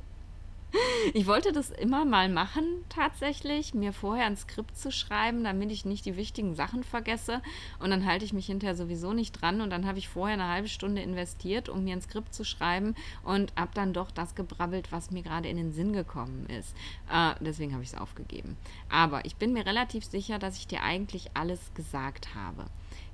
Ich 1.14 1.28
wollte 1.28 1.52
das 1.52 1.70
immer 1.70 2.06
mal 2.06 2.30
machen, 2.30 2.66
tatsächlich, 2.90 3.74
mir 3.74 3.94
vorher 3.94 4.26
ein 4.26 4.38
Skript 4.38 4.78
zu 4.78 4.92
schreiben, 4.92 5.44
damit 5.44 5.72
ich 5.72 5.86
nicht 5.86 6.06
die 6.06 6.18
wichtigen 6.18 6.56
Sachen 6.56 6.84
vergesse. 6.84 7.42
Und 7.80 7.92
dann 7.92 8.06
halte 8.06 8.26
ich 8.26 8.34
mich 8.34 8.48
hinterher 8.48 8.76
sowieso 8.76 9.14
nicht 9.14 9.32
dran. 9.34 9.62
Und 9.62 9.70
dann 9.70 9.86
habe 9.86 9.98
ich 9.98 10.10
vorher 10.10 10.34
eine 10.34 10.50
halbe 10.50 10.68
Stunde 10.68 11.02
investiert, 11.02 11.70
um 11.70 11.84
mir 11.84 11.96
ein 11.96 12.02
Skript 12.02 12.34
zu 12.34 12.44
schreiben 12.44 12.96
und 13.24 13.54
habe 13.56 13.72
dann 13.74 13.94
doch 13.94 14.12
das 14.12 14.36
gebrabbelt, 14.36 14.92
was 14.92 15.12
mir 15.12 15.24
gerade 15.24 15.48
in 15.48 15.58
den 15.58 15.74
Sinn 15.74 15.94
gekommen 15.94 16.48
ist. 16.48 16.76
Äh, 17.12 17.36
deswegen 17.40 17.74
habe 17.74 17.84
ich 17.84 17.90
es 17.90 17.98
aufgegeben. 17.98 18.58
Aber 18.90 19.26
ich 19.26 19.36
bin 19.36 19.54
mir 19.54 19.66
relativ 19.66 20.06
sicher, 20.06 20.40
dass 20.40 20.58
ich 20.58 20.68
dir 20.68 20.82
eigentlich 20.84 21.32
alles 21.34 21.74
gesagt 21.74 22.36
habe. 22.36 22.66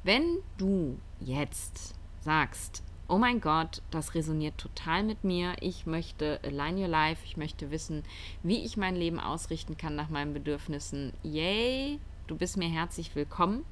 Wenn 0.03 0.37
du 0.57 0.97
jetzt 1.19 1.95
sagst, 2.21 2.83
oh 3.11 3.17
mein 3.17 3.41
Gott, 3.41 3.81
das 3.91 4.15
resoniert 4.15 4.57
total 4.57 5.03
mit 5.03 5.25
mir. 5.25 5.55
Ich 5.59 5.85
möchte 5.85 6.39
align 6.43 6.77
your 6.77 6.87
life. 6.87 7.21
Ich 7.25 7.35
möchte 7.35 7.69
wissen, 7.69 8.03
wie 8.41 8.63
ich 8.63 8.77
mein 8.77 8.95
Leben 8.95 9.19
ausrichten 9.19 9.75
kann 9.75 9.95
nach 9.95 10.09
meinen 10.09 10.33
Bedürfnissen. 10.33 11.11
Yay, 11.21 11.99
du 12.27 12.37
bist 12.37 12.55
mir 12.55 12.69
herzlich 12.69 13.13
willkommen. 13.13 13.65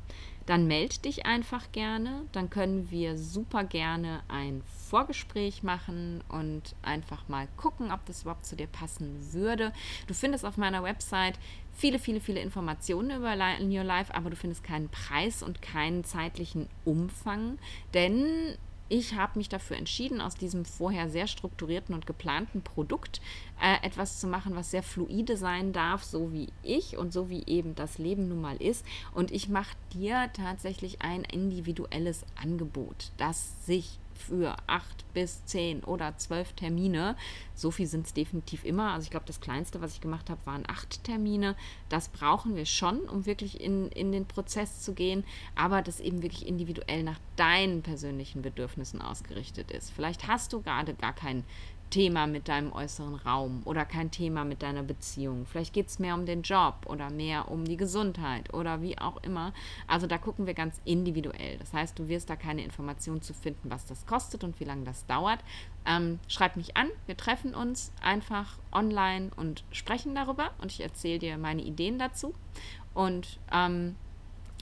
Dann 0.45 0.67
melde 0.67 0.97
dich 0.97 1.25
einfach 1.25 1.71
gerne. 1.71 2.23
Dann 2.33 2.49
können 2.49 2.91
wir 2.91 3.17
super 3.17 3.63
gerne 3.63 4.23
ein 4.27 4.61
Vorgespräch 4.89 5.63
machen 5.63 6.21
und 6.27 6.75
einfach 6.81 7.29
mal 7.29 7.47
gucken, 7.55 7.93
ob 7.93 8.05
das 8.07 8.23
überhaupt 8.23 8.45
zu 8.45 8.57
dir 8.57 8.67
passen 8.67 9.31
würde. 9.31 9.71
Du 10.07 10.13
findest 10.13 10.45
auf 10.45 10.57
meiner 10.57 10.83
Website 10.83 11.39
viele, 11.71 11.97
viele, 11.97 12.19
viele 12.19 12.41
Informationen 12.41 13.11
über 13.11 13.29
Align 13.29 13.71
Your 13.71 13.85
Life, 13.85 14.13
aber 14.13 14.31
du 14.31 14.35
findest 14.35 14.65
keinen 14.65 14.89
Preis 14.89 15.43
und 15.43 15.61
keinen 15.61 16.03
zeitlichen 16.03 16.67
Umfang, 16.83 17.57
denn 17.93 18.57
ich 18.89 19.15
habe 19.15 19.37
mich 19.37 19.49
dafür 19.49 19.77
entschieden, 19.77 20.19
aus 20.19 20.35
diesem 20.35 20.65
vorher 20.65 21.09
sehr 21.09 21.27
strukturierten 21.27 21.93
und 21.95 22.07
geplanten 22.07 22.61
Produkt 22.61 23.21
äh, 23.61 23.85
etwas 23.85 24.19
zu 24.19 24.27
machen, 24.27 24.55
was 24.55 24.71
sehr 24.71 24.83
fluide 24.83 25.37
sein 25.37 25.71
darf, 25.71 26.03
so 26.03 26.33
wie 26.33 26.47
ich 26.63 26.97
und 26.97 27.13
so 27.13 27.29
wie 27.29 27.43
eben 27.45 27.75
das 27.75 27.99
Leben 27.99 28.27
nun 28.27 28.41
mal 28.41 28.57
ist. 28.57 28.85
Und 29.13 29.31
ich 29.31 29.47
mache 29.47 29.75
dir 29.93 30.29
tatsächlich 30.33 31.01
ein 31.01 31.23
individuelles 31.23 32.25
Angebot, 32.41 33.11
das 33.17 33.65
sich 33.65 33.99
für 34.20 34.55
acht 34.67 35.05
bis 35.13 35.45
zehn 35.45 35.84
oder 35.84 36.17
zwölf 36.17 36.53
Termine. 36.53 37.15
So 37.55 37.72
viel 37.72 37.88
sind 37.88 38.05
es 38.05 38.13
definitiv 38.13 38.65
immer. 38.65 38.91
Also 38.91 39.05
ich 39.05 39.11
glaube, 39.11 39.26
das 39.26 39.41
Kleinste, 39.41 39.82
was 39.82 39.93
ich 39.93 40.01
gemacht 40.01 40.30
habe, 40.30 40.45
waren 40.45 40.63
acht 40.67 41.03
Termine. 41.03 41.55
Das 41.89 42.09
brauchen 42.09 42.55
wir 42.55 42.65
schon, 42.65 42.99
um 43.01 43.26
wirklich 43.26 43.59
in, 43.61 43.89
in 43.89 44.11
den 44.11 44.26
Prozess 44.26 44.82
zu 44.82 44.93
gehen, 44.93 45.24
aber 45.55 45.82
das 45.82 45.99
eben 45.99 46.22
wirklich 46.22 46.47
individuell 46.47 47.03
nach 47.03 47.20
deinen 47.36 47.82
persönlichen 47.82 48.41
Bedürfnissen 48.41 49.01
ausgerichtet 49.01 49.72
ist. 49.72 49.91
Vielleicht 49.91 50.28
hast 50.28 50.53
du 50.53 50.61
gerade 50.61 50.93
gar 50.93 51.13
kein 51.13 51.43
Thema 51.89 52.27
mit 52.27 52.47
deinem 52.47 52.71
äußeren 52.71 53.15
Raum 53.15 53.61
oder 53.65 53.85
kein 53.85 54.11
Thema 54.11 54.45
mit 54.45 54.61
deiner 54.61 54.83
Beziehung. 54.83 55.45
Vielleicht 55.45 55.73
geht 55.73 55.87
es 55.87 55.99
mehr 55.99 56.15
um 56.15 56.25
den 56.25 56.41
Job 56.41 56.85
oder 56.85 57.09
mehr 57.09 57.49
um 57.49 57.65
die 57.65 57.77
Gesundheit 57.77 58.53
oder 58.53 58.81
wie 58.81 58.97
auch 58.97 59.17
immer. 59.23 59.53
Also 59.87 60.07
da 60.07 60.17
gucken 60.17 60.47
wir 60.47 60.53
ganz 60.53 60.79
individuell. 60.85 61.57
Das 61.57 61.73
heißt, 61.73 61.97
du 61.97 62.07
wirst 62.07 62.29
da 62.29 62.35
keine 62.35 62.63
Informationen 62.63 63.21
zu 63.21 63.33
finden, 63.33 63.69
was 63.69 63.85
das 63.85 64.05
kostet 64.05 64.43
und 64.43 64.59
wie 64.59 64.65
lange 64.65 64.83
das 64.83 65.05
dauert. 65.05 65.39
Ähm, 65.85 66.19
schreib 66.27 66.55
mich 66.55 66.77
an, 66.77 66.87
wir 67.05 67.17
treffen 67.17 67.53
uns 67.55 67.91
einfach 68.01 68.57
online 68.71 69.31
und 69.35 69.63
sprechen 69.71 70.15
darüber 70.15 70.51
und 70.61 70.71
ich 70.71 70.81
erzähle 70.81 71.19
dir 71.19 71.37
meine 71.37 71.61
Ideen 71.61 71.99
dazu. 71.99 72.33
Und 72.93 73.39
ähm, 73.51 73.95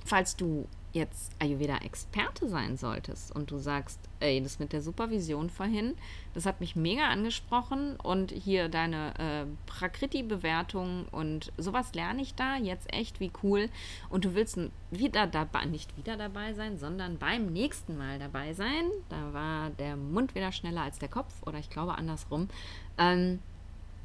falls 0.05 0.35
du 0.35 0.67
jetzt 0.97 1.31
Ayurveda-Experte 1.39 2.49
sein 2.49 2.77
solltest 2.77 3.35
und 3.35 3.51
du 3.51 3.57
sagst, 3.57 3.99
ey, 4.19 4.41
das 4.41 4.59
mit 4.59 4.73
der 4.73 4.81
Supervision 4.81 5.49
vorhin, 5.49 5.95
das 6.33 6.45
hat 6.45 6.59
mich 6.59 6.75
mega 6.75 7.07
angesprochen 7.07 7.95
und 7.97 8.31
hier 8.31 8.69
deine 8.69 9.13
äh, 9.17 9.45
Prakriti-Bewertung 9.67 11.05
und 11.11 11.51
sowas 11.57 11.93
lerne 11.93 12.21
ich 12.21 12.35
da 12.35 12.57
jetzt 12.57 12.93
echt, 12.93 13.19
wie 13.19 13.31
cool. 13.43 13.69
Und 14.09 14.25
du 14.25 14.35
willst 14.35 14.59
wieder 14.91 15.27
dabei, 15.27 15.65
nicht 15.65 15.95
wieder 15.97 16.17
dabei 16.17 16.53
sein, 16.53 16.77
sondern 16.77 17.17
beim 17.17 17.47
nächsten 17.47 17.97
Mal 17.97 18.19
dabei 18.19 18.53
sein. 18.53 18.85
Da 19.09 19.33
war 19.33 19.69
der 19.71 19.95
Mund 19.95 20.35
wieder 20.35 20.51
schneller 20.51 20.81
als 20.81 20.99
der 20.99 21.09
Kopf 21.09 21.33
oder 21.45 21.59
ich 21.59 21.69
glaube 21.69 21.97
andersrum. 21.97 22.49
Ähm, 22.97 23.39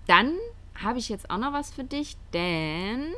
dann 0.07 0.33
habe 0.75 0.99
ich 0.99 1.09
jetzt 1.09 1.31
auch 1.31 1.39
noch 1.39 1.53
was 1.53 1.73
für 1.73 1.85
dich, 1.85 2.17
denn 2.33 3.13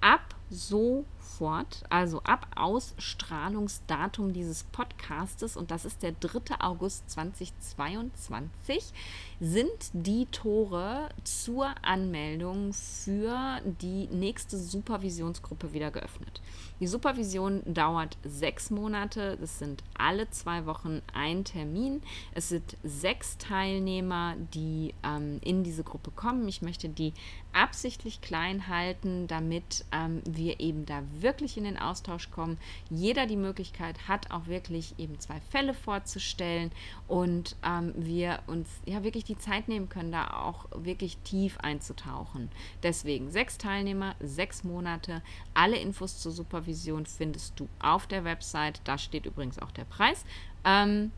ab 0.00 0.34
so 0.50 1.04
sofort, 1.20 1.84
also 1.88 2.20
ab 2.22 2.46
Ausstrahlungsdatum 2.56 4.32
dieses 4.32 4.64
Podcastes, 4.64 5.56
und 5.56 5.70
das 5.70 5.84
ist 5.84 6.02
der 6.02 6.12
3. 6.12 6.60
August 6.60 7.10
2022, 7.10 8.92
sind 9.40 9.90
die 9.92 10.26
Tore 10.26 11.08
zur 11.24 11.72
Anmeldung 11.82 12.72
für 12.72 13.60
die 13.64 14.06
nächste 14.08 14.58
Supervisionsgruppe 14.58 15.72
wieder 15.72 15.90
geöffnet. 15.90 16.40
Die 16.80 16.86
Supervision 16.86 17.62
dauert 17.66 18.16
sechs 18.24 18.70
Monate. 18.70 19.36
Das 19.38 19.58
sind 19.58 19.84
alle 19.98 20.30
zwei 20.30 20.64
Wochen 20.64 21.02
ein 21.12 21.44
Termin. 21.44 22.02
Es 22.32 22.48
sind 22.48 22.76
sechs 22.82 23.36
Teilnehmer, 23.36 24.34
die 24.54 24.94
ähm, 25.02 25.40
in 25.42 25.62
diese 25.62 25.84
Gruppe 25.84 26.10
kommen. 26.10 26.48
Ich 26.48 26.62
möchte 26.62 26.88
die 26.88 27.12
absichtlich 27.52 28.22
klein 28.22 28.68
halten, 28.68 29.26
damit 29.26 29.84
ähm, 29.92 30.22
wir 30.24 30.60
eben 30.60 30.86
da 30.86 31.02
wirklich 31.18 31.56
in 31.56 31.64
den 31.64 31.78
Austausch 31.78 32.30
kommen. 32.30 32.58
Jeder 32.90 33.26
die 33.26 33.36
Möglichkeit 33.36 34.08
hat, 34.08 34.30
auch 34.30 34.46
wirklich 34.46 34.94
eben 34.98 35.18
zwei 35.18 35.40
Fälle 35.50 35.74
vorzustellen 35.74 36.70
und 37.08 37.56
ähm, 37.64 37.92
wir 37.96 38.40
uns 38.46 38.68
ja 38.86 39.02
wirklich 39.02 39.24
die 39.24 39.38
Zeit 39.38 39.68
nehmen 39.68 39.88
können, 39.88 40.12
da 40.12 40.28
auch 40.28 40.66
wirklich 40.74 41.18
tief 41.18 41.58
einzutauchen. 41.58 42.50
Deswegen 42.82 43.30
sechs 43.30 43.58
Teilnehmer, 43.58 44.14
sechs 44.20 44.64
Monate. 44.64 45.22
Alle 45.54 45.76
Infos 45.76 46.18
zur 46.18 46.32
Supervision 46.32 47.06
findest 47.06 47.58
du 47.58 47.68
auf 47.80 48.06
der 48.06 48.24
Website. 48.24 48.80
Da 48.84 48.98
steht 48.98 49.26
übrigens 49.26 49.58
auch 49.58 49.70
der 49.70 49.84
Preis. 49.84 50.24
Ähm, 50.64 51.12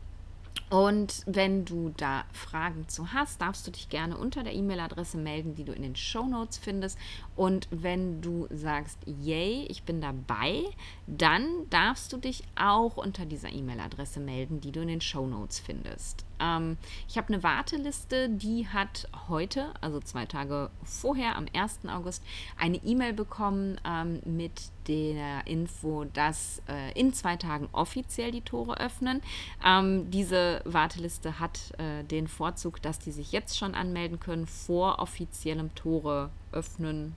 und 0.73 1.21
wenn 1.27 1.65
du 1.65 1.93
da 1.97 2.25
Fragen 2.33 2.87
zu 2.87 3.13
hast, 3.13 3.39
darfst 3.39 3.67
du 3.67 3.69
dich 3.69 3.89
gerne 3.89 4.17
unter 4.17 4.41
der 4.41 4.55
E-Mail-Adresse 4.55 5.19
melden, 5.19 5.53
die 5.53 5.65
du 5.65 5.71
in 5.71 5.83
den 5.83 5.95
Show 5.95 6.25
Notes 6.25 6.57
findest. 6.57 6.97
Und 7.35 7.67
wenn 7.69 8.21
du 8.21 8.47
sagst, 8.49 8.97
yay, 9.05 9.67
ich 9.69 9.83
bin 9.83 10.01
dabei, 10.01 10.63
dann 11.05 11.69
darfst 11.69 12.11
du 12.11 12.17
dich 12.17 12.43
auch 12.55 12.97
unter 12.97 13.27
dieser 13.27 13.53
E-Mail-Adresse 13.53 14.19
melden, 14.19 14.61
die 14.61 14.71
du 14.71 14.81
in 14.81 14.87
den 14.87 15.01
Show 15.01 15.27
Notes 15.27 15.59
findest. 15.59 16.25
Ähm, 16.43 16.77
ich 17.07 17.17
habe 17.17 17.33
eine 17.33 17.43
Warteliste, 17.43 18.29
die 18.29 18.67
hat 18.67 19.07
heute, 19.29 19.73
also 19.81 19.99
zwei 19.99 20.25
Tage 20.25 20.69
vorher, 20.83 21.35
am 21.35 21.45
1. 21.53 21.81
August, 21.87 22.23
eine 22.59 22.77
E-Mail 22.77 23.13
bekommen 23.13 23.79
ähm, 23.87 24.21
mit 24.25 24.71
der 24.87 25.47
Info, 25.47 26.05
dass 26.05 26.61
äh, 26.67 26.91
in 26.99 27.13
zwei 27.13 27.37
Tagen 27.37 27.69
offiziell 27.71 28.31
die 28.31 28.41
Tore 28.41 28.79
öffnen. 28.79 29.21
Ähm, 29.65 30.11
diese 30.11 30.61
Warteliste 30.65 31.39
hat 31.39 31.71
äh, 31.77 32.03
den 32.03 32.27
Vorzug, 32.27 32.81
dass 32.81 32.99
die 32.99 33.11
sich 33.11 33.31
jetzt 33.31 33.57
schon 33.57 33.75
anmelden 33.75 34.19
können 34.19 34.45
vor 34.45 34.99
offiziellem 34.99 35.73
Tore 35.75 36.29
öffnen. 36.51 37.15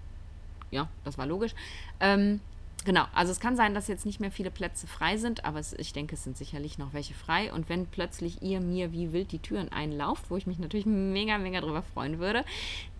Ja, 0.70 0.88
das 1.04 1.18
war 1.18 1.26
logisch. 1.26 1.54
Ähm, 2.00 2.40
Genau, 2.86 3.04
also 3.12 3.32
es 3.32 3.40
kann 3.40 3.56
sein, 3.56 3.74
dass 3.74 3.88
jetzt 3.88 4.06
nicht 4.06 4.20
mehr 4.20 4.30
viele 4.30 4.52
Plätze 4.52 4.86
frei 4.86 5.16
sind, 5.16 5.44
aber 5.44 5.58
es, 5.58 5.72
ich 5.72 5.92
denke, 5.92 6.14
es 6.14 6.22
sind 6.22 6.36
sicherlich 6.36 6.78
noch 6.78 6.94
welche 6.94 7.14
frei. 7.14 7.52
Und 7.52 7.68
wenn 7.68 7.86
plötzlich 7.86 8.42
ihr 8.42 8.60
mir 8.60 8.92
wie 8.92 9.12
wild 9.12 9.32
die 9.32 9.40
Türen 9.40 9.72
einlauft, 9.72 10.26
wo 10.30 10.36
ich 10.36 10.46
mich 10.46 10.60
natürlich 10.60 10.86
mega, 10.86 11.36
mega 11.36 11.60
drüber 11.60 11.82
freuen 11.82 12.20
würde, 12.20 12.44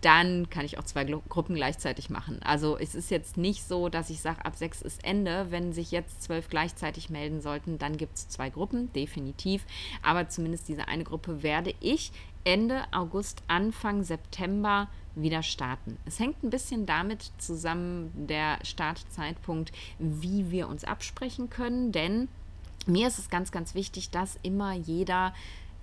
dann 0.01 0.49
kann 0.49 0.65
ich 0.65 0.77
auch 0.77 0.83
zwei 0.83 1.05
Gruppen 1.05 1.55
gleichzeitig 1.55 2.09
machen. 2.09 2.41
Also 2.43 2.77
es 2.77 2.95
ist 2.95 3.09
jetzt 3.11 3.37
nicht 3.37 3.63
so, 3.63 3.87
dass 3.87 4.09
ich 4.09 4.19
sage, 4.19 4.43
ab 4.43 4.57
sechs 4.57 4.81
ist 4.81 5.05
Ende. 5.05 5.51
Wenn 5.51 5.71
sich 5.71 5.91
jetzt 5.91 6.21
zwölf 6.21 6.49
gleichzeitig 6.49 7.09
melden 7.09 7.39
sollten, 7.39 7.77
dann 7.77 7.95
gibt 7.95 8.17
es 8.17 8.27
zwei 8.27 8.49
Gruppen, 8.49 8.91
definitiv. 8.91 9.65
Aber 10.01 10.27
zumindest 10.27 10.67
diese 10.67 10.89
eine 10.89 11.05
Gruppe 11.05 11.43
werde 11.43 11.73
ich 11.79 12.11
Ende 12.47 12.85
August, 12.91 13.43
Anfang 13.49 14.03
September 14.03 14.87
wieder 15.15 15.43
starten. 15.43 15.97
Es 16.05 16.17
hängt 16.17 16.41
ein 16.43 16.49
bisschen 16.49 16.85
damit 16.85 17.29
zusammen, 17.39 18.09
der 18.15 18.59
Startzeitpunkt, 18.63 19.73
wie 19.99 20.49
wir 20.49 20.69
uns 20.69 20.85
absprechen 20.85 21.49
können, 21.49 21.91
denn 21.91 22.29
mir 22.85 23.09
ist 23.09 23.19
es 23.19 23.29
ganz, 23.29 23.51
ganz 23.51 23.75
wichtig, 23.75 24.11
dass 24.11 24.39
immer 24.43 24.71
jeder 24.71 25.33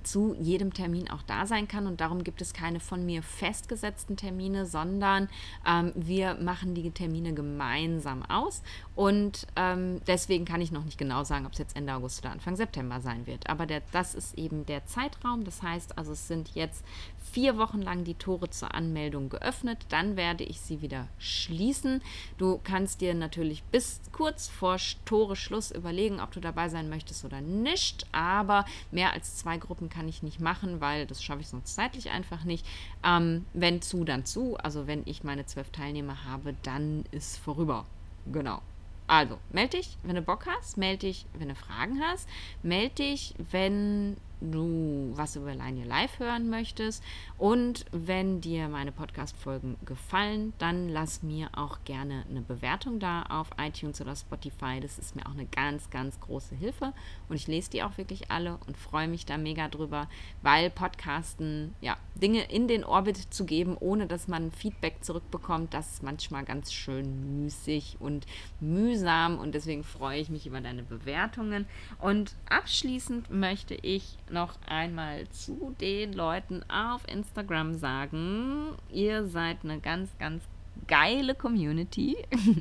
zu 0.05 0.35
jedem 0.39 0.73
Termin 0.73 1.11
auch 1.11 1.23
da 1.23 1.47
sein 1.47 1.69
kann. 1.69 1.87
Und 1.87 2.01
darum 2.01 2.25
gibt 2.25 2.41
es 2.41 2.53
keine 2.53 2.81
von 2.81 3.05
mir 3.05 3.23
festgesetzten 3.23 4.17
Termine, 4.17 4.67
sondern 4.67 5.29
ähm, 5.67 5.93
wir 5.95 6.35
machen 6.35 6.75
die 6.75 6.91
Termine 6.91 7.35
gemeinsam 7.35 8.23
aus. 8.23 8.63
Und 8.95 9.47
ähm, 9.57 10.01
deswegen 10.07 10.45
kann 10.45 10.61
ich 10.61 10.71
noch 10.71 10.85
nicht 10.85 10.99
genau 10.99 11.25
sagen, 11.25 11.47
ob 11.47 11.53
es 11.53 11.59
jetzt 11.59 11.77
Ende 11.77 11.95
August 11.95 12.21
oder 12.21 12.33
Anfang 12.33 12.57
September 12.57 13.01
sein 13.01 13.27
wird. 13.27 13.49
Aber 13.49 13.67
der, 13.67 13.83
das 13.93 14.15
ist 14.15 14.39
eben 14.39 14.67
der 14.67 14.87
Zeitraum. 14.87 15.45
Das 15.45 15.63
heißt 15.63 15.99
also, 15.99 16.13
es 16.13 16.29
sind 16.29 16.55
jetzt 16.55 16.85
vier 17.33 17.59
Wochen 17.59 17.83
lang 17.83 18.05
die 18.05 18.15
Tore 18.15 18.51
zur 18.51 18.75
Anmeldung 18.75 19.29
geöffnet. 19.29 19.79
Dann 19.89 20.17
werde 20.17 20.45
ich 20.45 20.61
sie 20.61 20.83
wieder 20.83 21.09
schließen. 21.19 22.03
Du 22.39 22.61
kannst 22.63 23.01
dir 23.01 23.15
natürlich 23.15 23.63
bis 23.65 24.01
kurz 24.13 24.49
vor 24.49 24.77
Tore 25.05 25.35
Schluss 25.35 25.71
überlegen, 25.71 26.21
ob 26.21 26.33
du 26.33 26.41
dabei 26.41 26.69
sein 26.69 26.89
möchtest 26.89 27.25
oder 27.25 27.41
nicht. 27.41 28.07
Aber 28.13 28.65
mehr 28.91 29.13
als 29.13 29.37
zwei 29.37 29.57
Gruppen 29.57 29.89
kann 29.89 30.09
ich 30.09 30.23
nicht 30.23 30.41
machen, 30.41 30.81
weil 30.81 31.07
das 31.07 31.23
schaffe 31.23 31.41
ich 31.41 31.49
sonst 31.49 31.75
zeitlich 31.75 32.11
einfach 32.11 32.45
nicht. 32.45 32.67
Ähm, 33.05 33.47
wenn 33.53 33.83
zu, 33.83 34.05
dann 34.05 34.25
zu. 34.25 34.57
Also 34.59 34.87
wenn 34.87 35.03
ich 35.07 35.25
meine 35.25 35.47
zwölf 35.47 35.71
Teilnehmer 35.71 36.25
habe, 36.25 36.55
dann 36.63 37.05
ist 37.11 37.39
vorüber. 37.39 37.87
Genau. 38.33 38.61
Also, 39.07 39.39
melde 39.51 39.77
dich, 39.77 39.99
wenn 40.03 40.15
du 40.15 40.23
Bock 40.23 40.47
hast, 40.47 40.79
melde 40.79 41.07
dich, 41.07 41.27
wenn 41.35 41.49
du 41.49 41.55
Fragen 41.55 42.01
hast, 42.01 42.27
melde 42.63 42.95
dich, 42.95 43.35
wenn 43.51 44.17
du 44.51 45.13
was 45.15 45.37
über 45.37 45.55
Line 45.55 45.85
Live 45.85 46.19
hören 46.19 46.51
möchtest. 46.51 47.03
Und 47.39 47.85
wenn 47.93 48.41
dir 48.41 48.69
meine 48.69 48.93
Podcast-Folgen 48.93 49.77
gefallen, 49.85 50.53
dann 50.59 50.89
lass 50.89 51.23
mir 51.23 51.49
auch 51.57 51.79
gerne 51.85 52.25
eine 52.29 52.41
Bewertung 52.41 52.99
da 52.99 53.23
auf 53.25 53.51
iTunes 53.59 54.01
oder 54.01 54.17
Spotify. 54.17 54.81
Das 54.81 54.99
ist 54.99 55.17
mir 55.17 55.27
auch 55.27 55.33
eine 55.33 55.47
ganz, 55.47 55.91
ganz 55.91 56.21
große 56.21 56.55
Hilfe. 56.55 56.93
Und 57.29 57.37
ich 57.37 57.47
lese 57.47 57.71
die 57.71 57.83
auch 57.83 57.99
wirklich 57.99 58.31
alle 58.31 58.59
und 58.67 58.77
freue 58.77 59.09
mich 59.09 59.27
da 59.27 59.39
mega 59.39 59.69
drüber, 59.69 60.09
weil 60.43 60.71
Podcasten, 60.71 61.75
ja, 61.81 61.97
Dinge 62.15 62.45
in 62.45 62.69
den 62.69 62.85
Orbit 62.85 63.17
zu 63.17 63.45
geben, 63.45 63.77
ohne 63.79 64.07
dass 64.07 64.29
man 64.29 64.53
Feedback 64.53 65.05
zurückbekommt, 65.05 65.75
das 65.75 65.95
ist 65.95 66.03
manchmal 66.03 66.45
ganz 66.45 66.73
schön 66.73 67.43
müßig 67.43 67.97
und 68.01 68.27
mühsam. 68.61 69.39
Und 69.39 69.55
deswegen 69.55 69.85
freue 69.85 70.21
ich 70.21 70.31
mich 70.31 70.47
über 70.47 70.61
deine 70.61 70.83
Bewertungen. 70.83 71.67
Und 71.99 72.35
abschließend 72.49 73.31
möchte 73.31 73.75
ich 73.75 74.17
noch 74.35 74.59
einmal 74.67 75.27
zu 75.31 75.75
den 75.81 76.13
Leuten 76.13 76.63
auf 76.69 77.09
Instagram 77.09 77.73
sagen, 77.75 78.75
ihr 78.91 79.25
seid 79.27 79.65
eine 79.65 79.81
ganz, 79.81 80.11
ganz 80.19 80.43
geile 80.87 81.35
Community. 81.35 82.17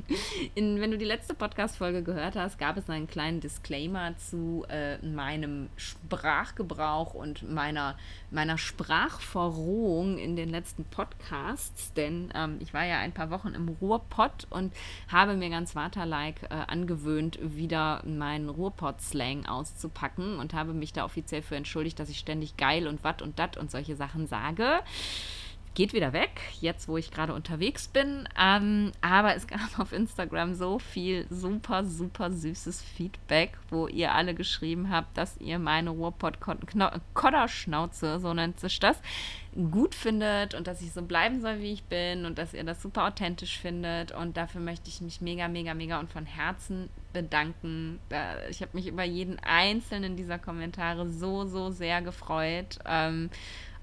In, 0.54 0.80
wenn 0.80 0.90
du 0.90 0.98
die 0.98 1.04
letzte 1.04 1.34
Podcast-Folge 1.34 2.02
gehört 2.02 2.36
hast, 2.36 2.58
gab 2.58 2.76
es 2.76 2.88
einen 2.88 3.06
kleinen 3.06 3.40
Disclaimer 3.40 4.16
zu 4.16 4.64
äh, 4.68 4.98
meinem 5.04 5.68
Sprachgebrauch 5.76 7.14
und 7.14 7.48
meiner, 7.48 7.96
meiner 8.30 8.58
Sprachverrohung 8.58 10.18
in 10.18 10.36
den 10.36 10.48
letzten 10.48 10.84
Podcasts. 10.84 11.92
Denn 11.94 12.30
ähm, 12.34 12.58
ich 12.60 12.74
war 12.74 12.84
ja 12.84 12.98
ein 12.98 13.12
paar 13.12 13.30
Wochen 13.30 13.48
im 13.48 13.68
Ruhrpott 13.68 14.46
und 14.50 14.72
habe 15.08 15.34
mir 15.34 15.50
ganz 15.50 15.74
Waterlike 15.74 16.46
äh, 16.46 16.54
angewöhnt, 16.66 17.38
wieder 17.40 18.02
meinen 18.06 18.48
Ruhrpott-Slang 18.48 19.46
auszupacken 19.46 20.38
und 20.38 20.54
habe 20.54 20.72
mich 20.72 20.92
da 20.92 21.04
offiziell 21.04 21.42
für 21.42 21.56
entschuldigt, 21.56 21.98
dass 21.98 22.08
ich 22.08 22.18
ständig 22.18 22.56
geil 22.56 22.86
und 22.86 23.04
wat 23.04 23.22
und 23.22 23.38
dat 23.38 23.56
und 23.56 23.70
solche 23.70 23.96
Sachen 23.96 24.26
sage 24.26 24.80
geht 25.74 25.92
wieder 25.92 26.12
weg, 26.12 26.40
jetzt 26.60 26.86
wo 26.88 26.96
ich 26.96 27.10
gerade 27.10 27.34
unterwegs 27.34 27.88
bin. 27.88 28.28
Ähm, 28.40 28.92
aber 29.00 29.34
es 29.34 29.48
gab 29.48 29.60
auf 29.78 29.92
Instagram 29.92 30.54
so 30.54 30.78
viel 30.78 31.26
super, 31.30 31.84
super 31.84 32.30
süßes 32.30 32.80
Feedback, 32.80 33.58
wo 33.70 33.88
ihr 33.88 34.14
alle 34.14 34.34
geschrieben 34.34 34.90
habt, 34.90 35.18
dass 35.18 35.36
ihr 35.38 35.58
meine 35.58 35.90
Ruhrpott-Kodderschnauze, 35.90 38.20
so 38.20 38.32
nennt 38.32 38.60
sich 38.60 38.78
das, 38.80 38.98
gut 39.70 39.94
findet 39.94 40.54
und 40.54 40.66
dass 40.66 40.82
ich 40.82 40.92
so 40.92 41.02
bleiben 41.02 41.40
soll, 41.40 41.60
wie 41.60 41.72
ich 41.72 41.84
bin 41.84 42.24
und 42.24 42.38
dass 42.38 42.54
ihr 42.54 42.64
das 42.64 42.82
super 42.82 43.06
authentisch 43.06 43.58
findet. 43.58 44.12
Und 44.12 44.36
dafür 44.36 44.60
möchte 44.60 44.88
ich 44.88 45.00
mich 45.00 45.20
mega, 45.20 45.48
mega, 45.48 45.74
mega 45.74 46.00
und 46.00 46.10
von 46.10 46.26
Herzen 46.26 46.88
bedanken. 47.12 48.00
Ich 48.50 48.62
habe 48.62 48.72
mich 48.74 48.86
über 48.86 49.04
jeden 49.04 49.38
einzelnen 49.40 50.16
dieser 50.16 50.38
Kommentare 50.38 51.08
so, 51.08 51.46
so 51.46 51.70
sehr 51.70 52.02
gefreut. 52.02 52.78
Ähm, 52.84 53.30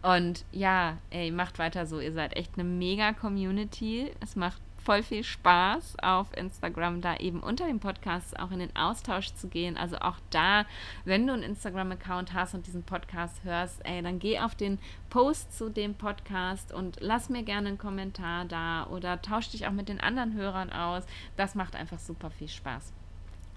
und 0.01 0.45
ja, 0.51 0.97
ey, 1.09 1.31
macht 1.31 1.59
weiter 1.59 1.85
so. 1.85 1.99
Ihr 1.99 2.13
seid 2.13 2.35
echt 2.35 2.55
eine 2.55 2.63
mega 2.63 3.13
Community. 3.13 4.11
Es 4.19 4.35
macht 4.35 4.61
voll 4.83 5.03
viel 5.03 5.23
Spaß 5.23 5.97
auf 6.01 6.35
Instagram, 6.35 7.01
da 7.01 7.17
eben 7.17 7.39
unter 7.39 7.67
dem 7.67 7.79
Podcast 7.79 8.39
auch 8.39 8.51
in 8.51 8.59
den 8.59 8.75
Austausch 8.75 9.33
zu 9.35 9.47
gehen. 9.47 9.77
Also 9.77 9.97
auch 9.97 10.17
da, 10.31 10.65
wenn 11.05 11.27
du 11.27 11.33
einen 11.33 11.43
Instagram-Account 11.43 12.33
hast 12.33 12.55
und 12.55 12.65
diesen 12.65 12.83
Podcast 12.83 13.43
hörst, 13.43 13.85
ey, 13.85 14.01
dann 14.01 14.19
geh 14.19 14.39
auf 14.39 14.55
den 14.55 14.79
Post 15.09 15.55
zu 15.55 15.69
dem 15.69 15.93
Podcast 15.93 16.73
und 16.73 16.97
lass 16.99 17.29
mir 17.29 17.43
gerne 17.43 17.69
einen 17.69 17.77
Kommentar 17.77 18.45
da 18.45 18.87
oder 18.87 19.21
tausch 19.21 19.49
dich 19.49 19.67
auch 19.67 19.71
mit 19.71 19.87
den 19.87 19.99
anderen 19.99 20.33
Hörern 20.33 20.71
aus. 20.71 21.03
Das 21.37 21.53
macht 21.53 21.75
einfach 21.75 21.99
super 21.99 22.31
viel 22.31 22.49
Spaß. 22.49 22.93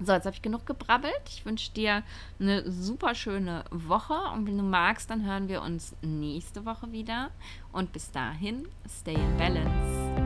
So, 0.00 0.12
jetzt 0.12 0.26
habe 0.26 0.34
ich 0.34 0.42
genug 0.42 0.66
gebrabbelt. 0.66 1.22
Ich 1.28 1.46
wünsche 1.46 1.72
dir 1.72 2.02
eine 2.40 2.70
super 2.70 3.14
schöne 3.14 3.64
Woche 3.70 4.14
und 4.34 4.46
wenn 4.46 4.58
du 4.58 4.64
magst, 4.64 5.10
dann 5.10 5.24
hören 5.24 5.48
wir 5.48 5.62
uns 5.62 5.94
nächste 6.02 6.64
Woche 6.66 6.90
wieder. 6.92 7.30
Und 7.72 7.92
bis 7.92 8.10
dahin, 8.10 8.66
stay 8.88 9.14
in 9.14 9.36
balance. 9.36 10.23